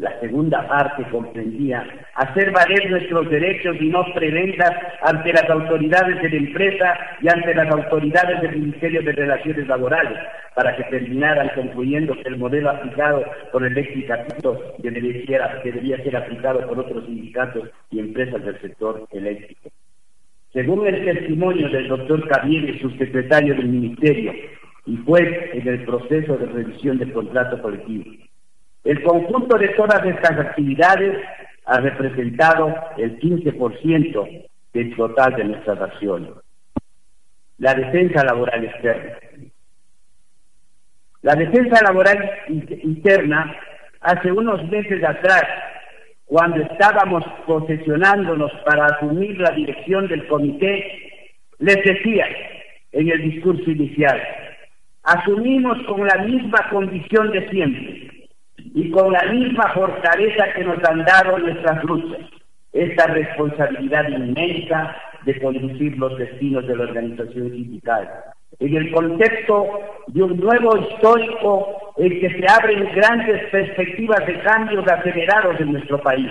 La 0.00 0.18
segunda 0.18 0.66
parte 0.66 1.04
comprendía 1.10 1.86
hacer 2.14 2.50
valer 2.52 2.90
nuestros 2.90 3.28
derechos 3.28 3.76
y 3.78 3.90
no 3.90 4.02
preventas 4.14 4.70
ante 5.02 5.30
las 5.30 5.44
autoridades 5.50 6.22
de 6.22 6.30
la 6.30 6.36
empresa 6.36 6.98
y 7.20 7.28
ante 7.28 7.54
las 7.54 7.70
autoridades 7.70 8.40
del 8.40 8.60
Ministerio 8.60 9.02
de 9.02 9.12
Relaciones 9.12 9.68
Laborales, 9.68 10.18
para 10.54 10.74
que 10.74 10.84
terminaran 10.84 11.50
concluyendo 11.54 12.16
el 12.24 12.38
modelo 12.38 12.70
aplicado 12.70 13.26
por 13.52 13.62
el 13.62 13.74
que 13.74 14.90
debía, 14.90 15.60
que 15.62 15.70
debía 15.70 16.02
ser 16.02 16.16
aplicado 16.16 16.66
por 16.66 16.78
otros 16.78 17.04
sindicatos 17.04 17.68
y 17.90 17.98
empresas 17.98 18.42
del 18.42 18.58
sector 18.58 19.06
eléctrico. 19.12 19.68
Según 20.54 20.86
el 20.86 21.04
testimonio 21.04 21.68
del 21.68 21.88
doctor 21.88 22.26
Javier, 22.26 22.70
subsecretario 22.80 23.54
del 23.54 23.68
Ministerio 23.68 24.32
y 24.86 24.96
juez 25.04 25.28
en 25.52 25.68
el 25.68 25.84
proceso 25.84 26.38
de 26.38 26.46
revisión 26.46 26.96
del 26.96 27.12
contrato 27.12 27.60
colectivo, 27.60 28.29
el 28.84 29.02
conjunto 29.02 29.58
de 29.58 29.68
todas 29.68 30.04
estas 30.04 30.38
actividades 30.38 31.18
ha 31.66 31.80
representado 31.80 32.74
el 32.96 33.18
15% 33.20 34.48
del 34.72 34.96
total 34.96 35.36
de 35.36 35.44
nuestras 35.44 35.80
acciones. 35.80 36.30
La 37.58 37.74
defensa 37.74 38.24
laboral 38.24 38.64
externa. 38.64 39.18
La 41.22 41.34
defensa 41.34 41.82
laboral 41.82 42.30
interna, 42.48 43.54
hace 44.00 44.32
unos 44.32 44.66
meses 44.70 45.04
atrás, 45.04 45.44
cuando 46.24 46.62
estábamos 46.62 47.24
posesionándonos 47.46 48.50
para 48.64 48.86
asumir 48.86 49.38
la 49.38 49.50
dirección 49.50 50.08
del 50.08 50.26
comité, 50.28 50.84
les 51.58 51.76
decía 51.84 52.24
en 52.92 53.10
el 53.10 53.30
discurso 53.30 53.70
inicial, 53.70 54.18
asumimos 55.02 55.76
con 55.86 56.06
la 56.06 56.24
misma 56.24 56.70
condición 56.70 57.30
de 57.32 57.48
siempre, 57.50 58.09
y 58.74 58.90
con 58.90 59.12
la 59.12 59.22
misma 59.24 59.72
fortaleza 59.74 60.52
que 60.54 60.64
nos 60.64 60.82
han 60.84 61.04
dado 61.04 61.38
nuestras 61.38 61.82
luchas, 61.84 62.20
esta 62.72 63.06
responsabilidad 63.06 64.08
inmensa 64.08 64.96
de 65.24 65.40
conducir 65.40 65.98
los 65.98 66.16
destinos 66.18 66.66
de 66.66 66.76
la 66.76 66.84
organización 66.84 67.50
sindical. 67.50 68.08
En 68.58 68.76
el 68.76 68.92
contexto 68.92 69.66
de 70.08 70.22
un 70.22 70.38
nuevo 70.38 70.76
histórico 70.76 71.94
en 71.98 72.20
que 72.20 72.30
se 72.30 72.46
abren 72.48 72.92
grandes 72.94 73.42
perspectivas 73.50 74.24
de 74.26 74.40
cambios 74.40 74.86
acelerados 74.86 75.60
en 75.60 75.72
nuestro 75.72 76.00
país. 76.00 76.30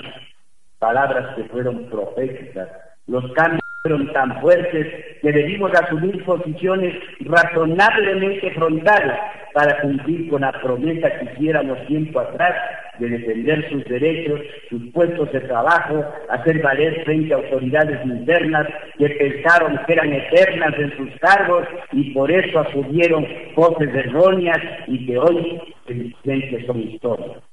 Palabras 0.80 1.36
que 1.36 1.43
fueron 1.45 1.89
proféticas. 1.89 2.69
Los 3.08 3.32
cambios 3.34 3.62
fueron 3.82 4.12
tan 4.12 4.42
fuertes 4.42 4.88
que 5.22 5.32
debimos 5.32 5.72
asumir 5.74 6.24
posiciones 6.26 6.96
razonablemente 7.22 8.52
frontales 8.52 9.18
para 9.54 9.80
cumplir 9.82 10.30
con 10.30 10.42
la 10.42 10.52
promesa 10.52 11.10
que 11.18 11.26
hiciéramos 11.34 11.86
tiempo 11.88 12.20
atrás 12.20 12.56
de 13.00 13.10
defender 13.10 13.70
sus 13.70 13.84
derechos, 13.86 14.42
sus 14.70 14.92
puestos 14.92 15.32
de 15.32 15.39
trabajo, 15.42 16.04
hacer 16.30 16.62
valer 16.62 17.04
frente 17.06 17.34
a 17.34 17.38
autoridades 17.38 18.06
internas 18.06 18.68
que 18.98 19.10
pensaron 19.12 19.80
que 19.88 19.94
eran 19.94 20.12
eternas 20.12 20.74
en 20.78 20.98
sus 20.98 21.10
cargos 21.20 21.65
y 21.94 22.13
por 22.13 22.30
eso 22.30 22.60
asumieron 22.60 23.26
voces 23.56 23.96
erróneas 23.96 24.60
y 24.88 25.06
que 25.06 25.18
hoy 25.18 25.62
evidentemente 25.88 26.65
son 26.65 26.80
historias. 26.80 27.49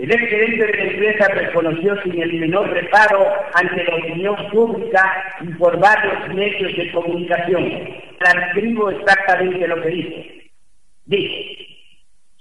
El 0.00 0.10
ex 0.10 0.30
gerente 0.30 0.66
de 0.66 0.72
la 0.78 0.84
empresa 0.92 1.28
reconoció 1.28 2.02
sin 2.02 2.22
el 2.22 2.32
menor 2.40 2.70
reparo 2.70 3.34
ante 3.52 3.84
la 3.84 3.96
opinión 3.96 4.34
pública 4.50 5.36
y 5.42 5.48
por 5.58 5.78
varios 5.78 6.34
medios 6.34 6.74
de 6.74 6.90
comunicación. 6.90 7.86
Transcribo 8.18 8.88
exactamente 8.92 9.68
lo 9.68 9.82
que 9.82 9.88
dice. 9.90 10.50
Dice, 11.04 11.66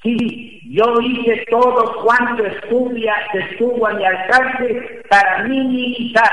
sí, 0.02 0.62
yo 0.72 1.02
hice 1.02 1.46
todo 1.50 2.02
cuanto 2.02 2.46
estudia, 2.46 3.14
estuvo 3.34 3.88
a 3.88 3.94
mi 3.94 4.06
alcance 4.06 5.02
para 5.10 5.44
minimizar 5.44 6.32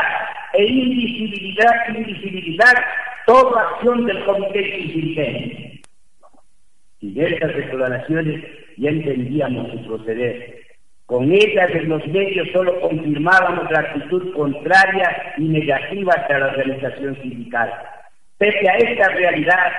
e 0.53 0.65
invisibilizar, 0.65 1.97
invisibilizar 1.97 2.87
toda 3.27 3.63
acción 3.63 4.07
del 4.07 4.25
comité 4.25 4.61
dirigente. 4.61 5.81
Y 7.01 7.15
de 7.15 7.35
estas 7.35 7.57
declaraciones 7.57 8.45
ya 8.77 8.91
entendíamos 8.91 9.73
su 9.73 9.87
proceder 9.89 10.66
con 11.07 11.31
ellas 11.33 11.71
en 11.71 11.89
los 11.89 12.05
medios 12.09 12.49
solo 12.53 12.81
confirmábamos 12.81 13.71
la 13.71 13.81
actitud 13.81 14.35
contraria 14.35 15.35
y 15.39 15.45
negativa 15.45 16.13
hacia 16.15 16.39
la 16.39 16.47
organización 16.49 17.17
sindical. 17.23 17.73
Pese 18.39 18.69
a 18.69 18.77
esta 18.77 19.09
realidad, 19.11 19.73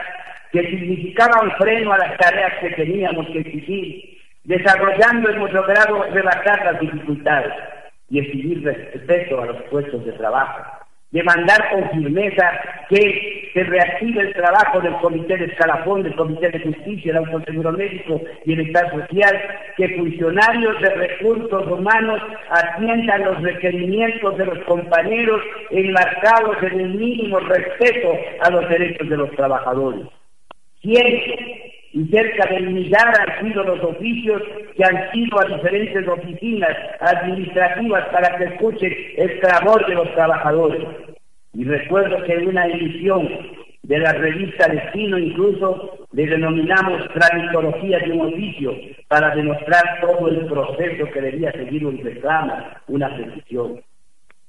que 0.51 0.61
significaba 0.69 1.43
un 1.43 1.51
freno 1.51 1.91
a 1.91 1.97
las 1.97 2.17
tareas 2.17 2.53
que 2.61 2.69
teníamos 2.71 3.27
que 3.27 3.39
exigir, 3.39 4.17
desarrollando 4.45 5.29
hemos 5.29 5.51
logrado 5.51 6.03
rebajar 6.03 6.65
las 6.65 6.79
dificultades 6.79 7.53
y 8.09 8.19
exigir 8.19 8.63
respeto 8.63 9.41
a 9.41 9.47
los 9.47 9.61
puestos 9.63 10.05
de 10.05 10.13
trabajo, 10.13 10.86
demandar 11.17 11.69
con 11.71 11.89
firmeza 11.89 12.47
que 12.89 13.49
se 13.53 13.63
reactive 13.63 14.21
el 14.21 14.33
trabajo 14.33 14.79
del 14.81 14.93
Comité 14.97 15.35
de 15.35 15.45
Escalafón, 15.45 16.03
del 16.03 16.15
Comité 16.15 16.49
de 16.51 16.59
Justicia, 16.59 17.11
el 17.11 17.17
Autoseguro 17.17 17.71
Médico 17.71 18.21
y 18.45 18.53
el 18.53 18.67
Estado 18.67 19.01
Social, 19.01 19.35
que 19.75 19.97
funcionarios 19.97 20.79
de 20.79 20.89
recursos 20.89 21.67
humanos 21.71 22.21
atiendan 22.51 23.23
los 23.25 23.41
requerimientos 23.41 24.37
de 24.37 24.45
los 24.45 24.59
compañeros 24.65 25.41
enmarcados 25.71 26.57
en 26.61 26.79
el 26.81 26.89
mínimo 26.93 27.39
respeto 27.39 28.13
a 28.41 28.51
los 28.51 28.69
derechos 28.69 29.09
de 29.09 29.17
los 29.17 29.31
trabajadores. 29.31 30.05
Siempre 30.81 31.73
y 31.93 32.05
cerca 32.09 32.45
de 32.53 32.59
millar 32.59 33.13
han 33.19 33.47
sido 33.47 33.63
los 33.63 33.83
oficios 33.83 34.41
que 34.75 34.83
han 34.83 35.11
sido 35.11 35.39
a 35.39 35.45
diferentes 35.45 36.07
oficinas 36.07 36.77
administrativas 36.99 38.05
para 38.09 38.37
que 38.37 38.43
escuchen 38.43 38.93
el 39.17 39.39
clamor 39.39 39.83
de 39.87 39.95
los 39.95 40.13
trabajadores. 40.13 41.06
Y 41.57 41.63
recuerdo 41.63 42.23
que 42.23 42.33
en 42.33 42.49
una 42.49 42.67
edición 42.67 43.27
de 43.81 43.97
la 43.97 44.13
revista 44.13 44.67
Destino 44.67 45.17
incluso 45.17 46.05
le 46.11 46.27
denominamos 46.27 47.11
tramitología 47.15 47.97
de 47.97 48.11
un 48.11 48.31
oficio 48.31 48.75
para 49.07 49.35
demostrar 49.35 49.99
todo 49.99 50.27
el 50.27 50.45
proceso 50.45 51.09
que 51.11 51.19
debía 51.19 51.51
seguir 51.53 51.83
un 51.83 51.97
reclamo, 51.97 52.53
una 52.89 53.09
petición. 53.17 53.81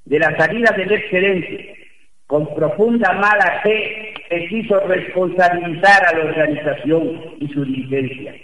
De 0.04 0.18
la 0.18 0.36
salida 0.36 0.70
del 0.76 0.92
ex 0.92 1.78
con 2.26 2.54
profunda 2.54 3.10
mala 3.14 3.60
fe, 3.62 4.12
se 4.28 4.46
quiso 4.48 4.78
responsabilizar 4.80 6.04
a 6.08 6.18
la 6.18 6.24
organización 6.26 7.22
y 7.40 7.48
su 7.48 7.64
dirigencia. 7.64 8.34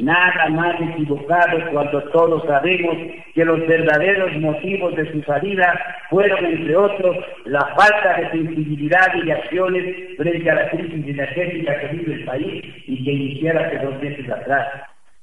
Nada 0.00 0.48
más 0.50 0.80
equivocado 0.80 1.58
cuando 1.72 2.02
todos 2.10 2.44
sabemos 2.46 2.96
que 3.34 3.44
los 3.44 3.66
verdaderos 3.66 4.32
motivos 4.36 4.94
de 4.94 5.10
su 5.10 5.22
salida 5.22 5.96
fueron, 6.10 6.44
entre 6.44 6.76
otros, 6.76 7.16
la 7.46 7.64
falta 7.76 8.20
de 8.20 8.30
sensibilidad 8.30 9.12
y 9.14 9.26
de 9.26 9.32
acciones 9.32 9.96
frente 10.16 10.50
a 10.50 10.54
la 10.54 10.70
crisis 10.70 11.04
energética 11.06 11.80
que 11.80 11.96
vive 11.96 12.14
el 12.14 12.24
país 12.24 12.64
y 12.86 13.04
que 13.04 13.12
iniciara 13.12 13.66
hace 13.66 13.78
dos 13.78 14.00
meses 14.00 14.30
atrás. 14.30 14.68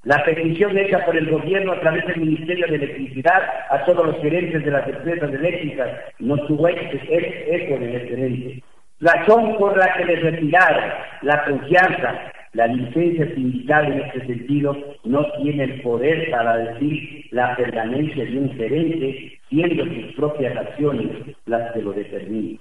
La 0.03 0.24
petición 0.24 0.78
hecha 0.78 1.03
por 1.03 1.18
el 1.18 1.30
gobierno 1.30 1.72
a 1.72 1.80
través 1.80 2.05
del 2.05 2.18
Ministerio 2.18 2.68
de 2.68 2.76
Electricidad 2.76 3.41
a 3.72 3.84
todos 3.86 4.05
los 4.05 4.22
gerentes 4.22 4.63
de 4.63 4.72
las 4.72 4.88
empresas 4.88 5.34
eléctricas 5.34 5.89
no 6.20 6.38
tuvo 6.45 6.68
eco 6.68 7.80
de 7.80 8.07
gerente. 8.07 8.63
Razón 8.99 9.57
por 9.57 9.76
la 9.76 9.91
que 9.93 10.05
les 10.05 10.22
retiraron 10.22 10.91
la 11.24 11.43
confianza, 11.45 12.32
la 12.56 12.68
licencia 12.68 13.28
sindical 13.36 13.91
en 13.91 13.99
este 13.99 14.28
sentido 14.28 14.78
no 15.03 15.26
tiene 15.41 15.66
el 15.66 15.82
poder 15.82 16.32
para 16.32 16.56
decir 16.58 17.26
la 17.32 17.53
permanencia 17.58 18.24
de 18.24 18.38
un 18.38 18.56
gerente, 18.56 19.39
siendo 19.49 19.84
sus 19.84 20.16
propias 20.16 20.56
acciones 20.56 21.12
las 21.47 21.74
que 21.74 21.82
lo 21.82 21.91
determinen. 21.91 22.60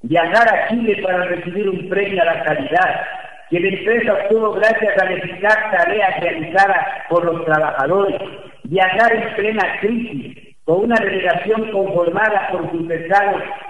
Viajar 0.00 0.48
a 0.48 0.68
Chile 0.68 1.00
para 1.02 1.26
recibir 1.26 1.68
un 1.68 1.88
premio 1.90 2.22
a 2.22 2.24
la 2.24 2.42
calidad 2.42 3.02
que 3.50 3.60
la 3.60 3.68
empresa 3.68 4.14
obtuvo 4.14 4.52
gracias 4.52 4.98
a 4.98 5.04
la 5.04 5.12
eficaz 5.12 5.58
tarea 5.70 6.18
realizada 6.18 7.04
por 7.10 7.22
los 7.26 7.44
trabajadores, 7.44 8.16
viajar 8.64 9.14
en 9.14 9.34
plena 9.34 9.78
crisis, 9.80 10.38
con 10.64 10.84
una 10.84 10.94
delegación 10.96 11.72
conformada 11.72 12.48
por 12.52 12.70
sus 12.70 12.88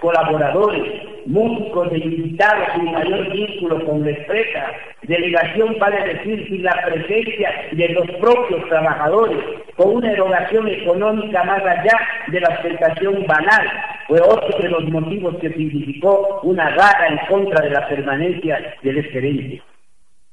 colaboradores, 0.01 1.03
músicos 1.25 1.89
e 1.93 1.99
invitados 1.99 2.69
sin 2.75 2.93
mayor 2.93 3.33
vínculo 3.33 3.85
con 3.87 4.05
la 4.05 4.11
empresa, 4.11 4.67
delegación 5.03 5.77
vale 5.79 6.15
decir 6.15 6.47
sin 6.49 6.63
la 6.63 6.83
presencia 6.85 7.51
de 7.73 7.89
los 7.89 8.11
propios 8.21 8.69
trabajadores, 8.69 9.39
con 9.77 9.97
una 9.97 10.13
erogación 10.13 10.69
económica 10.69 11.43
más 11.45 11.63
allá 11.63 11.99
de 12.29 12.41
la 12.41 12.49
aceptación 12.49 13.27
banal, 13.27 13.69
fue 14.09 14.21
otro 14.21 14.59
de 14.59 14.69
los 14.69 14.85
motivos 14.91 15.37
que 15.41 15.49
significó 15.49 16.41
una 16.43 16.71
garra 16.71 17.09
en 17.09 17.19
contra 17.29 17.63
de 17.63 17.71
la 17.71 17.89
permanencia 17.89 18.75
del 18.83 18.99
excelente. 18.99 19.63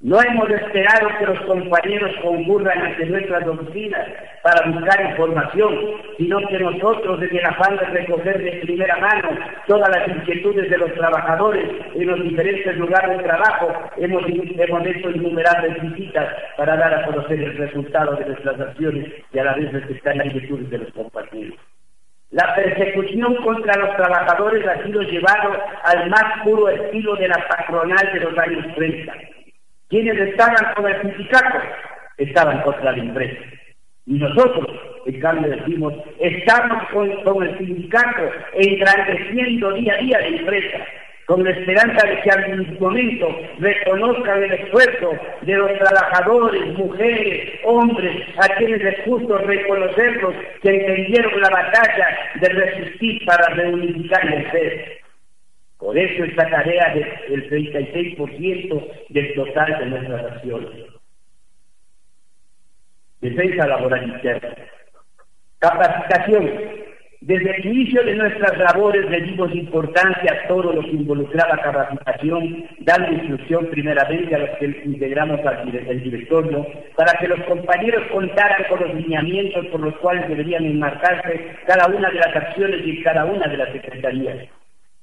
No 0.02 0.18
hemos 0.22 0.50
esperado 0.50 1.10
que 1.20 1.26
los 1.26 1.42
compañeros 1.42 2.12
concurran 2.22 2.80
ante 2.80 3.06
nuestras 3.06 3.46
oficinas 3.46 4.08
para 4.42 4.72
buscar 4.72 5.12
información, 5.12 5.76
sino 6.18 6.40
que 6.48 6.58
nosotros, 6.58 7.20
desde 7.20 7.40
el 7.40 7.46
afán 7.46 7.76
de 7.76 7.86
recoger 7.86 8.42
de 8.42 8.62
primera 8.62 8.96
mano 8.96 9.38
todas 9.68 9.90
las 9.90 10.08
inquietudes 10.08 10.70
de 10.70 10.78
los 10.78 10.94
trabajadores 10.94 11.70
en 11.96 12.08
los 12.08 12.24
diferentes 12.24 12.78
lugares 12.78 13.18
de 13.18 13.24
trabajo, 13.26 13.74
hemos, 13.98 14.24
hemos 14.26 14.86
hecho 14.86 15.12
innumerables 15.12 15.82
visitas 15.82 16.34
para 16.56 16.78
dar 16.78 16.94
a 16.94 17.06
conocer 17.06 17.38
el 17.38 17.58
resultado 17.58 18.16
de 18.16 18.26
nuestras 18.28 18.58
acciones 18.58 19.06
y 19.34 19.40
a 19.40 19.44
la 19.44 19.56
vez 19.56 19.70
respetar 19.74 20.16
las 20.16 20.28
inquietudes 20.28 20.70
de 20.70 20.78
los 20.78 20.94
compañeros. 20.94 21.60
La 22.32 22.56
persecución 22.56 23.36
contra 23.44 23.76
los 23.76 23.98
trabajadores 23.98 24.66
ha 24.66 24.82
sido 24.82 25.02
llevado 25.02 25.52
al 25.84 26.10
más 26.10 26.42
puro 26.46 26.70
estilo 26.70 27.18
de 27.18 27.28
la 27.28 27.46
patronal 27.50 28.14
de 28.14 28.20
los 28.22 28.38
años 28.38 28.66
30 28.76 29.14
quienes 29.90 30.18
estaban 30.20 30.74
con 30.76 30.88
el 30.88 31.02
sindicato 31.02 31.60
estaban 32.18 32.62
contra 32.62 32.92
la 32.92 32.98
empresa. 32.98 33.42
Y 34.06 34.14
nosotros, 34.14 34.68
en 35.06 35.20
cambio, 35.20 35.52
decimos, 35.52 35.94
estamos 36.20 36.84
con, 37.24 37.44
el 37.44 37.58
sindicato 37.58 38.32
engrandeciendo 38.54 39.74
día 39.74 39.94
a 39.94 39.98
día 39.98 40.20
la 40.20 40.28
empresa, 40.28 40.78
con 41.26 41.44
la 41.44 41.52
esperanza 41.52 42.08
de 42.08 42.22
que 42.22 42.32
algún 42.32 42.78
momento 42.80 43.28
reconozcan 43.60 44.44
el 44.44 44.52
esfuerzo 44.54 45.12
de 45.42 45.54
los 45.54 45.72
trabajadores, 45.78 46.78
mujeres, 46.78 47.60
hombres, 47.66 48.26
a 48.38 48.56
quienes 48.56 48.82
es 48.82 49.06
justo 49.06 49.38
reconocerlos 49.38 50.34
que 50.64 50.70
entendieron 50.70 51.40
la 51.42 51.50
batalla 51.50 52.18
de 52.42 52.50
resistir 52.50 53.24
para 53.26 53.54
reunificar 53.54 54.26
la 54.26 54.36
empresa. 54.38 54.99
Por 55.80 55.98
eso 55.98 56.26
esta 56.26 56.50
tarea 56.50 56.94
del 56.94 57.50
36% 57.50 58.92
del 59.10 59.34
total 59.34 59.80
de 59.80 59.86
nuestras 59.86 60.32
acciones. 60.34 60.70
Defensa 63.22 63.66
laboral 63.66 64.10
interna. 64.10 64.56
Capacitación. 65.60 66.52
Desde 67.22 67.56
el 67.56 67.66
inicio 67.66 68.04
de 68.04 68.16
nuestras 68.16 68.58
labores 68.58 69.10
le 69.10 69.22
dimos 69.22 69.54
importancia 69.54 70.34
a 70.34 70.48
todo 70.48 70.74
lo 70.74 70.82
que 70.82 70.92
involucraba 70.92 71.62
capacitación, 71.62 72.66
dando 72.80 73.12
instrucción 73.12 73.68
primeramente 73.68 74.36
a 74.36 74.40
los 74.40 74.50
que 74.58 74.82
integramos 74.86 75.46
al 75.46 75.76
el 75.76 76.04
directorio, 76.04 76.66
para 76.96 77.14
que 77.20 77.28
los 77.28 77.42
compañeros 77.44 78.04
contaran 78.12 78.66
con 78.70 78.82
los 78.82 78.96
lineamientos 78.96 79.66
por 79.68 79.82
los 79.82 79.96
cuales 79.98 80.28
deberían 80.28 80.66
enmarcarse 80.66 81.56
cada 81.66 81.88
una 81.88 82.10
de 82.10 82.20
las 82.20 82.36
acciones 82.36 82.82
y 82.86 83.02
cada 83.02 83.26
una 83.26 83.48
de 83.48 83.58
las 83.58 83.72
secretarías. 83.72 84.59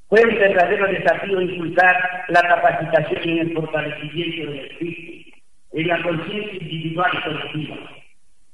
Fue 0.09 0.23
un 0.25 0.35
verdadero 0.37 0.87
desafío 0.87 1.41
impulsar 1.41 2.25
la 2.29 2.41
capacitación 2.43 3.29
y 3.29 3.39
el 3.41 3.55
fortalecimiento 3.55 4.53
del 4.53 4.67
espíritu, 4.67 5.31
en 5.73 5.89
la 5.89 6.03
conciencia 6.03 6.53
individual 6.53 7.11
y 7.13 7.23
colectiva 7.23 7.77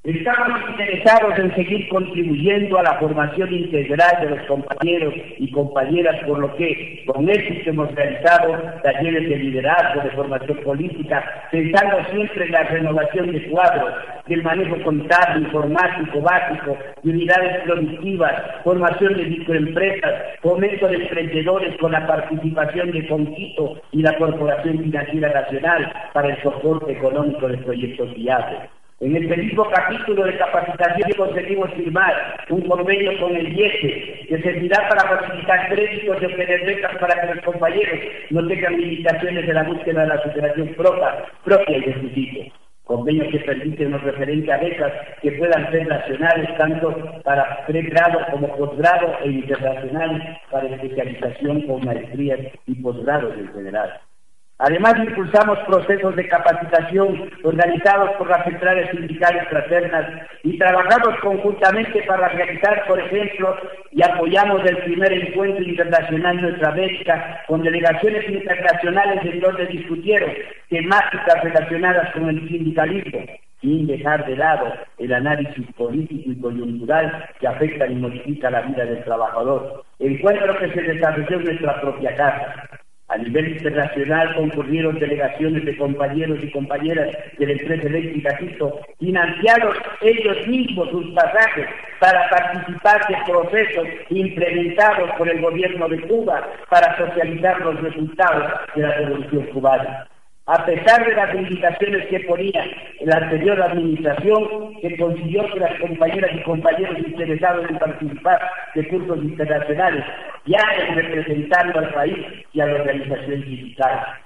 Estamos 0.05 0.61
interesados 0.69 1.39
en 1.39 1.55
seguir 1.55 1.89
contribuyendo 1.89 2.77
a 2.77 2.83
la 2.83 2.99
formación 2.99 3.55
integral 3.55 4.11
de 4.21 4.31
los 4.31 4.49
compañeros 4.49 5.15
y 5.39 5.49
compañeras, 5.53 6.17
por 6.27 6.41
lo 6.41 6.57
que 6.57 7.05
con 7.07 7.31
éxito 7.31 7.71
hemos 7.71 7.95
realizado 7.95 8.53
talleres 8.83 9.29
de 9.29 9.37
liderazgo, 9.37 10.03
de 10.03 10.11
formación 10.11 10.59
política, 10.65 11.47
pensando 11.53 12.05
siempre 12.11 12.47
en 12.47 12.51
la 12.51 12.65
renovación 12.65 13.31
de 13.31 13.49
cuadros, 13.49 13.95
del 14.27 14.43
manejo 14.43 14.83
contable, 14.83 15.47
informático, 15.47 16.21
básico, 16.21 16.77
de 17.05 17.11
unidades 17.11 17.63
productivas, 17.63 18.43
formación 18.65 19.17
de 19.17 19.27
microempresas, 19.27 20.15
fomento 20.41 20.89
de 20.89 20.97
emprendedores 20.97 21.79
con 21.79 21.93
la 21.93 22.05
participación 22.09 22.91
de 22.91 23.07
Conquito 23.07 23.81
y 23.93 24.03
la 24.03 24.19
Corporación 24.19 24.81
Financiera 24.81 25.33
Nacional 25.33 25.93
para 26.13 26.31
el 26.31 26.43
soporte 26.43 26.91
económico 26.91 27.47
de 27.47 27.59
proyectos 27.59 28.13
viables. 28.15 28.82
En 29.03 29.17
el 29.17 29.27
mismo 29.27 29.69
capítulo 29.69 30.23
de 30.23 30.39
capacitación 30.39 31.11
conseguimos 31.17 31.69
firmar 31.75 32.15
un 32.51 32.61
convenio 32.69 33.19
con 33.19 33.35
el 33.35 33.53
IESE 33.53 34.27
que 34.29 34.41
servirá 34.41 34.89
para 34.89 35.19
facilitar 35.19 35.71
créditos 35.71 36.23
y 36.23 36.25
obtener 36.25 36.81
para 37.01 37.21
que 37.21 37.35
los 37.35 37.45
compañeros 37.45 37.99
no 38.31 38.47
tengan 38.47 38.79
limitaciones 38.79 39.49
en 39.49 39.55
la 39.57 39.65
búsqueda 39.65 40.03
de 40.03 40.07
la 40.07 40.23
superación 40.23 40.69
propia, 40.77 41.25
propia 41.43 41.79
y 41.79 41.81
de 41.81 42.01
sus 42.01 42.17
hijos. 42.17 42.55
Convenio 42.85 43.29
que 43.29 43.41
permite 43.41 43.87
unos 43.87 44.05
referentes 44.05 44.55
a 44.55 44.59
becas 44.59 44.93
que 45.21 45.33
puedan 45.33 45.69
ser 45.73 45.89
nacionales 45.89 46.57
tanto 46.57 47.23
para 47.25 47.67
pregrado 47.67 48.21
como 48.31 48.57
posgrado 48.57 49.19
e 49.25 49.31
internacionales 49.31 50.39
para 50.49 50.69
especialización 50.69 51.63
con 51.63 51.85
maestrías 51.85 52.39
y 52.69 52.75
posgrados 52.77 53.35
en 53.37 53.53
general. 53.53 54.01
Además, 54.65 54.95
impulsamos 54.97 55.59
procesos 55.67 56.15
de 56.15 56.29
capacitación 56.29 57.29
organizados 57.43 58.11
por 58.13 58.31
las 58.31 58.45
centrales 58.45 58.89
sindicales 58.93 59.49
fraternas 59.49 60.07
y 60.45 60.57
trabajamos 60.57 61.19
conjuntamente 61.21 62.01
para 62.05 62.29
realizar, 62.29 62.85
por 62.87 63.01
ejemplo, 63.01 63.57
y 63.91 64.05
apoyamos 64.05 64.65
el 64.65 64.77
primer 64.85 65.13
encuentro 65.15 65.65
internacional 65.65 66.41
Nuestra 66.41 66.69
América 66.69 67.43
con 67.49 67.63
delegaciones 67.63 68.29
internacionales 68.31 69.21
en 69.25 69.41
donde 69.41 69.67
discutieron 69.67 70.31
temáticas 70.69 71.43
relacionadas 71.43 72.13
con 72.13 72.29
el 72.29 72.47
sindicalismo 72.47 73.19
sin 73.61 73.89
dejar 73.89 74.25
de 74.27 74.37
lado 74.37 74.73
el 74.99 75.13
análisis 75.13 75.67
político 75.77 76.31
y 76.31 76.41
coyuntural 76.41 77.29
que 77.41 77.49
afecta 77.49 77.89
y 77.89 77.97
modifica 77.97 78.49
la 78.49 78.63
vida 78.63 78.85
del 78.85 79.03
trabajador. 79.03 79.85
Encuentro 79.99 80.57
que 80.59 80.71
se 80.73 80.83
desarrolló 80.83 81.39
en 81.39 81.45
nuestra 81.45 81.81
propia 81.81 82.15
casa. 82.15 82.82
A 83.13 83.19
nivel 83.19 83.49
internacional 83.49 84.35
concurrieron 84.35 84.99
delegaciones 84.99 85.67
de 85.67 85.77
compañeros 85.77 86.39
y 86.43 86.51
compañeras 86.51 87.11
de 87.39 87.47
la 87.47 87.53
empresa 87.53 87.87
eléctrica 87.87 88.39
financiados 88.99 89.77
ellos 90.01 90.47
mismos 90.47 90.89
sus 90.89 91.13
pasajes 91.13 91.67
para 92.01 92.27
participar 92.31 93.07
de 93.09 93.17
procesos 93.31 93.87
implementados 94.09 95.11
por 95.19 95.29
el 95.29 95.43
gobierno 95.43 95.89
de 95.89 96.01
Cuba 96.01 96.49
para 96.71 96.97
socializar 96.97 97.61
los 97.61 97.79
resultados 97.83 98.51
de 98.75 98.83
la 98.83 98.93
revolución 98.93 99.45
cubana 99.53 100.09
a 100.47 100.67
pesar 100.67 101.07
de 101.07 101.15
las 101.15 101.35
limitaciones 101.35 102.07
que 102.09 102.21
ponía 102.21 102.65
la 103.03 103.17
anterior 103.17 103.63
administración, 103.63 104.75
que 104.81 104.97
consiguió 104.97 105.47
que 105.53 105.61
las 105.61 105.79
compañeras 105.81 106.31
y 106.35 106.43
compañeros 106.43 106.99
interesados 106.99 107.71
en 107.71 107.79
participar 107.79 108.41
de 108.75 108.89
cursos 108.89 109.19
internacionales 109.23 110.05
ya 110.47 110.65
representando 110.95 111.79
al 111.79 111.95
país 111.95 112.27
y 112.53 112.61
a 112.61 112.67
la 112.67 112.75
organización 112.75 113.43
sindical. 113.45 114.22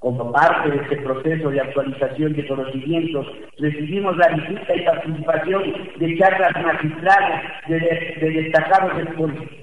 Como 0.00 0.32
parte 0.32 0.70
de 0.70 0.76
este 0.78 0.96
proceso 0.96 1.50
de 1.50 1.60
actualización 1.60 2.32
de 2.32 2.48
conocimientos, 2.48 3.26
recibimos 3.58 4.16
la 4.16 4.28
visita 4.28 4.74
y 4.74 4.82
participación 4.86 5.62
de 5.98 6.18
charlas 6.18 6.52
magistrales 6.64 7.42
de, 7.68 8.30
destacados 8.30 8.92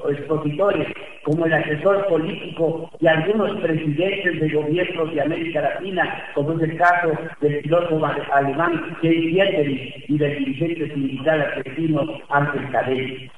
expositores, 0.09 0.87
como 1.23 1.43
el 1.43 1.53
asesor 1.53 2.05
político 2.07 2.87
y 2.99 3.07
algunos 3.07 3.59
presidentes 3.61 4.39
de 4.39 4.49
gobiernos 4.49 5.11
de 5.11 5.21
América 5.23 5.61
Latina, 5.61 6.23
como 6.35 6.53
es 6.53 6.69
el 6.69 6.77
caso 6.77 7.13
del 7.41 7.59
piloto 7.61 7.99
alemán 8.31 8.95
Jay 9.01 9.31
Dieterich 9.31 10.05
y 10.07 10.19
del 10.19 10.37
dirigente 10.37 10.93
sindical 10.93 11.41
argentino 11.41 12.01
Ángel 12.29 12.69
Cadell. 12.71 13.31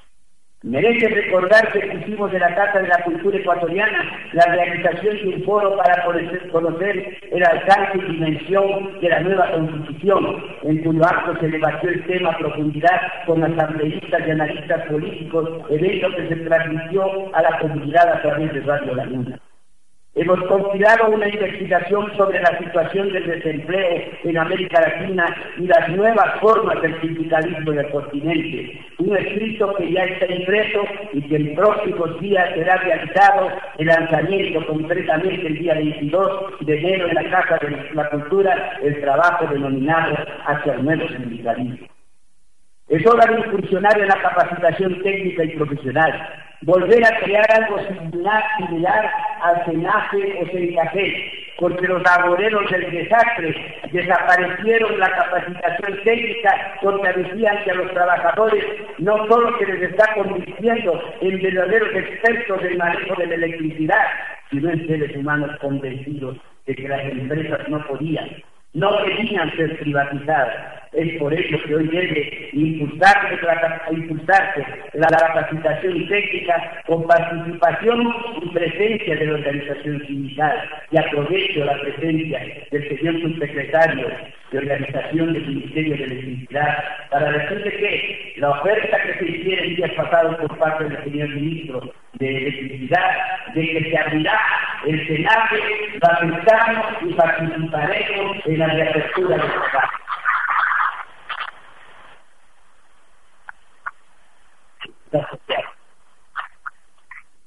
Merece 0.61 1.07
recordarse 1.07 1.79
que 1.79 1.95
hicimos 1.99 2.33
de 2.33 2.39
la 2.39 2.53
Casa 2.53 2.81
de 2.81 2.89
la 2.89 3.01
Cultura 3.05 3.37
Ecuatoriana 3.37 4.03
la 4.33 4.43
realización 4.43 5.15
de 5.15 5.35
un 5.35 5.43
foro 5.45 5.77
para 5.77 6.03
conocer 6.51 7.17
el 7.31 7.43
alcance 7.45 7.97
y 7.97 8.11
dimensión 8.11 8.99
de 8.99 9.07
la 9.07 9.21
nueva 9.21 9.51
Constitución, 9.53 10.43
en 10.63 10.83
cuyo 10.83 11.05
acto 11.05 11.39
se 11.39 11.47
debatió 11.47 11.89
el 11.89 12.05
tema 12.07 12.31
a 12.31 12.37
profundidad 12.39 13.01
con 13.25 13.41
asambleístas 13.41 14.27
y 14.27 14.31
analistas 14.31 14.85
políticos, 14.87 15.49
evento 15.69 16.09
que 16.17 16.27
se 16.27 16.35
transmitió 16.35 17.33
a 17.33 17.41
la 17.41 17.59
comunidad 17.59 18.09
a 18.09 18.21
través 18.21 18.53
de 18.53 18.59
Radio 18.59 18.95
La 18.95 19.05
Luna. 19.05 19.39
Hemos 20.19 20.43
compilado 20.49 21.11
una 21.11 21.29
investigación 21.29 22.11
sobre 22.17 22.41
la 22.41 22.57
situación 22.57 23.09
del 23.13 23.25
desempleo 23.25 24.01
en 24.25 24.37
América 24.37 24.81
Latina 24.81 25.33
y 25.57 25.65
las 25.65 25.87
nuevas 25.95 26.41
formas 26.41 26.81
del 26.81 26.99
sindicalismo 26.99 27.71
en 27.71 27.79
el 27.79 27.89
continente. 27.89 28.81
Un 28.97 29.15
escrito 29.15 29.73
que 29.75 29.93
ya 29.93 30.03
está 30.03 30.25
impreso 30.29 30.83
y 31.13 31.21
que 31.21 31.37
en 31.37 31.55
próximos 31.55 32.19
días 32.19 32.53
será 32.53 32.75
realizado 32.75 33.49
el 33.77 33.87
lanzamiento 33.87 34.67
concretamente 34.67 35.47
el 35.47 35.57
día 35.57 35.75
22 35.75 36.65
de 36.65 36.77
enero 36.77 37.07
en 37.07 37.15
la 37.15 37.29
Casa 37.29 37.65
de 37.65 37.89
la 37.93 38.09
Cultura, 38.09 38.77
el 38.83 38.99
trabajo 38.99 39.47
denominado 39.53 40.17
hacia 40.47 40.73
el 40.73 40.83
nuevo 40.83 41.07
sindicalismo. 41.07 41.87
Es 42.89 43.07
hora 43.07 43.25
de 43.25 43.39
incursionar 43.39 43.97
en 43.97 44.09
la 44.09 44.21
capacitación 44.21 45.01
técnica 45.01 45.45
y 45.45 45.55
profesional, 45.55 46.11
volver 46.63 47.05
a 47.05 47.19
crear 47.19 47.45
algo 47.51 47.77
similar 47.87 48.43
al 49.41 49.65
cenaje 49.65 50.39
o 50.41 50.45
CENCAFé, 50.51 51.53
porque 51.57 51.87
los 51.87 52.01
laboreros 52.03 52.69
del 52.71 52.91
desastre 52.91 53.55
desaparecieron 53.91 54.99
la 54.99 55.09
capacitación 55.11 56.03
técnica 56.03 56.77
porque 56.81 57.13
decían 57.13 57.63
que 57.63 57.71
a 57.71 57.75
los 57.75 57.91
trabajadores 57.91 58.63
no 58.97 59.27
solo 59.27 59.57
se 59.57 59.65
les 59.65 59.91
está 59.91 60.13
convirtiendo 60.15 61.01
en 61.21 61.41
verdaderos 61.41 61.95
expertos 61.95 62.61
del 62.63 62.77
manejo 62.77 63.15
de 63.15 63.27
la 63.27 63.35
electricidad, 63.35 64.05
sino 64.49 64.69
en 64.69 64.87
seres 64.87 65.15
humanos 65.15 65.51
convencidos 65.59 66.37
de 66.65 66.75
que 66.75 66.87
las 66.87 67.01
empresas 67.01 67.67
no 67.67 67.85
podían 67.87 68.29
no 68.73 69.03
querían 69.03 69.55
ser 69.55 69.79
privatizadas. 69.79 70.79
Es 70.93 71.19
por 71.19 71.33
eso 71.33 71.57
que 71.65 71.75
hoy 71.75 71.87
debe 71.87 72.49
impulsarse 72.53 73.39
impulsarse 73.91 74.65
la 74.93 75.07
capacitación 75.07 76.07
técnica 76.07 76.81
con 76.87 77.05
participación 77.05 78.13
y 78.41 78.49
presencia 78.49 79.15
de 79.15 79.25
la 79.25 79.33
organización 79.33 80.05
sindical. 80.07 80.69
Y 80.91 80.97
aprovecho 80.97 81.65
la 81.65 81.79
presencia 81.81 82.39
del 82.71 82.97
señor 82.97 83.21
subsecretario 83.21 84.07
de 84.51 84.57
Organización 84.57 85.33
del 85.33 85.47
Ministerio 85.47 85.97
de 85.97 86.03
Electricidad 86.03 86.83
para 87.11 87.31
decirle 87.31 87.71
que 87.77 88.33
la 88.37 88.49
oferta 88.51 89.01
que 89.03 89.13
se 89.19 89.31
hiciera 89.31 89.63
el 89.63 89.75
día 89.75 89.95
pasado 89.95 90.37
por 90.37 90.57
parte 90.57 90.85
del 90.85 91.03
señor 91.03 91.29
ministro 91.29 91.93
de 92.13 92.37
Electricidad, 92.37 93.11
de 93.53 93.61
que 93.61 93.89
se 93.89 93.97
abrirá 93.97 94.39
el 94.85 95.07
Senado, 95.07 95.55
aceptamos 96.01 96.85
y 97.01 97.13
participaremos 97.13 98.37
en 98.45 98.59
la 98.59 98.67
reapertura 98.67 99.37
del 99.37 99.45
Estado. 99.45 99.89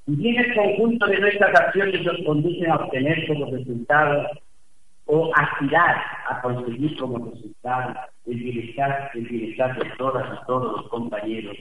Y 0.06 0.16
bien 0.16 0.36
el 0.36 0.54
conjunto 0.54 1.06
de 1.06 1.20
nuestras 1.20 1.54
acciones 1.60 2.02
nos 2.02 2.16
conducen 2.26 2.70
a 2.70 2.76
obtener 2.76 3.26
como 3.28 3.46
resultado 3.46 4.28
o 5.06 5.30
aspirar 5.34 5.96
a 6.28 6.40
conseguir 6.40 6.96
como 6.98 7.30
resultado 7.30 7.94
el 8.26 8.36
bienestar, 8.36 9.10
el 9.14 9.26
bienestar 9.26 9.76
de 9.78 9.90
todas 9.96 10.26
y 10.32 10.46
todos 10.46 10.80
los 10.80 10.88
compañeros. 10.88 11.56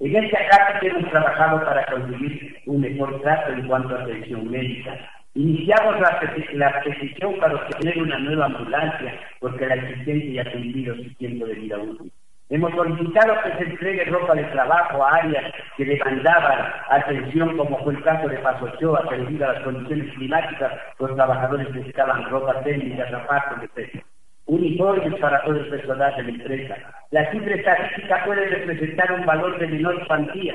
En 0.00 0.16
este 0.16 0.36
caso 0.50 0.84
hemos 0.84 1.10
trabajado 1.10 1.64
para 1.64 1.86
conseguir 1.86 2.56
un 2.66 2.80
mejor 2.80 3.20
trato 3.22 3.52
en 3.52 3.66
cuanto 3.68 3.96
a 3.96 4.02
atención 4.02 4.50
médica. 4.50 4.98
Iniciamos 5.34 6.00
la, 6.00 6.20
la 6.54 6.82
petición 6.82 7.38
para 7.38 7.54
obtener 7.54 8.02
una 8.02 8.18
nueva 8.18 8.46
ambulancia 8.46 9.18
porque 9.40 9.66
la 9.66 9.76
existente 9.76 10.32
ya 10.32 10.42
ha 10.42 10.52
cumplido 10.52 10.94
su 10.96 11.14
tiempo 11.14 11.46
de 11.46 11.54
vida 11.54 11.78
útil. 11.78 12.11
Hemos 12.52 12.70
solicitado 12.74 13.34
que 13.44 13.56
se 13.56 13.70
entregue 13.70 14.04
ropa 14.04 14.34
de 14.34 14.44
trabajo 14.44 15.02
a 15.02 15.14
áreas 15.14 15.54
que 15.74 15.86
demandaban 15.86 16.70
atención, 16.90 17.56
como 17.56 17.82
fue 17.82 17.94
el 17.94 18.02
caso 18.02 18.28
de 18.28 18.36
Paso 18.40 18.66
Ochoa, 18.66 19.08
que 19.08 19.16
debido 19.16 19.48
a 19.48 19.54
las 19.54 19.62
condiciones 19.62 20.12
climáticas, 20.12 20.70
los 20.98 21.16
trabajadores 21.16 21.70
necesitaban 21.70 22.28
ropa 22.28 22.60
técnica, 22.60 23.08
zapatos, 23.08 23.58
etc. 23.74 24.04
Uniformes 24.44 25.18
para 25.18 25.42
todo 25.44 25.56
el 25.56 25.70
personal 25.70 26.14
de 26.14 26.22
la 26.24 26.28
empresa. 26.28 26.76
La 27.10 27.30
cifra 27.30 27.54
estadística 27.54 28.22
puede 28.26 28.44
representar 28.44 29.12
un 29.12 29.24
valor 29.24 29.58
de 29.58 29.68
menor 29.68 30.06
cuantía, 30.06 30.54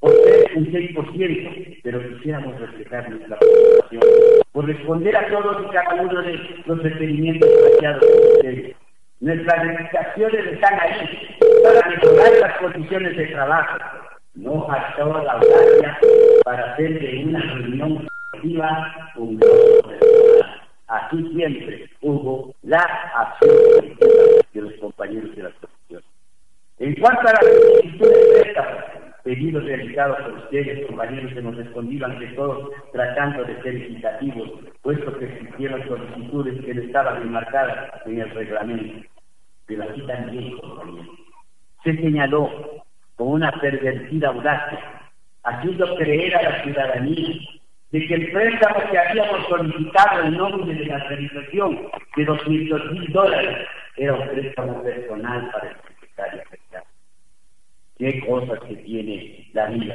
por 0.00 0.10
ser 0.10 0.56
un 0.56 0.66
6%, 0.72 1.80
pero 1.84 2.02
quisiéramos 2.02 2.58
reflejar 2.58 3.08
nuestra 3.08 3.38
preocupación 3.38 4.02
por 4.50 4.66
responder 4.66 5.16
a 5.16 5.28
todos 5.28 5.66
y 5.68 5.72
cada 5.72 6.02
uno 6.02 6.20
de 6.22 6.40
los 6.66 6.82
requerimientos 6.82 7.48
planteados 7.48 8.04
por 8.04 8.32
ustedes 8.38 8.76
Nuestras 9.26 9.60
dedicaciones 9.60 10.46
están 10.52 10.78
ahí 10.80 11.36
para 11.64 11.88
mejorar 11.88 12.32
las 12.42 12.58
condiciones 12.58 13.16
de 13.16 13.26
trabajo. 13.26 13.76
No 14.36 14.64
faltó 14.68 15.20
la 15.20 15.32
audacia 15.32 15.98
para 16.44 16.72
hacer 16.72 17.00
de 17.00 17.24
una 17.24 17.40
reunión 17.40 18.06
colectiva 18.30 19.12
un 19.16 19.36
personal. 19.40 20.62
Así 20.86 21.28
siempre 21.34 21.90
hubo 22.02 22.54
la 22.62 22.78
acción 22.78 23.98
de 24.54 24.60
los 24.60 24.72
compañeros 24.74 25.34
de 25.34 25.42
la 25.42 25.50
profesión. 25.50 26.02
En 26.78 26.94
cuanto 27.00 27.22
a 27.22 27.32
las 27.32 27.44
solicitudes 27.46 28.32
de 28.32 28.54
pedidos 29.24 29.64
realizados 29.64 30.20
por 30.20 30.34
ustedes, 30.34 30.86
compañeros, 30.86 31.32
que 31.32 31.42
nos 31.42 31.56
respondían 31.56 32.16
de 32.20 32.28
todos 32.28 32.70
tratando 32.92 33.42
de 33.42 33.60
ser 33.62 33.74
equitativos, 33.74 34.52
puesto 34.82 35.18
que 35.18 35.24
existieron 35.24 35.82
solicitudes 35.88 36.64
que 36.64 36.70
estaban 36.70 37.22
enmarcadas 37.22 38.06
en 38.06 38.20
el 38.20 38.30
reglamento. 38.30 39.15
Pero 39.66 39.84
aquí 39.84 40.02
también, 40.02 40.56
se 41.82 41.96
señaló 41.96 42.50
con 43.16 43.28
una 43.28 43.52
pervertida 43.52 44.28
audacia, 44.28 45.10
haciendo 45.44 45.94
creer 45.96 46.36
a 46.36 46.42
la 46.42 46.62
ciudadanía 46.62 47.34
de 47.90 48.06
que 48.06 48.14
el 48.14 48.32
préstamo 48.32 48.90
que 48.90 48.98
habíamos 48.98 49.46
solicitado 49.48 50.24
en 50.24 50.36
nombre 50.36 50.74
de 50.74 50.86
la 50.86 50.96
organización 50.96 51.88
de 52.16 52.24
200 52.24 52.92
mil 52.92 53.12
dólares 53.12 53.68
era 53.96 54.14
un 54.14 54.28
préstamo 54.28 54.82
personal 54.82 55.50
para 55.52 55.70
el 55.70 55.76
secretario 55.76 56.42
qué 57.98 58.20
cosas 58.26 58.60
que 58.68 58.76
tiene 58.76 59.48
la 59.52 59.66
vida. 59.66 59.94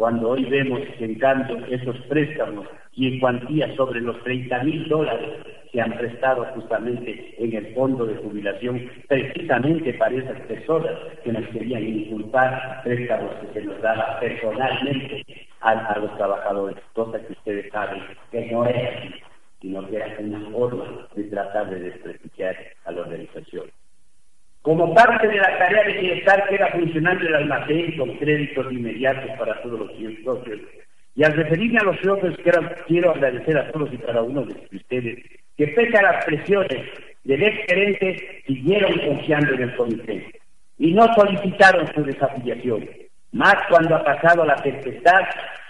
Cuando 0.00 0.30
hoy 0.30 0.46
vemos 0.46 0.80
que 0.96 1.04
en 1.04 1.20
esos 1.68 1.94
préstamos 2.08 2.66
y 2.94 3.06
en 3.06 3.20
cuantía 3.20 3.76
sobre 3.76 4.00
los 4.00 4.18
30 4.24 4.64
mil 4.64 4.88
dólares 4.88 5.28
se 5.70 5.78
han 5.78 5.92
prestado 5.92 6.46
justamente 6.54 7.34
en 7.36 7.54
el 7.54 7.74
fondo 7.74 8.06
de 8.06 8.14
jubilación, 8.14 8.90
precisamente 9.08 9.92
para 9.92 10.14
esas 10.14 10.40
personas 10.46 10.92
que 11.22 11.32
nos 11.32 11.46
querían 11.48 11.86
inculpar 11.86 12.80
préstamos 12.82 13.30
que 13.42 13.60
se 13.60 13.66
nos 13.66 13.78
daba 13.82 14.18
personalmente 14.20 15.22
a, 15.60 15.98
los 15.98 16.16
trabajadores, 16.16 16.78
cosa 16.94 17.20
que 17.20 17.34
ustedes 17.34 17.70
saben 17.70 18.02
que 18.30 18.50
no 18.50 18.64
es 18.64 18.76
así, 18.76 19.14
sino 19.60 19.86
que 19.86 19.96
era 19.96 20.16
una 20.18 20.50
forma 20.50 21.08
de 21.14 21.24
tratar 21.24 21.68
de 21.68 21.78
desprestigiar 21.78 22.56
a 22.86 22.92
la 22.92 23.02
organización. 23.02 23.66
Como 24.62 24.94
parte 24.94 25.26
de 25.26 25.38
la 25.38 25.58
tarea 25.58 25.84
de 25.84 26.00
bienestar 26.00 26.46
queda 26.48 26.68
funcionando 26.68 27.26
el 27.26 27.34
almacén 27.34 27.96
con 27.96 28.14
créditos 28.18 28.70
inmediatos 28.70 29.30
para 29.38 29.60
todos 29.62 29.78
los 29.78 29.90
socios. 30.22 30.60
Y 31.16 31.24
al 31.24 31.32
referirme 31.32 31.78
a 31.78 31.84
los 31.84 31.96
socios, 32.00 32.36
quiero, 32.86 33.10
agradecer 33.10 33.56
a 33.56 33.72
todos 33.72 33.92
y 33.92 33.96
cada 33.98 34.22
uno 34.22 34.44
de 34.44 34.54
ustedes 34.76 35.18
que 35.56 35.66
pese 35.68 35.96
a 35.96 36.02
las 36.02 36.24
presiones 36.24 36.86
del 37.24 37.42
ex 37.42 37.66
gerente 37.66 38.42
siguieron 38.46 38.98
confiando 38.98 39.54
en 39.54 39.62
el 39.62 39.76
comité 39.76 40.26
y 40.78 40.92
no 40.92 41.06
solicitaron 41.14 41.86
su 41.94 42.04
desafiliación. 42.04 42.88
Más 43.32 43.56
cuando 43.68 43.96
ha 43.96 44.04
pasado 44.04 44.44
la 44.44 44.56
tempestad, 44.56 45.22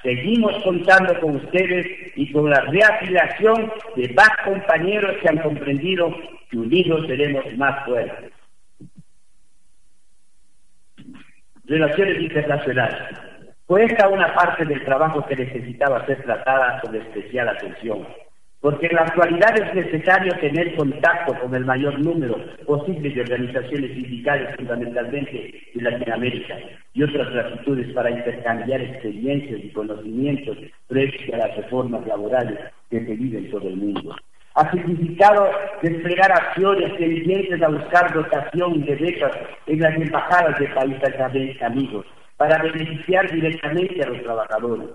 seguimos 0.02 0.62
contando 0.64 1.18
con 1.20 1.36
ustedes 1.36 1.86
y 2.16 2.30
con 2.32 2.50
la 2.50 2.60
reafiliación 2.62 3.72
de 3.96 4.12
más 4.14 4.30
compañeros 4.44 5.16
que 5.22 5.28
han 5.28 5.38
comprendido 5.38 6.14
que 6.50 6.58
unidos 6.58 7.06
seremos 7.06 7.44
más 7.56 7.84
fuertes. 7.84 8.32
Relaciones 11.70 12.20
internacionales. 12.20 12.98
Fue 13.68 13.84
esta 13.84 14.08
una 14.08 14.34
parte 14.34 14.64
del 14.64 14.84
trabajo 14.84 15.24
que 15.26 15.36
necesitaba 15.36 16.04
ser 16.04 16.20
tratada 16.24 16.80
con 16.80 16.96
especial 16.96 17.48
atención 17.48 18.04
porque 18.60 18.86
en 18.86 18.94
la 18.94 19.02
actualidad 19.02 19.56
es 19.56 19.74
necesario 19.74 20.34
tener 20.38 20.76
contacto 20.76 21.34
con 21.40 21.54
el 21.54 21.64
mayor 21.64 21.98
número 21.98 22.36
posible 22.66 23.08
de 23.08 23.22
organizaciones 23.22 23.92
sindicales, 23.92 24.54
fundamentalmente 24.56 25.54
de 25.74 25.82
Latinoamérica, 25.82 26.58
y 26.92 27.02
otras 27.02 27.32
latitudes 27.32 27.90
para 27.94 28.10
intercambiar 28.10 28.82
experiencias 28.82 29.60
y 29.64 29.70
conocimientos 29.70 30.58
previos 30.88 31.32
a 31.32 31.38
las 31.38 31.56
reformas 31.56 32.06
laborales 32.06 32.58
que 32.90 33.00
se 33.00 33.14
viven 33.14 33.46
en 33.46 33.50
todo 33.50 33.66
el 33.66 33.76
mundo. 33.76 34.14
Ha 34.60 34.70
significado 34.72 35.50
desplegar 35.80 36.30
acciones 36.32 36.94
tendientes 36.98 37.62
a 37.62 37.68
buscar 37.68 38.12
dotación 38.12 38.84
de 38.84 38.94
becas 38.94 39.32
en 39.66 39.80
las 39.80 39.96
embajadas 39.96 40.58
de 40.58 40.68
países 40.68 41.62
amigos 41.62 42.04
para 42.36 42.62
beneficiar 42.62 43.30
directamente 43.32 44.02
a 44.02 44.08
los 44.08 44.22
trabajadores 44.22 44.90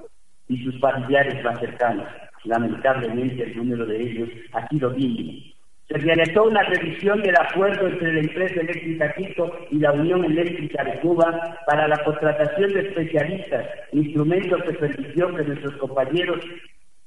y 0.47 0.63
sus 0.63 0.79
familiares 0.79 1.43
más 1.43 1.59
cercanos 1.59 2.07
lamentablemente 2.45 3.43
el 3.43 3.57
número 3.57 3.85
de 3.85 4.01
ellos 4.01 4.29
ha 4.53 4.67
sido 4.67 4.91
mínimo. 4.91 5.33
Se 5.87 5.97
realizó 5.99 6.43
una 6.43 6.63
revisión 6.63 7.21
del 7.21 7.35
acuerdo 7.37 7.87
entre 7.87 8.13
la 8.13 8.19
empresa 8.21 8.59
eléctrica 8.61 9.13
Quito 9.13 9.51
y 9.69 9.79
la 9.79 9.91
Unión 9.91 10.25
Eléctrica 10.25 10.83
de 10.83 10.99
Cuba 10.99 11.59
para 11.67 11.87
la 11.87 12.03
contratación 12.03 12.73
de 12.73 12.87
especialistas, 12.87 13.67
instrumentos 13.91 14.63
que 14.63 14.73
permitió 14.73 15.35
que 15.35 15.43
nuestros 15.43 15.75
compañeros 15.77 16.39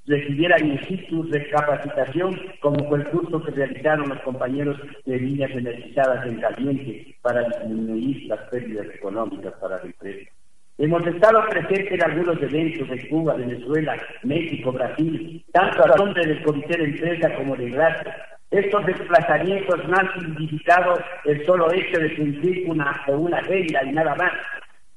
recibieran 0.08 0.66
in 0.66 0.80
situ 0.88 1.28
capacitación, 1.52 2.40
como 2.60 2.88
fue 2.88 2.98
el 2.98 3.08
curso 3.08 3.42
que 3.42 3.52
realizaron 3.52 4.08
los 4.08 4.20
compañeros 4.22 4.76
de 5.04 5.20
líneas 5.20 5.50
energizadas 5.50 6.26
en 6.26 6.40
caliente 6.40 7.14
para 7.22 7.42
disminuir 7.48 8.26
las 8.26 8.40
pérdidas 8.50 8.86
económicas 8.94 9.52
para 9.60 9.76
la 9.76 9.84
empresa. 9.84 10.30
Hemos 10.78 11.04
estado 11.06 11.44
presentes 11.48 11.92
en 11.92 12.04
algunos 12.04 12.40
eventos 12.40 12.88
de 12.88 13.08
Cuba, 13.08 13.34
Venezuela, 13.34 13.96
México, 14.22 14.72
Brasil, 14.72 15.44
tanto 15.52 15.84
a 15.84 15.96
nombre 15.96 16.24
del 16.24 16.42
Comité 16.42 16.78
de 16.78 16.84
Empresa 16.84 17.34
como 17.34 17.56
de 17.56 17.70
Gracia. 17.70 18.16
Estos 18.50 18.86
desplazamientos 18.86 19.88
no 19.88 19.96
han 19.96 20.12
significado 20.14 20.98
el 21.24 21.44
solo 21.44 21.70
hecho 21.72 21.98
de 22.00 22.16
cumplir 22.16 22.70
una, 22.70 23.04
una 23.08 23.40
regla 23.40 23.84
y 23.84 23.92
nada 23.92 24.14
más. 24.14 24.32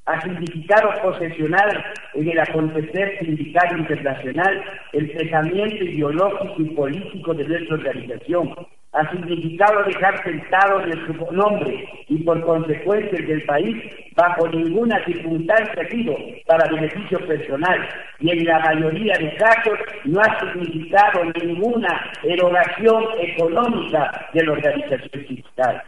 Ha 0.05 0.19
significado 0.21 0.89
posesionar 1.03 1.93
en 2.15 2.29
el 2.29 2.39
acontecer 2.39 3.19
sindical 3.19 3.79
internacional 3.79 4.63
el 4.93 5.11
pensamiento 5.11 5.83
ideológico 5.83 6.55
y 6.57 6.65
político 6.75 7.33
de 7.33 7.47
nuestra 7.47 7.75
organización, 7.75 8.55
ha 8.93 9.09
significado 9.09 9.83
dejar 9.83 10.21
sentado 10.23 10.81
su 11.05 11.31
nombre 11.31 11.87
y 12.09 12.17
por 12.23 12.41
consecuencia 12.41 13.25
del 13.25 13.41
país 13.45 13.77
bajo 14.17 14.47
ninguna 14.49 15.03
circunstancia 15.05 15.87
sido 15.89 16.13
para 16.45 16.69
beneficio 16.69 17.25
personal 17.25 17.87
y 18.19 18.31
en 18.31 18.43
la 18.43 18.59
mayoría 18.59 19.13
de 19.17 19.33
casos 19.37 19.79
no 20.03 20.19
ha 20.19 20.39
significado 20.39 21.23
ninguna 21.41 22.11
erogación 22.23 23.05
económica 23.19 24.27
de 24.33 24.43
la 24.43 24.51
organización 24.51 25.25
fiscal. 25.25 25.83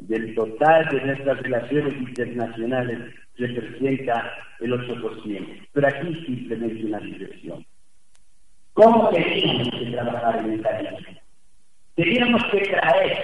Del 0.00 0.34
total 0.34 0.88
de 0.90 1.00
nuestras 1.02 1.42
relaciones 1.42 1.94
internacionales 1.96 3.14
representa 3.36 4.32
el 4.60 4.72
8%, 4.72 5.68
pero 5.72 5.88
aquí 5.88 6.14
simplemente 6.24 6.86
una 6.86 6.98
dirección. 7.00 7.66
¿Cómo 8.74 9.10
teníamos 9.10 9.70
que 9.70 9.90
trabajar 9.90 10.38
en 10.38 10.52
esta 10.52 10.80
línea? 10.82 11.22
teníamos 11.98 12.44
que 12.52 12.60
traer 12.60 13.18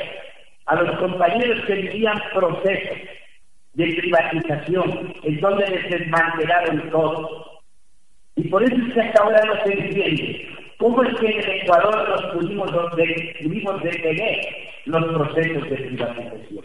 a 0.66 0.74
los 0.74 0.98
compañeros 0.98 1.64
que 1.64 1.74
vivían 1.74 2.20
procesos 2.34 2.98
de 3.74 3.84
privatización, 3.86 5.14
en 5.22 5.40
donde 5.40 5.68
les 5.68 5.90
desmantelaron 5.90 6.90
todo. 6.90 7.60
Y 8.34 8.48
por 8.48 8.64
eso 8.64 8.74
es 8.74 8.94
que 8.94 9.00
hasta 9.00 9.22
ahora 9.22 9.44
no 9.44 9.62
se 9.62 9.72
entiende 9.74 10.48
cómo 10.78 11.04
es 11.04 11.16
que 11.20 11.26
en 11.26 11.38
el 11.38 11.50
Ecuador 11.60 12.08
nos 12.08 12.34
pudimos, 12.34 12.70
pudimos 12.72 13.82
detener 13.84 14.40
los 14.86 15.04
procesos 15.04 15.70
de 15.70 15.76
privatización. 15.76 16.64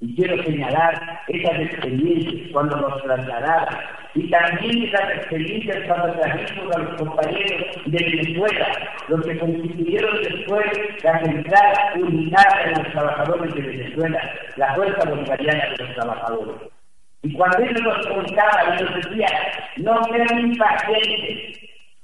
Y 0.00 0.14
quiero 0.14 0.42
señalar 0.44 1.20
esas 1.28 1.60
experiencias 1.60 2.50
cuando 2.52 2.76
nos 2.76 3.02
trasladaron 3.02 3.78
y 4.14 4.30
también 4.30 4.84
esas 4.84 5.10
experiencias 5.16 5.84
cuando 5.86 6.18
trajimos 6.18 6.76
a 6.76 6.78
los 6.78 6.96
compañeros 6.96 7.66
de 7.86 8.04
Venezuela, 8.04 8.68
los 9.08 9.24
que 9.24 9.38
constituyeron 9.38 10.22
después 10.22 10.66
la 11.02 11.20
central 11.22 11.74
unidad 11.96 12.64
de 12.64 12.82
los 12.82 12.92
trabajadores 12.92 13.54
de 13.54 13.60
Venezuela, 13.60 14.34
la 14.56 14.74
fuerza 14.74 15.10
bolivariana 15.10 15.70
de 15.70 15.84
los 15.84 15.94
trabajadores. 15.94 16.56
Y 17.22 17.32
cuando 17.32 17.58
ellos 17.58 17.82
nos 17.82 18.06
contaban 18.06 18.78
y 18.78 18.82
nos 18.82 18.94
decían, 18.96 19.32
no 19.78 20.04
sean 20.04 20.38
impacientes, 20.38 21.58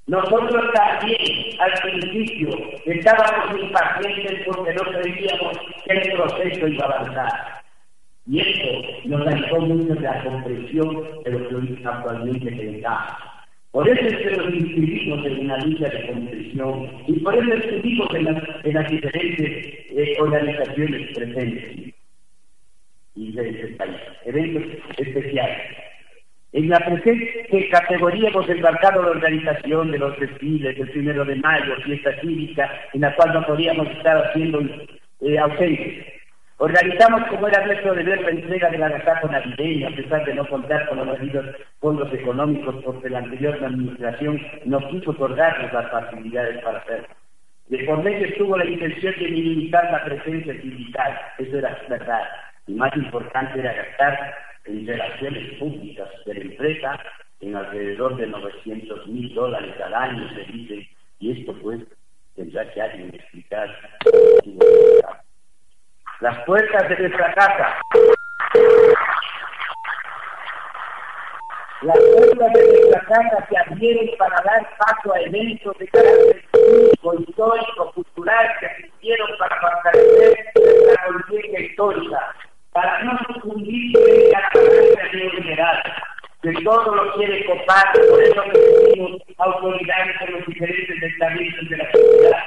nosotros 0.07 0.73
también 0.75 1.61
al 1.61 1.73
principio 1.81 2.49
estábamos 2.87 3.61
impacientes 3.61 4.47
porque 4.47 4.75
no 4.75 4.83
creíamos 4.83 5.59
que 5.85 5.93
el 5.93 6.13
proceso 6.13 6.69
iba 6.69 6.87
a 6.87 7.01
avanzar. 7.01 7.63
Y 8.27 8.41
esto 8.41 9.09
nos 9.09 9.27
ayudó 9.27 9.61
mucho 9.61 9.95
de 9.95 10.01
la 10.01 10.23
comprensión 10.25 11.09
de 11.25 11.31
lo 11.31 11.49
que 11.49 11.55
hoy 11.55 11.83
actualmente 11.85 12.51
pensamos. 12.53 13.13
Por 13.71 13.89
eso 13.89 14.07
es 14.07 14.17
que 14.17 14.37
nos 14.37 14.55
inscribimos 14.55 15.25
en 15.25 15.39
una 15.41 15.57
lucha 15.59 15.89
de 15.89 16.07
comprensión 16.07 16.91
y 17.07 17.21
por 17.21 17.35
eso 17.35 17.55
estuvimos 17.55 18.15
en 18.15 18.25
las, 18.25 18.45
en 18.65 18.75
las 18.75 18.91
diferentes 18.91 19.75
eh, 19.91 20.17
organizaciones 20.21 21.17
presentes 21.17 21.95
y 23.15 23.33
de 23.33 23.49
este 23.49 23.69
país, 23.77 23.97
eventos 24.25 24.65
especiales. 24.99 25.77
En 26.53 26.69
la 26.69 26.79
presente 26.81 27.69
categoría 27.71 28.29
hemos 28.29 28.47
embarcado 28.47 29.03
la 29.03 29.13
organización 29.13 29.91
de 29.91 29.99
los 29.99 30.19
desfiles 30.21 30.77
del 30.77 30.91
primero 30.91 31.25
de 31.25 31.37
mayo, 31.37 31.77
fiesta 31.83 32.11
cívica, 32.21 32.71
en 32.93 33.01
la 33.01 33.15
cual 33.17 33.33
no 33.33 33.47
podíamos 33.47 33.89
estar 33.89 34.19
haciendo 34.19 34.61
eh, 35.21 35.39
ausentes. 35.39 36.05
Organizamos 36.59 37.27
como 37.31 37.49
era 37.49 37.65
nuestro 37.65 37.95
deber 37.95 38.21
la 38.21 38.31
entrega 38.31 38.69
de 38.69 38.77
la 38.77 38.87
agasajo 38.87 39.29
navideña, 39.29 39.89
a 39.89 39.97
pesar 39.97 40.27
de 40.27 40.35
no 40.35 40.47
contar 40.47 40.87
con 40.89 40.99
los 40.99 41.19
debidos 41.19 41.57
fondos 41.81 42.13
económicos 42.13 42.85
porque 42.85 43.09
la 43.09 43.21
anterior 43.21 43.59
administración 43.65 44.39
no 44.67 44.87
quiso 44.91 45.13
otorgarnos 45.13 45.73
las 45.73 45.91
facilidades 45.91 46.63
para 46.63 46.81
hacerlo. 46.81 47.09
De 47.69 47.83
por 47.85 48.05
medio 48.05 48.27
estuvo 48.27 48.59
la 48.59 48.67
intención 48.67 49.15
de 49.19 49.29
minimizar 49.29 49.91
la 49.91 50.05
presencia 50.05 50.53
sindical, 50.61 51.19
eso 51.39 51.59
era 51.59 51.79
verdad. 51.89 52.29
Y 52.67 52.75
más 52.75 52.95
importante 52.95 53.59
era 53.59 53.73
gastar 53.73 54.35
en 54.73 54.87
relaciones 54.87 55.59
públicas 55.59 56.09
de 56.25 56.35
la 56.35 56.41
empresa 56.41 57.01
en 57.41 57.57
alrededor 57.57 58.17
de 58.17 58.27
900 58.27 59.07
mil 59.09 59.35
dólares 59.35 59.75
al 59.85 59.95
año, 59.95 60.29
se 60.35 60.53
dice, 60.53 60.89
y 61.19 61.41
esto 61.41 61.55
pues 61.61 61.81
tendrá 62.37 62.71
que 62.73 62.81
alguien 62.81 63.15
explicar 63.15 63.69
las 66.21 66.45
puertas 66.45 66.89
de 66.89 66.97
nuestra 66.99 67.35
casa. 67.35 67.77
Las 71.83 71.99
puertas 71.99 72.53
de 72.53 72.67
nuestra 72.67 73.01
casa 73.01 73.47
se 73.51 73.59
abrieron 73.59 74.17
para 74.17 74.37
dar 74.43 74.77
paso 74.79 75.13
a 75.13 75.21
eventos 75.21 75.77
de 75.79 75.89
carácter 75.89 76.45
histórico, 77.19 77.93
cultural 77.95 78.47
que 78.61 78.67
asistieron 78.67 79.29
para 79.39 79.61
fortalecer 79.61 80.39
la 80.87 81.07
conciencia 81.07 81.61
histórica, 81.61 82.35
para 82.73 83.03
no 83.05 83.19
confundir 83.27 83.93
la 84.33 84.61
de 84.61 85.31
general 85.31 85.83
que 86.43 86.53
todo 86.65 86.95
lo 86.95 87.15
quiere 87.15 87.45
copar, 87.45 87.93
por 87.93 88.21
eso 88.21 88.45
necesitamos 88.47 89.23
autoridades 89.39 90.17
en 90.23 90.33
los 90.33 90.47
diferentes 90.47 91.03
estamentos 91.03 91.69
de 91.69 91.77
la 91.77 91.93
sociedad 91.93 92.39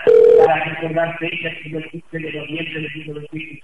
para 0.46 0.64
recordar 0.66 1.18
fechas 1.18 1.54
y 1.64 1.70
los 1.70 1.84
15 1.86 2.20
de 2.20 2.34
noviembre 2.34 2.82
de 2.82 2.90
1900. 2.94 3.64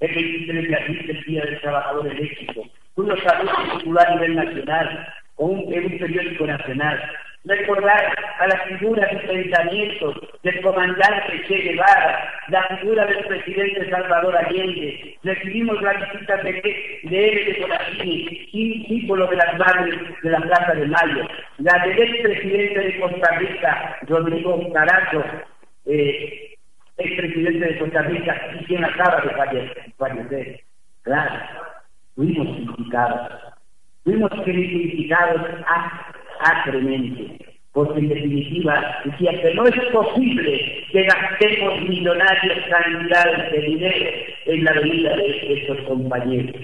El 0.00 0.14
23 0.14 0.68
de 0.68 0.76
abril 0.76 1.06
del 1.06 1.22
Día 1.24 1.44
del 1.44 1.60
Trabajador 1.60 2.06
Eléctrico, 2.06 2.62
un 2.96 3.22
saludo 3.22 3.52
popular 3.72 4.06
a 4.08 4.14
nivel 4.14 4.36
nacional, 4.36 5.14
o 5.36 5.46
un, 5.46 5.72
en 5.72 5.84
un 5.84 5.98
periódico 5.98 6.46
nacional. 6.46 7.02
Recordar 7.44 8.14
a 8.38 8.46
las 8.46 8.62
figuras 8.64 9.10
y 9.12 9.26
pensamientos 9.26 10.16
del 10.46 10.60
comandante 10.60 11.42
Che 11.42 11.60
Guevara, 11.60 12.30
la 12.46 12.62
figura 12.78 13.04
del 13.04 13.24
presidente 13.26 13.90
Salvador 13.90 14.36
Allende, 14.36 15.18
recibimos 15.24 15.82
la 15.82 15.94
visita 15.94 16.36
de, 16.36 17.00
de 17.02 17.28
él 17.28 17.46
de 17.46 17.60
Corazini, 17.62 18.86
símbolo 18.86 19.26
de 19.26 19.36
las 19.36 19.58
madres 19.58 19.96
de 20.22 20.30
la 20.30 20.38
Plaza 20.38 20.74
de 20.74 20.86
Mayo, 20.86 21.26
la 21.58 21.84
del 21.84 21.98
expresidente 21.98 22.78
de 22.78 23.00
Costa 23.00 23.28
Rica, 23.38 23.98
Rodrigo 24.02 24.72
Carazo, 24.72 25.24
eh, 25.86 26.54
expresidente 26.96 27.66
de 27.66 27.78
Costa 27.78 28.02
Rica, 28.02 28.40
y 28.60 28.64
quien 28.66 28.84
acaba 28.84 29.22
de 29.22 29.30
fallecer. 29.98 30.60
Claro, 31.02 31.40
fuimos 32.14 32.56
criticados, 32.56 33.32
fuimos 34.04 34.30
criticados 34.44 35.42
acremente 36.38 37.55
porque 37.76 37.98
en 37.98 38.08
definitiva 38.08 39.02
decía 39.04 39.38
que 39.42 39.52
no 39.52 39.66
es 39.66 39.76
posible 39.92 40.86
que 40.90 41.02
gastemos 41.02 41.82
millonarias 41.82 42.58
cantidades 42.70 43.52
de 43.52 43.60
dinero 43.60 44.10
en 44.46 44.64
la 44.64 44.72
vida 44.80 45.14
de 45.14 45.52
estos 45.60 45.80
compañeros. 45.82 46.56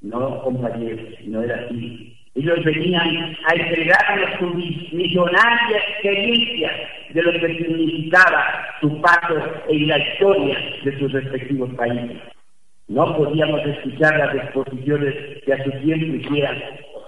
No, 0.00 0.42
compañeros, 0.42 1.10
no 1.26 1.42
era 1.42 1.56
así. 1.56 2.16
Ellos 2.36 2.64
venían 2.64 3.36
a 3.48 3.54
entregarnos 3.54 4.30
su 4.38 4.46
millonaria 4.96 5.76
experiencia 5.76 6.70
de 7.10 7.22
lo 7.22 7.32
que 7.32 7.58
significaba 7.58 8.64
su 8.80 8.98
paso 9.02 9.42
en 9.68 9.88
la 9.88 9.98
historia 9.98 10.58
de 10.84 10.98
sus 11.00 11.12
respectivos 11.12 11.68
países. 11.74 12.16
No 12.88 13.14
podíamos 13.14 13.60
escuchar 13.66 14.16
las 14.16 14.34
exposiciones 14.36 15.14
que 15.44 15.52
a 15.52 15.62
su 15.64 15.70
tiempo 15.82 16.16
hicieran 16.16 16.56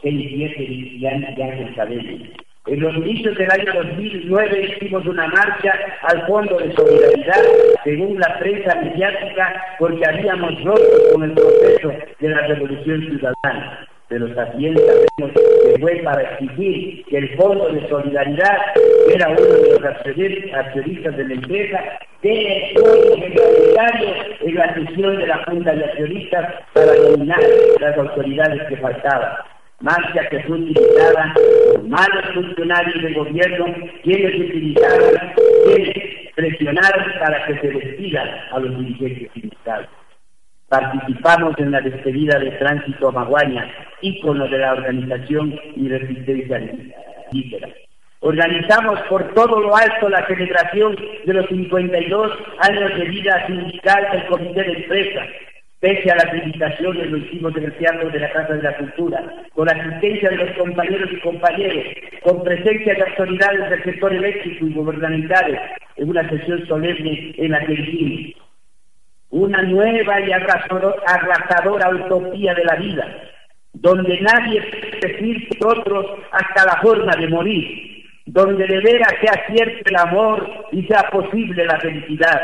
que 0.02 0.10
hiciese 0.10 0.98
ya, 0.98 1.34
ya 1.34 1.74
sabemos. 1.76 2.28
En 2.64 2.78
los 2.78 2.94
inicios 2.94 3.36
del 3.36 3.50
año 3.50 3.72
2009 3.74 4.76
hicimos 4.76 5.04
una 5.04 5.26
marcha 5.26 5.74
al 6.02 6.24
Fondo 6.28 6.58
de 6.58 6.72
Solidaridad, 6.74 7.42
según 7.82 8.20
la 8.20 8.38
prensa 8.38 8.76
mediática, 8.76 9.76
porque 9.80 10.06
habíamos 10.06 10.62
roto 10.62 11.12
con 11.12 11.24
el 11.24 11.32
proceso 11.32 11.92
de 12.20 12.28
la 12.28 12.46
Revolución 12.46 13.00
Ciudadana. 13.00 13.88
Pero 14.06 14.32
también 14.36 14.76
sabemos 14.78 15.40
que 15.64 15.80
fue 15.80 15.96
para 16.04 16.22
exigir 16.22 17.04
que 17.06 17.18
el 17.18 17.36
Fondo 17.36 17.68
de 17.68 17.88
Solidaridad, 17.88 18.58
que 18.74 19.12
era 19.12 19.28
uno 19.30 19.40
de 19.40 19.70
los 19.70 19.84
accionistas 19.84 21.16
de 21.16 21.24
la 21.24 21.34
empresa, 21.34 21.82
dé 22.22 22.70
el 22.70 22.76
solidario 22.76 24.08
en 24.40 24.54
la 24.54 24.74
sesión 24.74 25.18
de 25.18 25.26
la 25.26 25.44
Junta 25.46 25.74
de 25.74 25.84
Accionistas 25.84 26.54
para 26.74 26.94
eliminar 26.94 27.40
las 27.80 27.98
autoridades 27.98 28.62
que 28.68 28.76
faltaban 28.76 29.51
marcha 29.82 30.28
que 30.30 30.40
fue 30.44 30.58
utilizada 30.58 31.34
por 31.34 31.82
malos 31.88 32.24
funcionarios 32.34 33.02
del 33.02 33.14
gobierno, 33.14 33.66
quienes 34.02 34.34
utilizaron, 34.34 35.32
quienes 35.66 36.32
presionaron 36.34 37.12
para 37.18 37.44
que 37.46 37.58
se 37.58 37.68
despidan 37.68 38.28
a 38.52 38.58
los 38.60 38.78
dirigentes 38.78 39.30
sindicales. 39.34 39.88
Participamos 40.68 41.54
en 41.58 41.72
la 41.72 41.80
despedida 41.82 42.38
de 42.38 42.52
Tránsito 42.52 43.12
Maguaña, 43.12 43.70
ícono 44.00 44.48
de 44.48 44.58
la 44.58 44.72
organización 44.72 45.54
y 45.76 45.88
resistencia 45.88 46.58
líbera. 47.30 47.68
Organizamos 48.20 49.00
por 49.08 49.34
todo 49.34 49.60
lo 49.60 49.76
alto 49.76 50.08
la 50.08 50.24
celebración 50.26 50.96
de 51.26 51.34
los 51.34 51.46
52 51.48 52.32
años 52.60 52.94
de 52.96 53.04
vida 53.04 53.46
sindical 53.46 54.08
del 54.12 54.26
Comité 54.26 54.62
de 54.62 54.72
Empresa, 54.72 55.26
Pese 55.82 56.12
a 56.12 56.14
las 56.14 56.32
limitaciones, 56.32 57.10
lo 57.10 57.16
hicimos 57.16 57.56
en 57.56 57.64
el 57.64 57.72
Teatro 57.72 58.08
de 58.08 58.20
la 58.20 58.32
Casa 58.32 58.54
de 58.54 58.62
la 58.62 58.76
Cultura, 58.76 59.20
con 59.52 59.68
asistencia 59.68 60.30
de 60.30 60.36
los 60.36 60.56
compañeros 60.56 61.10
y 61.10 61.18
compañeras, 61.18 61.84
con 62.22 62.44
presencia 62.44 62.94
de 62.94 63.02
autoridades 63.02 63.68
del 63.68 63.82
sector 63.82 64.12
eléctrico 64.12 64.64
y 64.64 64.74
gubernamentales, 64.74 65.60
en 65.96 66.10
una 66.10 66.28
sesión 66.30 66.64
solemne 66.68 67.34
en 67.36 67.50
la 67.50 67.66
que 67.66 67.72
hicimos 67.72 68.36
una 69.30 69.62
nueva 69.62 70.20
y 70.20 70.30
arrasadora 70.30 71.88
utopía 71.88 72.54
de 72.54 72.64
la 72.64 72.76
vida, 72.76 73.16
donde 73.72 74.20
nadie 74.20 74.62
puede 74.62 75.14
decir 75.14 75.48
que 75.48 75.66
otros 75.66 76.06
hasta 76.30 76.64
la 76.64 76.80
forma 76.80 77.16
de 77.16 77.26
morir, 77.26 78.04
donde 78.26 78.68
de 78.68 78.78
veras 78.82 79.14
sea 79.20 79.46
cierto 79.48 79.82
el 79.90 79.96
amor 79.96 80.68
y 80.70 80.84
sea 80.84 81.10
posible 81.10 81.64
la 81.64 81.80
felicidad, 81.80 82.40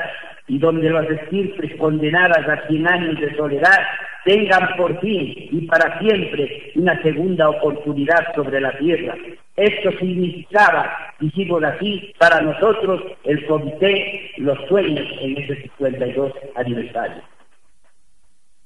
y 0.48 0.58
donde 0.58 0.90
las 0.90 1.08
estirpes 1.08 1.74
condenadas 1.76 2.48
a 2.48 2.66
cien 2.66 2.88
años 2.88 3.20
de 3.20 3.36
soledad 3.36 3.78
tengan 4.24 4.76
por 4.76 4.98
fin 5.00 5.32
y 5.36 5.66
para 5.66 5.98
siempre 6.00 6.72
una 6.74 7.00
segunda 7.02 7.48
oportunidad 7.50 8.34
sobre 8.34 8.60
la 8.60 8.76
tierra. 8.78 9.14
Esto 9.56 9.90
significaba, 9.98 11.14
dijimos 11.20 11.62
así, 11.62 12.12
para 12.18 12.40
nosotros 12.40 13.02
el 13.24 13.46
comité 13.46 14.32
Los 14.38 14.58
Sueños 14.68 15.06
en 15.20 15.38
ese 15.38 15.62
52 15.62 16.32
aniversario. 16.56 17.22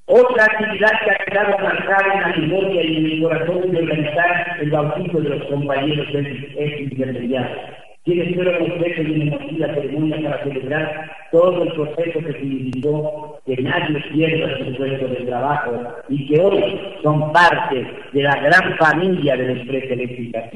Otra 0.05 0.43
actividad 0.43 0.91
que 1.03 1.11
ha 1.11 1.25
quedado 1.25 1.57
marcada 1.59 2.13
en 2.13 2.21
la 2.21 2.37
memoria 2.37 2.83
y 2.83 2.97
en 2.97 3.05
el 3.05 3.23
corazón 3.23 3.71
de 3.71 3.79
organizar 3.79 4.57
el 4.59 4.69
bautizo 4.69 5.21
de 5.21 5.29
los 5.29 5.43
compañeros 5.45 6.07
es 6.13 6.81
intermediario 6.81 7.82
quienes 8.03 8.35
fueron 8.35 8.59
los 8.59 8.77
jueces 8.79 9.07
de 9.07 9.55
una 9.55 9.73
ceremonia 9.73 10.29
para 10.29 10.43
celebrar 10.43 11.11
todo 11.31 11.63
el 11.63 11.71
proceso 11.73 12.19
que 12.19 12.33
significó 12.33 13.39
que 13.45 13.55
nadie 13.61 14.01
pierda 14.11 14.57
su 14.57 14.75
puesto 14.75 15.07
de 15.07 15.25
trabajo 15.25 15.95
y 16.09 16.27
que 16.27 16.41
hoy 16.41 16.97
son 17.01 17.31
parte 17.31 17.87
de 18.11 18.23
la 18.23 18.35
gran 18.35 18.77
familia 18.77 19.37
de 19.37 19.45
la 19.45 19.61
empresa 19.61 19.93
eléctrica 19.93 20.49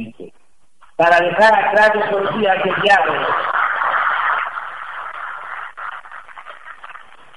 Para 0.98 1.20
dejar 1.26 1.68
atrás 1.68 1.92
esos 1.96 2.40
días 2.40 2.64
de 2.64 2.72
diálogo, 2.84 3.28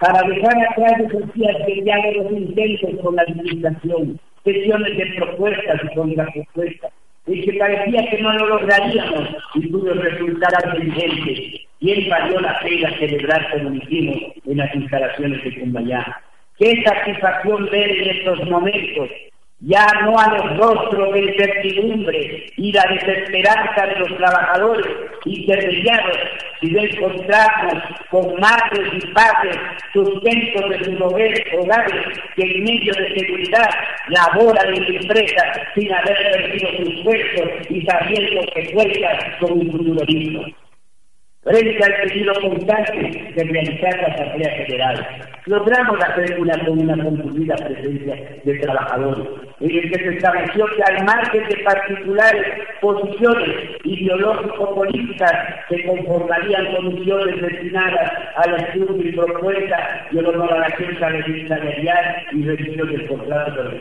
para 0.01 0.23
dejar 0.29 0.55
atrás 0.71 0.93
esos 1.07 1.33
días 1.35 1.57
de 1.67 1.83
diálogo 1.83 2.31
intensos 2.37 2.91
con 3.01 3.15
la 3.15 3.23
administración, 3.23 4.19
sesiones 4.45 4.97
de 4.97 5.07
propuestas 5.19 5.81
y 5.85 5.95
contrapropuestas, 5.95 6.93
y 7.31 7.43
que 7.43 7.53
parecía 7.59 8.11
que 8.11 8.21
no 8.21 8.33
lo 8.33 8.47
lograríamos 8.49 9.29
y 9.55 9.69
pudo 9.69 9.95
resultar 9.95 10.77
evidente. 10.77 11.61
¿Quién 11.79 12.11
valió 12.11 12.41
la 12.41 12.59
pena 12.61 12.91
celebrar 12.99 13.51
como 13.53 13.75
hicimos 13.75 14.17
en 14.47 14.57
las 14.59 14.75
instalaciones 14.75 15.43
de 15.45 15.61
Cumbayá? 15.61 16.23
Qué 16.59 16.83
satisfacción 16.83 17.67
ver 17.71 17.91
en 17.91 18.11
estos 18.19 18.45
momentos 18.51 19.09
ya 19.61 19.87
no 20.03 20.19
a 20.19 20.35
los 20.35 20.59
rostros 20.59 21.13
de 21.13 21.21
incertidumbre 21.21 22.47
y 22.57 22.73
la 22.73 22.83
desesperanza 22.91 23.87
de 23.87 23.97
los 23.97 24.17
trabajadores 24.17 24.87
intermediarios, 25.27 26.19
sino 26.61 26.81
encontrarnos 26.81 27.83
con 28.11 28.41
madres 28.41 28.89
y 28.93 29.07
padres 29.13 29.57
sustentos 29.93 30.71
de 30.71 30.85
sus 30.85 31.01
hogares 31.01 31.41
que 32.37 32.43
en 32.43 32.65
medio 32.65 32.93
de 32.95 33.21
seguridad 33.21 33.69
laboran 34.09 34.75
en 34.75 34.87
su 34.87 34.93
empresa 34.93 35.43
sin 35.75 35.93
haber 35.93 36.17
perdido 36.33 36.69
sus 36.79 37.05
puestos 37.05 37.51
y 37.69 37.83
sabiendo 37.83 38.41
que 38.55 38.73
cuentan 38.73 39.19
con 39.41 39.53
un 39.53 39.71
futuro 39.71 40.05
digno. 40.07 40.43
Frente 41.43 41.83
al 41.83 42.03
pedido 42.03 42.35
constante 42.35 43.33
de 43.35 43.45
realizar 43.45 43.97
la 43.97 44.09
Asamblea 44.09 44.51
General, 44.51 45.07
logramos 45.47 45.99
hacer 46.05 46.39
una 46.39 46.53
con 46.67 46.79
una 46.81 47.03
concluida 47.03 47.57
presencia 47.57 48.41
de 48.45 48.59
trabajadores, 48.59 49.27
en 49.61 49.71
el 49.71 49.91
que 49.91 49.99
se 50.01 50.17
estableció 50.17 50.67
que 50.67 50.83
al 50.83 51.03
margen 51.07 51.49
de 51.49 51.57
particulares 51.65 52.47
posiciones 52.83 53.57
ideológico-políticas 53.85 55.65
se 55.71 55.83
conformarían 55.85 56.75
comisiones 56.75 57.41
destinadas 57.41 58.13
al 58.37 58.61
estudio 58.61 59.09
y 59.09 59.13
propuesta 59.13 60.09
y 60.13 60.19
a 60.19 60.23
la 60.23 60.29
honoración 60.29 60.99
salarial 60.99 62.27
y 62.33 62.43
revisión 62.45 62.87
del 62.87 63.09
contrato. 63.09 63.81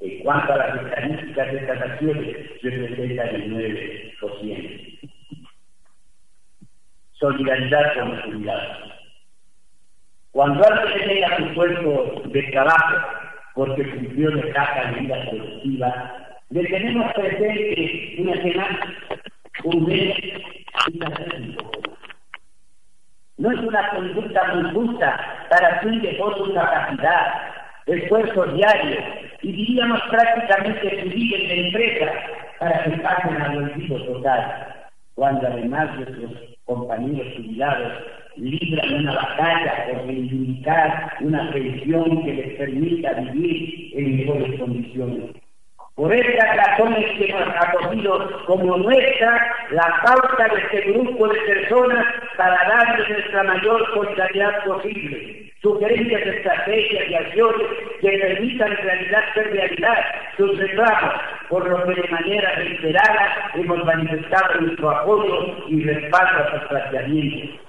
En 0.00 0.18
cuanto 0.18 0.52
a 0.52 0.56
las 0.58 0.84
estadísticas 0.84 1.52
de 1.52 1.58
estas 1.58 1.80
acciones, 1.80 2.36
representan 2.62 3.28
el 3.34 3.50
9% 4.20 4.91
solidaridad 7.22 7.94
con 7.94 8.16
la 8.16 8.22
comunidad. 8.22 8.78
Cuando 10.32 10.64
alguien 10.66 11.08
tenga 11.08 11.36
su 11.36 11.54
puesto 11.54 12.22
de 12.26 12.42
trabajo 12.50 12.96
porque 13.54 13.88
cumplió 13.90 14.30
la 14.30 14.42
etapa 14.42 14.90
de 14.90 15.00
vida 15.00 15.30
productiva, 15.30 16.14
le 16.50 16.64
tenemos 16.64 17.12
presente 17.12 18.14
una 18.18 18.42
semana, 18.42 18.80
un 19.64 19.86
mes, 19.86 20.16
No 23.38 23.50
es 23.52 23.60
una 23.60 23.90
conducta 23.90 24.54
muy 24.54 24.70
justa 24.72 25.46
para 25.48 25.80
quien 25.80 26.02
dejó 26.02 26.34
su 26.36 26.52
capacidad, 26.54 27.52
esfuerzo 27.86 28.46
diario 28.46 28.98
y 29.42 29.52
diríamos 29.52 30.00
prácticamente 30.10 31.02
su 31.02 31.08
vida 31.10 31.36
en 31.36 31.48
la 31.48 31.54
empresa 31.54 32.12
para 32.58 32.84
que 32.84 32.90
pasen 32.98 33.42
al 33.42 33.56
olvido 33.58 34.04
total, 34.06 34.74
cuando 35.14 35.46
además 35.46 35.98
de 35.98 36.06
sus 36.06 36.51
compañeros 36.64 37.26
jubilados 37.36 37.92
libran 38.36 38.94
una 38.94 39.14
batalla 39.14 39.86
por 39.86 40.06
reivindicar 40.06 41.12
una 41.20 41.50
pensión 41.52 42.24
que 42.24 42.34
les 42.34 42.54
permita 42.56 43.12
vivir 43.14 43.90
en 43.94 44.16
mejores 44.16 44.58
condiciones. 44.58 45.41
Por 45.94 46.10
estas 46.10 46.56
razones 46.56 47.04
que 47.18 47.28
hemos 47.28 47.54
acogido 47.54 48.44
como 48.46 48.78
nuestra 48.78 49.56
la 49.72 50.00
pauta 50.02 50.48
de 50.48 50.60
este 50.62 50.90
grupo 50.90 51.28
de 51.28 51.38
personas 51.40 52.06
para 52.38 52.56
darles 52.66 53.10
nuestra 53.10 53.42
mayor 53.42 53.86
solidaridad 53.92 54.64
posible, 54.64 55.52
sugerencias, 55.60 56.22
estrategias 56.22 57.10
y 57.10 57.14
acciones 57.14 57.68
que 58.00 58.08
permitan 58.08 58.74
realidad 58.74 59.22
ser 59.34 59.52
realidad 59.52 60.04
sus 60.38 60.58
reclamos, 60.58 61.14
por 61.50 61.68
lo 61.68 61.84
que 61.84 62.00
de 62.00 62.08
manera 62.08 62.52
reiterada 62.54 63.50
hemos 63.54 63.84
manifestado 63.84 64.60
nuestro 64.62 64.90
apoyo 64.90 65.68
y 65.68 65.84
respaldo 65.84 66.42
a 66.42 66.50
sus 66.52 66.68
planteamientos. 66.68 67.60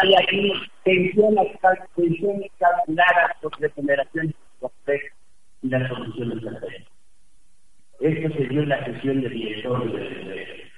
Hay 0.00 0.14
aquí 0.14 0.52
tensiones, 0.84 1.48
tensiones 1.94 2.50
calculadas 2.58 3.36
sobre 3.40 3.70
generaciones 3.70 4.34
complejas 4.60 5.12
y 5.62 5.68
las 5.68 5.88
soluciones 5.88 6.42
perfectas. 6.42 6.92
Esto 8.00 8.36
se 8.36 8.44
dio 8.48 8.62
en 8.62 8.68
la 8.68 8.84
sesión 8.84 9.22
de 9.22 9.28
director 9.30 9.92
del 9.92 10.70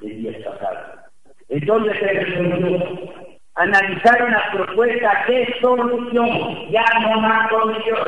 de, 0.00 0.08
día 0.08 0.44
pasado. 0.44 0.78
Entonces 1.48 1.98
se 1.98 2.06
resolvió 2.06 3.26
analizar 3.54 4.22
una 4.22 4.42
propuesta 4.52 5.24
de 5.26 5.54
solución, 5.60 6.70
ya 6.70 6.84
no 7.00 7.20
más 7.20 7.48
solución, 7.48 7.98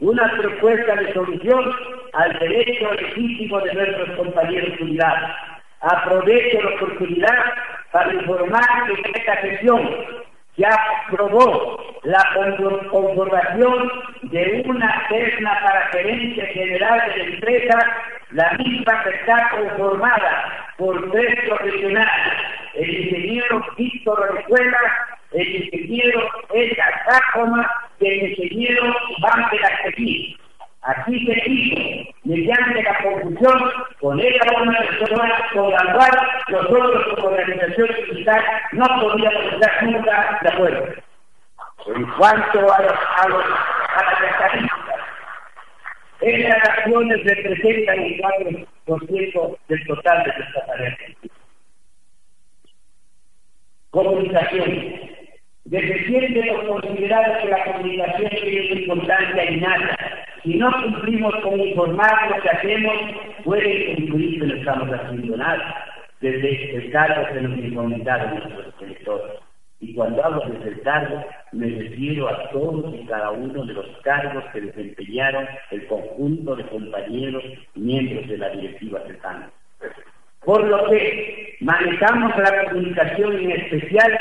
una 0.00 0.30
propuesta 0.36 0.94
de 0.94 1.12
solución 1.14 1.64
al 2.12 2.38
derecho 2.38 2.92
legítimo 2.92 3.60
de 3.60 3.74
nuestros 3.74 4.16
compañeros 4.16 4.80
unidad. 4.80 5.34
Aprovecho 5.80 6.62
la 6.62 6.76
oportunidad 6.76 7.44
para 7.92 8.12
informar 8.14 8.86
que 8.86 9.18
esta 9.18 9.40
sesión 9.42 9.88
ya 10.56 10.70
aprobó 11.06 11.98
la 12.04 12.22
conformación 12.90 13.92
de 14.22 14.62
una 14.66 15.06
terna 15.08 15.58
para 15.62 15.88
gerencia 15.88 16.46
general 16.46 17.02
de 17.10 17.18
la 17.18 17.24
empresa, 17.24 17.96
la 18.30 18.52
misma 18.52 19.04
que 19.04 19.10
está 19.10 19.50
conformada 19.50 20.66
por 20.78 21.10
tres 21.10 21.40
profesionales, 21.46 22.34
el 22.74 22.90
ingeniero 22.90 23.66
Víctor 23.76 24.34
Recuela, 24.34 24.78
el 25.32 25.56
ingeniero 25.56 26.28
Edgar 26.54 27.02
Sácoma 27.08 27.70
y 28.00 28.06
el 28.06 28.30
ingeniero 28.30 28.94
Van 29.20 29.46
de 29.50 29.58
Aquí 30.86 31.26
se 31.26 31.50
hizo, 31.50 32.12
mediante 32.22 32.80
la 32.80 32.96
confusión, 33.02 33.72
con 34.00 34.20
ella 34.20 34.40
una 34.62 34.78
persona 34.78 35.34
con 35.52 35.70
la 35.72 35.92
cual 35.92 36.10
nosotros 36.48 37.06
como 37.16 37.26
organización 37.26 37.88
militar 38.08 38.44
no 38.70 38.86
podíamos 39.00 39.52
estar 39.52 39.82
nunca 39.82 40.38
de 40.42 40.48
acuerdo. 40.48 40.94
En 41.88 42.04
cuanto 42.12 42.72
a, 42.72 42.82
los, 42.82 42.92
a, 42.92 43.28
los, 43.28 43.44
a 43.44 44.04
las 44.04 44.30
estadísticas, 44.30 45.00
esas 46.20 46.68
acciones 46.68 47.24
representan 47.24 47.98
el 47.98 48.20
4% 48.86 49.58
del 49.66 49.86
total 49.88 50.22
de 50.22 50.38
nuestra 50.38 50.66
tarea. 50.66 50.98
Comunicación. 53.90 55.00
Desde 55.64 56.06
siempre 56.06 56.48
hemos 56.48 56.80
considerado 56.80 57.40
que 57.42 57.48
la 57.48 57.64
comunicación 57.64 58.30
tiene 58.30 58.82
importancia 58.82 59.50
innata 59.50 60.25
si 60.46 60.54
no 60.54 60.70
cumplimos 60.70 61.34
con 61.42 61.60
informar 61.60 62.30
lo 62.30 62.40
que 62.40 62.48
hacemos, 62.48 62.94
puede 63.44 63.94
incluir 63.98 64.38
que 64.38 64.46
no 64.46 64.54
estamos 64.54 64.88
haciendo 64.90 65.36
nada. 65.36 65.84
Desde 66.20 66.76
el 66.76 66.92
cargo 66.92 67.26
que 67.32 67.40
nos 67.40 67.58
encomendaron 67.58 68.38
nuestros 68.38 68.74
electores. 68.80 69.32
Y 69.80 69.92
cuando 69.94 70.24
hablo 70.24 70.42
desde 70.46 70.68
el 70.70 70.80
cargo, 70.82 71.24
me 71.52 71.66
refiero 71.66 72.28
a 72.28 72.48
todos 72.50 72.94
y 72.94 73.04
cada 73.06 73.32
uno 73.32 73.66
de 73.66 73.74
los 73.74 73.86
cargos 74.02 74.44
que 74.52 74.60
desempeñaron 74.60 75.46
el 75.72 75.86
conjunto 75.88 76.54
de 76.54 76.66
compañeros 76.68 77.42
miembros 77.74 78.28
de 78.28 78.38
la 78.38 78.48
directiva 78.50 79.00
cercana. 79.04 79.50
Por 80.44 80.64
lo 80.64 80.88
que 80.88 81.56
manejamos 81.60 82.32
la 82.38 82.64
comunicación 82.66 83.36
en 83.36 83.50
especial 83.50 84.18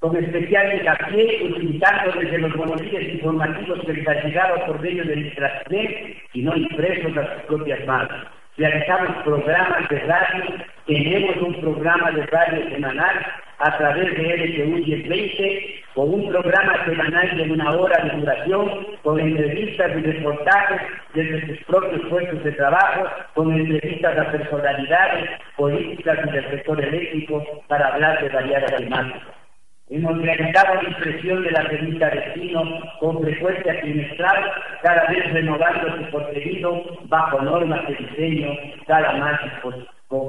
con 0.00 0.16
especial 0.16 0.78
hincapié 0.78 1.42
utilizando 1.42 2.20
desde 2.20 2.38
los 2.38 2.54
boletines 2.54 3.14
informativos 3.14 3.80
llegado 4.24 4.66
por 4.66 4.80
medio 4.80 5.04
de 5.04 5.16
nuestras 5.16 5.64
redes 5.64 6.16
y 6.32 6.42
no 6.42 6.56
impresos 6.56 7.16
a 7.16 7.34
sus 7.34 7.42
propias 7.44 7.84
manos. 7.86 8.26
Realizamos 8.56 9.22
programas 9.24 9.88
de 9.88 9.98
radio, 10.00 10.44
tenemos 10.86 11.36
un 11.36 11.60
programa 11.60 12.10
de 12.12 12.26
radio 12.26 12.70
semanal 12.70 13.26
a 13.58 13.76
través 13.76 14.16
de 14.16 14.36
LTU 14.36 14.78
1020, 14.84 15.82
con 15.94 16.14
un 16.14 16.28
programa 16.28 16.84
semanal 16.84 17.36
de 17.36 17.42
una 17.52 17.72
hora 17.72 18.04
de 18.04 18.18
duración, 18.18 18.86
con 19.02 19.18
entrevistas 19.18 19.90
y 19.96 20.00
reportajes 20.00 20.80
desde 21.14 21.46
sus 21.46 21.64
propios 21.66 22.02
puestos 22.08 22.44
de 22.44 22.52
trabajo, 22.52 23.06
con 23.34 23.52
entrevistas 23.52 24.16
a 24.16 24.30
personalidades 24.30 25.30
políticas 25.56 26.18
y 26.26 26.30
del 26.30 26.50
sector 26.50 26.84
eléctrico 26.84 27.44
para 27.66 27.88
hablar 27.88 28.22
de 28.22 28.28
variadas 28.28 28.76
temáticas. 28.76 29.37
Hemos 29.90 30.18
realizado 30.18 30.82
la 30.82 30.88
impresión 30.88 31.42
de 31.42 31.50
la 31.50 31.62
revista 31.62 32.10
Destino 32.10 32.62
con 33.00 33.22
frecuencia 33.22 33.80
trimestral, 33.80 34.52
cada 34.82 35.06
vez 35.06 35.32
renovando 35.32 35.96
su 35.96 36.10
contenido 36.10 36.82
bajo 37.04 37.40
normas 37.40 37.88
de 37.88 37.94
diseño 37.94 38.50
cada 38.86 39.14
más, 39.14 39.40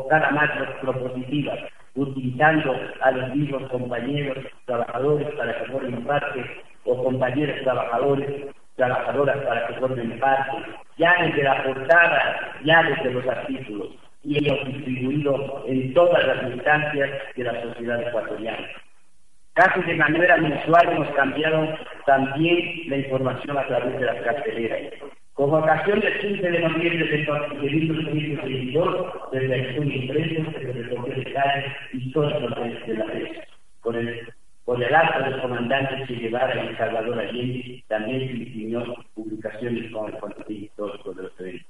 cada 0.10 0.32
más 0.32 0.50
propositivas, 0.80 1.60
utilizando 1.96 2.74
a 3.02 3.12
los 3.12 3.36
mismos 3.36 3.70
compañeros 3.70 4.38
trabajadores 4.66 5.28
para 5.36 5.60
que 5.60 5.72
formen 5.72 6.06
parte 6.06 6.46
o 6.86 7.04
compañeros 7.04 7.62
trabajadores 7.64 8.46
trabajadoras 8.78 9.38
para 9.40 9.68
que 9.68 9.74
formen 9.74 10.20
parte, 10.20 10.58
ya 10.98 11.14
desde 11.22 11.44
la 11.44 11.64
portada, 11.64 12.54
ya 12.64 12.82
desde 12.84 13.12
los 13.12 13.28
artículos, 13.28 13.90
y 14.24 14.38
hemos 14.38 14.66
distribuido 14.68 15.66
en 15.68 15.94
todas 15.94 16.26
las 16.26 16.44
instancias 16.44 17.10
de 17.36 17.44
la 17.44 17.62
sociedad 17.62 18.02
ecuatoriana. 18.08 18.68
Casi 19.60 19.82
de 19.82 19.96
manera 19.96 20.38
mensual 20.38 20.88
hemos 20.90 21.10
cambiado 21.16 21.68
también 22.06 22.84
la 22.88 22.96
información 22.96 23.58
a 23.58 23.68
través 23.68 24.00
de 24.00 24.06
las 24.06 24.22
carteleras. 24.22 24.94
Con 25.34 25.54
ocasión 25.54 26.00
del 26.00 26.18
15 26.18 26.50
de 26.50 26.60
noviembre 26.62 27.06
de 27.06 27.26
2022, 27.26 29.08
desde 29.34 29.48
la 29.50 29.56
acción 29.58 29.92
impresa, 29.92 30.50
desde 30.60 30.80
el 30.80 30.90
Consejo 30.96 31.20
de 31.20 31.34
Calle 31.34 31.76
y 31.92 32.12
todos 32.14 32.42
los 32.42 32.88
de 32.88 32.94
la 32.94 33.06
red. 33.08 33.28
Con 33.82 33.96
el, 33.98 34.30
con 34.64 34.82
el 34.82 34.96
acto 34.96 35.30
del 35.30 35.42
comandante 35.42 36.06
Che 36.08 36.16
Guevara 36.16 36.64
y 36.64 36.76
Salvador 36.78 37.20
Allende, 37.20 37.84
también 37.90 38.30
se 38.30 38.34
diseñó 38.36 38.96
publicaciones 39.14 39.92
con 39.92 40.08
el 40.08 40.20
contenido 40.20 40.66
histórico 40.68 41.14
de 41.16 41.24
los 41.24 41.38
eventos 41.42 41.69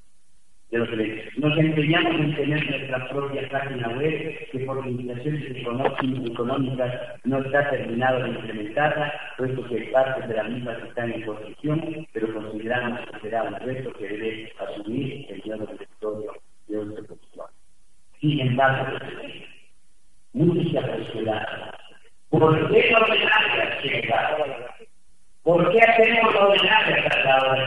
de 0.72 0.78
los 0.78 0.90
Nos 1.38 1.58
empeñamos 1.58 2.16
en 2.16 2.36
tener 2.36 2.70
nuestra 2.70 3.10
propia 3.10 3.50
página 3.50 3.90
web, 3.90 4.50
que 4.52 4.60
por 4.60 4.86
limitaciones 4.86 5.44
económicas 5.56 6.94
no 7.24 7.40
está 7.40 7.70
terminado 7.72 8.24
de 8.24 8.30
implementarla, 8.30 9.14
puesto 9.38 9.68
que 9.68 9.90
partes 9.92 10.28
de 10.28 10.36
la 10.36 10.44
misma 10.44 10.74
están 10.88 11.12
en 11.12 11.24
construcción, 11.24 12.08
pero 12.14 12.34
consideramos 12.34 13.00
que 13.00 13.20
será 13.22 13.44
un 13.44 13.56
reto 13.56 13.92
que 13.94 14.08
debe 14.08 14.54
asumir 14.60 15.26
el 15.30 15.42
nuevo 15.46 15.66
territorio 15.66 16.34
de 16.68 16.86
nuestro 16.86 17.06
profesor. 17.06 17.50
Sin 18.22 18.40
embargo, 18.40 19.00
muchos 20.34 20.86
cuestionado, 20.86 21.72
¿por 22.30 22.72
qué 22.72 22.92
no 22.92 22.98
homenaje 23.00 24.14
a 24.14 24.38
¿Por 25.42 25.72
qué 25.72 25.82
hacemos 25.82 26.36
homenaje 26.36 26.94
a 26.94 27.24
la 27.26 27.66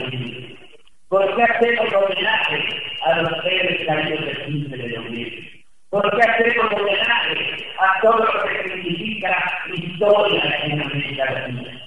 ¿Por 1.09 1.35
qué 1.35 1.43
hacemos 1.43 1.93
homenaje 1.95 2.92
a 3.05 3.23
los 3.23 3.43
seres 3.43 3.87
caídos 3.87 4.25
del 4.25 4.45
15 4.47 4.77
de 4.77 4.89
noviembre? 4.89 5.65
¿Por 5.91 6.11
qué 6.11 6.23
hacemos 6.23 6.73
homenaje 6.73 7.67
a 7.79 8.01
todo 8.01 8.19
lo 8.19 8.43
que 8.45 8.69
significa 8.69 9.37
historia 9.75 10.59
en 10.65 10.81
América 10.81 11.33
Latina? 11.33 11.83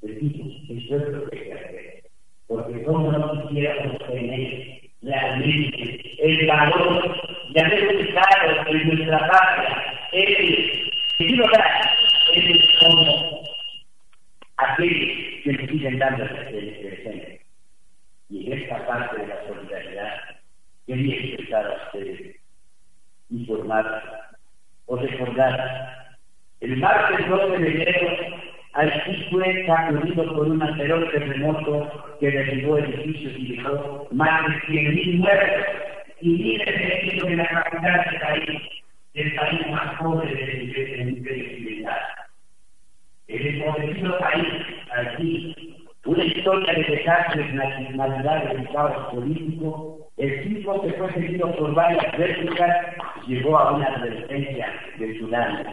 Decimos, 0.00 0.52
eso 0.70 0.96
es 0.96 1.08
lo 1.08 1.30
que 1.30 1.38
hay 1.38 1.44
que 1.44 1.52
hacer. 1.52 2.02
Porque 2.48 2.82
como 2.84 3.12
no 3.12 3.48
quisiéramos 3.48 3.98
tener 4.06 4.80
realmente 5.02 6.16
el 6.18 6.46
valor 6.46 7.16
de 7.50 7.60
haber 7.60 7.96
buscado 7.96 8.66
en 8.68 8.88
nuestra 8.88 9.18
patria 9.28 9.90
el 10.12 11.36
lugar 11.36 11.90
es 12.34 12.68
como 12.80 13.42
aquellos 14.56 15.44
que 15.44 15.52
nos 15.52 15.70
siguen 15.70 15.98
dando 15.98 16.24
el 16.24 16.30
presente 16.30 17.40
y 18.28 18.46
en 18.46 18.58
esta 18.58 18.86
parte 18.86 19.20
de 19.20 19.26
la 19.28 19.46
solidaridad 19.46 20.29
quería 20.90 21.20
expresar 21.20 21.66
a 21.66 21.86
ustedes, 21.86 22.36
informar 23.30 23.86
o 24.86 24.96
recordar. 24.96 26.16
El 26.60 26.78
martes 26.78 27.28
12 27.28 27.58
de 27.58 27.68
enero, 27.68 28.08
Haití 28.72 29.28
fue 29.30 29.66
sacudido 29.66 30.34
por 30.34 30.48
un 30.48 30.60
anterior 30.60 31.08
terremoto 31.12 32.16
que 32.18 32.30
derribó 32.30 32.78
edificios 32.78 33.34
y 33.38 33.56
dejó 33.56 34.08
más 34.10 34.46
de 34.46 34.60
100.000 34.62 35.18
muertos 35.18 35.66
y 36.22 36.28
miles 36.28 36.66
de 36.66 36.98
hechos 37.06 37.28
en 37.28 37.36
la 37.36 37.48
capital 37.48 38.06
del 38.10 38.20
país, 38.20 38.62
el 39.14 39.34
país 39.36 39.60
más 39.70 39.94
pobre 40.00 40.34
del 40.34 41.08
imperio 41.08 41.44
occidental. 41.52 42.00
El 43.28 43.46
empobrecido 43.46 44.18
país, 44.18 44.46
Haití, 44.92 45.86
una 46.04 46.24
historia 46.24 46.72
de 46.74 46.82
desastres, 46.82 47.54
nacionalidades 47.54 48.60
y 48.60 48.72
caos 48.72 49.14
político, 49.14 49.99
el 50.20 50.44
sismo 50.44 50.82
que 50.82 50.92
fue 50.92 51.10
seguido 51.14 51.50
por 51.56 51.74
varias 51.74 52.12
réplicas 52.12 52.76
llegó 53.26 53.58
a 53.58 53.72
una 53.72 53.86
advertencia 53.86 54.66
de 54.98 55.14
tsunami. 55.14 55.64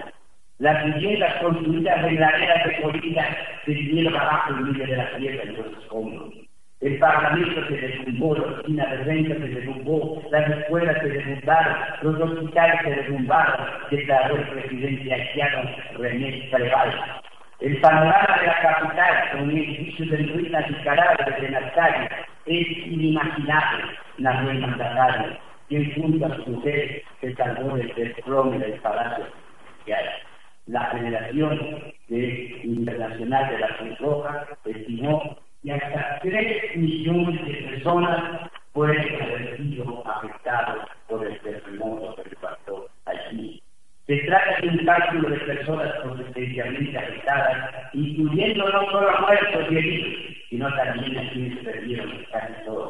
Las 0.60 0.86
viviendas 0.86 1.36
construidas 1.42 2.06
en 2.06 2.20
laderas 2.20 2.66
de 2.66 2.82
colinas 2.82 3.28
se 3.66 3.74
vinieron 3.74 4.16
abajo 4.16 4.54
en 4.54 4.72
medio 4.72 4.88
de 4.88 4.96
la 4.96 5.18
tierra 5.18 5.44
y 5.44 5.56
los 5.56 5.66
escombros. 5.78 6.34
El 6.80 6.98
parlamento 6.98 7.68
se 7.68 7.76
derrumbó, 7.76 8.36
la 8.36 8.44
oficina 8.44 8.86
de 8.86 8.98
renta 9.04 9.34
se 9.36 9.48
derrumbó, 9.48 10.24
las 10.32 10.50
escuelas 10.50 10.98
se 11.02 11.10
derrumbaron, 11.10 11.76
los 12.04 12.22
hospitales 12.22 12.82
se 12.84 12.90
derrumbaron, 12.90 13.68
declaró 13.92 14.36
el 14.38 14.48
presidente 14.48 15.14
haitiano 15.14 15.70
René 15.98 16.48
Preval. 16.52 17.22
El 17.60 17.82
panorama 17.82 18.38
de 18.40 18.48
la 18.48 18.62
capital, 18.62 19.32
con 19.32 19.52
edificios 19.52 20.10
de 20.10 20.18
ruinas 20.18 20.66
y 20.70 20.74
cadáveres 20.86 21.42
de 21.42 21.50
las 21.50 21.74
calles, 21.74 22.12
es 22.46 22.68
inimaginable. 22.88 23.97
La 24.18 24.42
mandatario, 24.42 25.38
quien 25.68 25.94
junto 25.94 26.26
a 26.26 26.36
su 26.38 26.50
mujer 26.50 27.04
se 27.22 27.36
salvó 27.36 27.76
del 27.78 27.94
desplome 27.94 28.58
del 28.58 28.80
palacio 28.82 29.26
La 30.66 30.86
Federación 30.92 31.94
Internacional 32.10 33.50
de 33.52 33.60
la 33.60 33.78
Cruz 33.78 34.00
Roja 34.00 34.48
estimó 34.66 35.38
que 35.64 35.72
hasta 35.74 36.20
3 36.22 36.78
millones 36.78 37.46
de 37.46 37.54
personas 37.54 38.50
pueden 38.74 39.22
haber 39.22 39.58
sido 39.58 40.04
afectados 40.08 40.88
por 41.08 41.26
el 41.26 41.40
terremoto 41.42 42.24
que 42.24 42.36
pasó 42.38 42.88
allí. 43.06 43.62
Se 44.08 44.18
trata 44.20 44.62
de 44.62 44.70
un 44.70 44.86
cálculo 44.86 45.30
de 45.30 45.40
personas 45.42 45.94
potencialmente 46.04 46.98
afectadas, 46.98 47.94
incluyendo 47.94 48.70
no 48.70 48.90
solo 48.90 49.20
muertos 49.20 49.66
y 49.70 49.78
heridos, 49.78 50.38
sino 50.50 50.74
también 50.76 51.18
a 51.18 51.30
quienes 51.32 51.58
perdieron 51.58 52.26
casi 52.32 52.54
todo. 52.66 52.87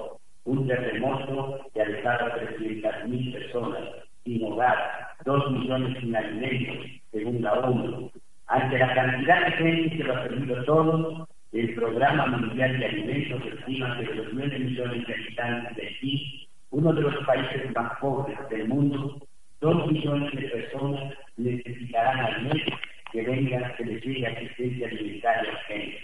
Un 0.48 0.66
terremoto 0.66 1.60
que 1.74 1.82
ha 1.82 1.86
dejado 1.86 2.26
a 2.26 2.36
300.000 2.38 3.34
personas 3.34 3.84
sin 4.24 4.44
hogar, 4.46 4.78
2 5.26 5.52
millones 5.52 6.00
sin 6.00 6.16
alimentos, 6.16 6.86
según 7.12 7.42
la 7.42 7.54
ONU. 7.54 8.12
Ante 8.48 8.80
la 8.80 8.94
cantidad 8.96 9.46
de 9.46 9.52
gente 9.52 9.98
que 9.98 10.04
lo 10.06 10.16
ha 10.16 10.24
perdido 10.24 10.64
todo, 10.64 11.28
el 11.52 11.76
Programa 11.76 12.28
Mundial 12.28 12.80
de 12.80 12.86
Alimentos 12.86 13.42
estima 13.46 13.98
que 13.98 14.16
los 14.16 14.28
9 14.32 14.60
millones 14.60 15.06
de 15.06 15.14
habitantes 15.14 15.76
de 15.76 15.88
Haití, 15.88 16.48
uno 16.72 16.94
de 16.94 17.02
los 17.02 17.16
países 17.26 17.76
más 17.76 18.00
pobres 18.00 18.38
del 18.50 18.70
mundo, 18.70 19.20
Dos 19.60 19.92
millones 19.92 20.32
de 20.34 20.50
personas 20.50 21.14
necesitarán 21.36 22.20
al 22.20 22.44
mes 22.44 22.64
que 23.12 23.24
vengan, 23.24 23.74
que 23.76 23.86
les 23.86 24.06
llegue 24.06 24.28
asistencia 24.28 24.88
alimentaria 24.88 25.52
a 25.52 25.64
gente. 25.64 26.00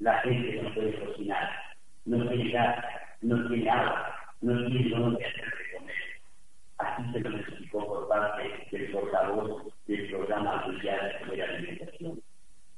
La 0.00 0.18
gente 0.22 0.60
no 0.60 0.74
puede 0.74 0.92
cocinar, 0.94 1.50
no 2.04 2.28
tiene 2.28 2.50
gas, 2.50 2.84
no 3.22 3.36
agua, 3.36 4.14
no 4.40 4.66
tiene 4.66 4.90
dónde 4.90 5.24
hacer 5.24 5.44
de 5.44 5.78
comer. 5.78 5.94
Así 6.78 7.12
se 7.12 7.20
lo 7.20 7.36
explicó 7.38 7.86
por 7.86 8.08
parte 8.08 8.66
del 8.70 8.90
portavoz 8.92 9.62
del 9.86 10.10
programa 10.10 10.66
mundial 10.66 11.12
de 11.30 11.42
alimentación. 11.42 12.20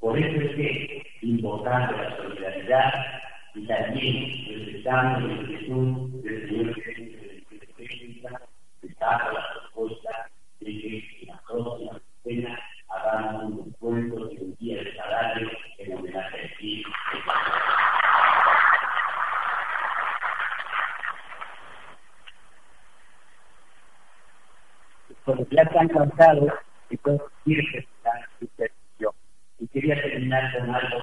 Por 0.00 0.18
eso 0.18 0.40
es 0.40 0.56
que, 0.56 1.02
invocando 1.22 1.96
la 1.96 2.16
solidaridad 2.16 2.92
y 3.54 3.66
también 3.66 4.64
respetando 4.64 5.26
la 5.26 5.34
inquietud 5.34 6.22
del 6.22 6.46
señor 6.46 6.74
de 6.74 7.56
la 7.58 7.74
Técnica, 7.76 8.40
está 8.82 9.32
la 9.32 9.46
propuesta 9.54 10.30
de 10.60 10.66
que 10.66 11.26
la 11.26 11.40
próxima 11.48 12.00
cena 12.22 12.58
hagamos 12.88 13.52
un 13.52 13.66
encuentro 13.66 14.26
de 14.28 14.36
un 14.36 14.56
día 14.60 14.82
de 14.82 14.94
salario 14.94 15.50
en 15.78 15.92
homenaje 15.96 16.44
a 16.44 16.58
ti. 16.58 16.84
Cuando 25.28 25.46
ya 25.50 25.60
están 25.60 25.88
cansados, 25.88 26.50
entonces 26.88 27.28
quiere 27.44 27.62
presentar 27.64 28.28
su 28.40 28.46
petición. 28.46 29.12
Y 29.58 29.68
quería 29.68 30.00
terminar 30.00 30.58
con 30.58 30.74
algo 30.74 30.98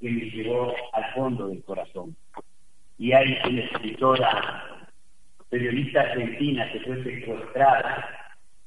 que 0.00 0.08
me 0.08 0.20
llevó 0.30 0.72
al 0.92 1.14
fondo 1.14 1.48
del 1.48 1.64
corazón. 1.64 2.14
Y 2.96 3.12
hay 3.12 3.36
una 3.44 3.64
escritora 3.64 4.86
periodista 5.50 6.02
argentina 6.02 6.70
que 6.70 6.78
fue 6.78 7.02
secuestrada 7.02 8.08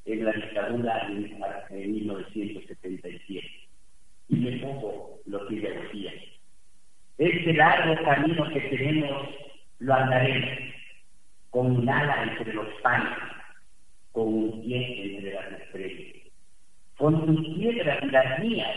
en 0.04 0.22
la 0.22 0.32
dictadura 0.32 1.08
en, 1.70 1.92
1977. 1.92 3.48
Y 4.28 4.36
me 4.36 4.58
pongo 4.58 5.18
lo 5.24 5.46
que 5.46 5.60
ella 5.60 5.80
decía. 5.80 6.12
Este 7.16 7.54
largo 7.54 8.04
camino 8.04 8.50
que 8.50 8.60
tenemos 8.60 9.28
lo 9.78 9.94
andaremos 9.94 10.58
con 11.48 11.70
un 11.74 11.88
ala 11.88 12.22
entre 12.24 12.52
los 12.52 12.68
panes, 12.82 13.29
con 14.12 14.26
un 14.26 14.62
pie 14.62 15.14
entre 15.14 15.34
las 15.34 15.52
estrellas, 15.60 16.16
con 16.96 17.26
tus 17.26 17.56
piedras 17.56 17.98
y 18.02 18.06
las 18.06 18.38
mías, 18.40 18.76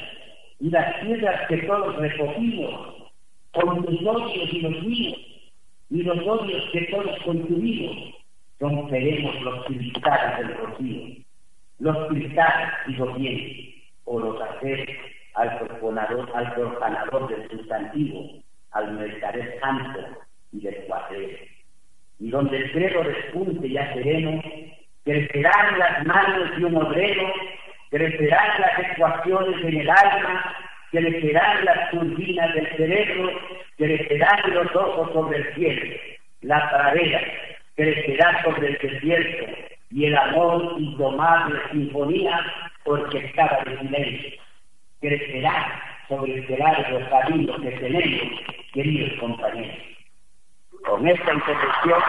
y 0.59 0.69
las 0.69 0.95
piedras 0.99 1.47
que 1.49 1.57
todos 1.57 1.95
recogimos, 1.97 3.11
con 3.51 3.85
tus 3.85 4.01
odios 4.05 4.53
y 4.53 4.61
los 4.61 4.83
míos, 4.83 5.19
y 5.89 6.03
los 6.03 6.17
odios 6.27 6.63
que 6.71 6.81
todos 6.85 7.19
consumimos, 7.23 8.15
romperemos 8.59 9.41
los 9.41 9.65
cristales 9.65 10.37
del 10.37 10.57
rocío. 10.57 11.23
Los 11.79 12.07
cristales, 12.07 12.69
digo 12.87 13.13
bien, 13.15 13.73
o 14.05 14.19
los 14.19 14.41
hacer 14.41 14.97
al 15.35 15.59
profanador, 15.59 16.31
al 16.33 16.53
profanador 16.53 17.27
del 17.27 17.49
sustantivo, 17.49 18.29
al 18.71 18.93
mercader 18.93 19.59
santo 19.59 19.99
y 20.51 20.61
del 20.61 20.75
cuadrero. 20.85 21.37
Y 22.19 22.29
donde 22.29 22.57
el 22.57 22.71
credo 22.71 23.03
despunte 23.03 23.69
ya 23.69 23.93
sereno, 23.93 24.41
crecerán 25.03 25.79
las 25.79 26.05
manos 26.05 26.57
de 26.57 26.65
un 26.65 26.77
obrero, 26.77 27.33
crecerán 27.89 28.61
las 28.61 28.91
ecuaciones 28.91 29.63
en 29.63 29.81
el 29.81 29.89
alma, 29.89 30.55
crecerán 30.91 31.65
las 31.65 31.91
turbinas 31.91 32.53
del 32.53 32.67
cerebro, 32.77 33.31
crecerán 33.77 34.53
los 34.53 34.75
ojos 34.75 35.11
sobre 35.13 35.39
el 35.39 35.55
cielo, 35.55 35.95
la 36.41 36.69
pradera 36.69 37.21
crecerá 37.75 38.43
sobre 38.43 38.67
el 38.67 38.77
desierto 38.77 39.45
y 39.91 40.05
el 40.05 40.17
amor 40.17 40.75
indomable 40.77 41.59
sinfonía 41.71 42.39
orquestada 42.85 43.63
de 43.65 43.77
silencio. 43.79 44.41
Crecerá 45.01 45.81
sobre 46.07 46.39
este 46.39 46.57
largo 46.57 46.99
camino 47.09 47.59
que 47.61 47.71
tenemos, 47.71 48.39
queridos 48.73 49.19
compañeros. 49.19 49.77
Con 50.85 51.07
esta 51.07 51.33
intervención 51.33 51.99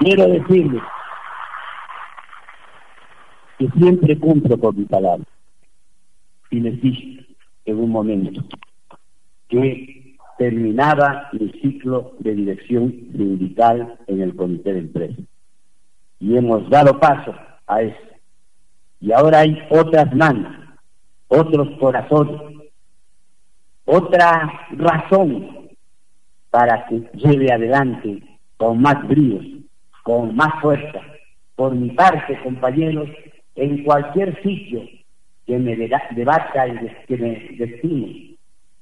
quiero 0.00 0.26
decirles 0.28 0.82
que 3.58 3.68
siempre 3.76 4.18
cumplo 4.18 4.58
con 4.58 4.76
mi 4.76 4.84
palabra 4.86 5.24
y 6.50 6.60
les 6.60 6.80
dije 6.80 7.26
en 7.66 7.78
un 7.78 7.90
momento 7.90 8.42
que 9.48 10.16
terminaba 10.38 11.28
mi 11.32 11.50
ciclo 11.60 12.14
de 12.18 12.34
dirección 12.34 12.90
sindical 13.12 13.98
en 14.06 14.22
el 14.22 14.34
comité 14.34 14.72
de 14.72 14.78
empresa. 14.78 15.22
Y 16.18 16.36
hemos 16.36 16.68
dado 16.70 16.98
paso 16.98 17.34
a 17.66 17.82
eso. 17.82 17.96
Y 19.00 19.12
ahora 19.12 19.40
hay 19.40 19.58
otras 19.70 20.14
manos, 20.14 20.56
otros 21.28 21.68
corazones, 21.78 22.40
otra 23.84 24.66
razón 24.70 25.68
para 26.50 26.86
que 26.86 27.00
lleve 27.14 27.52
adelante 27.52 28.22
con 28.56 28.80
más 28.80 29.06
bríos, 29.08 29.59
con 30.10 30.34
más 30.34 30.60
fuerza. 30.60 31.00
Por 31.54 31.72
mi 31.72 31.90
parte, 31.90 32.36
compañeros, 32.42 33.08
en 33.54 33.84
cualquier 33.84 34.42
sitio 34.42 34.82
que 35.46 35.56
me 35.56 35.76
debata 35.76 36.66
y 36.66 37.06
que 37.06 37.16
me 37.16 37.48
destine 37.56 38.34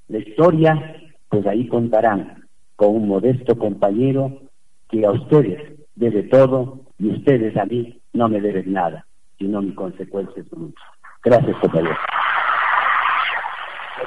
la 0.09 0.19
historia, 0.19 0.97
pues 1.29 1.47
ahí 1.47 1.69
contarán 1.69 2.47
con 2.77 2.97
un 2.97 3.09
modesto 3.09 3.59
compañero 3.59 4.41
que 4.89 5.05
a 5.05 5.11
ustedes 5.11 5.79
debe 5.97 6.23
todo 6.23 6.81
y 6.99 7.11
ustedes 7.11 7.55
a 7.59 7.67
mí 7.67 8.01
no 8.15 8.31
me 8.31 8.41
deben 8.41 8.73
nada, 8.73 9.05
sino 9.39 9.61
mi 9.61 9.75
consecuencia 9.75 10.43
es 10.43 10.51
mucho. 10.57 10.83
Gracias, 11.25 11.57
compañero. 11.59 11.97
El 14.01 14.07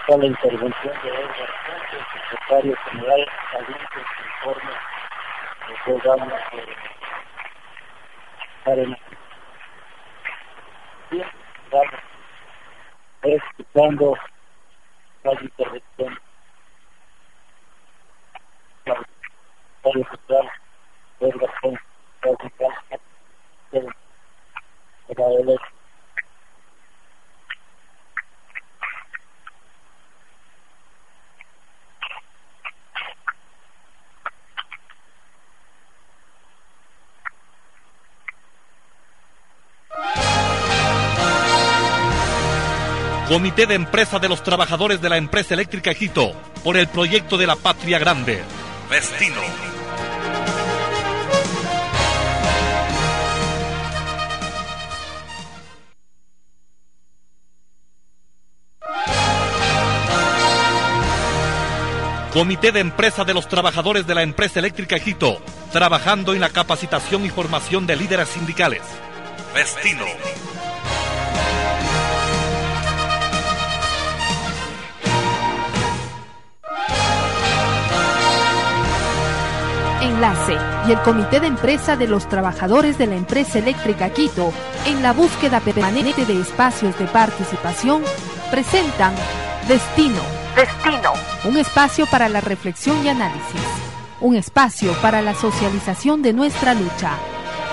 gracias 11.72 12.04
escuchando 13.24 14.16
las 15.24 15.42
intervenciones. 15.42 16.20
Para 25.08 25.71
Comité 43.32 43.66
de 43.66 43.76
Empresa 43.76 44.20
de 44.20 44.28
los 44.28 44.44
Trabajadores 44.44 45.02
de 45.02 45.08
la 45.08 45.16
Empresa 45.16 45.54
Eléctrica 45.54 45.94
Quito, 45.94 46.34
por 46.66 46.76
el 46.76 46.90
proyecto 46.90 47.38
de 47.38 47.48
la 47.48 47.56
Patria 47.56 47.98
Grande. 47.98 48.44
Destino. 48.90 49.40
Comité 62.34 62.74
de 62.74 62.82
Empresa 62.82 63.24
de 63.24 63.34
los 63.34 63.48
Trabajadores 63.48 64.06
de 64.06 64.14
la 64.14 64.24
Empresa 64.24 64.60
Eléctrica 64.60 65.00
Quito, 65.00 65.42
trabajando 65.72 66.34
en 66.34 66.42
la 66.42 66.50
capacitación 66.50 67.24
y 67.24 67.30
formación 67.30 67.88
de 67.88 67.96
líderes 67.96 68.28
sindicales. 68.28 68.82
Destino. 69.56 70.04
Enlace 80.22 80.56
y 80.88 80.92
el 80.92 81.02
Comité 81.02 81.40
de 81.40 81.48
Empresa 81.48 81.96
de 81.96 82.08
los 82.08 82.30
Trabajadores 82.30 83.00
de 83.00 83.08
la 83.08 83.16
Empresa 83.16 83.58
Eléctrica 83.58 84.12
Quito, 84.12 84.54
en 84.86 85.02
la 85.02 85.14
búsqueda 85.14 85.60
permanente 85.62 86.26
de 86.26 86.40
espacios 86.40 86.98
de 87.00 87.06
participación, 87.06 88.04
presentan 88.52 89.16
Destino 89.68 90.22
Destino. 90.56 91.14
Un 91.46 91.58
espacio 91.58 92.06
para 92.06 92.30
la 92.30 92.40
reflexión 92.40 93.04
y 93.04 93.10
análisis. 93.10 93.62
Un 94.20 94.36
espacio 94.36 94.94
para 95.02 95.24
la 95.24 95.34
socialización 95.34 96.22
de 96.22 96.34
nuestra 96.34 96.76
lucha. 96.76 97.14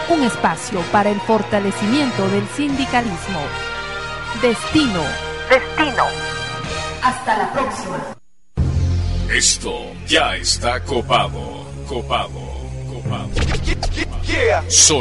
Un 0.08 0.22
espacio 0.22 0.80
para 0.90 1.10
el 1.10 1.20
fortalecimiento 1.20 2.28
del 2.28 2.48
sindicalismo. 2.56 3.40
Destino. 4.40 5.02
Destino. 5.50 6.04
Hasta 7.02 7.36
la 7.36 7.52
próxima. 7.52 7.98
Esto 9.28 9.74
ya 10.06 10.36
está 10.36 10.80
copado. 10.82 11.67
Copado. 11.88 12.38
Copado. 12.92 13.30
Son 14.68 14.96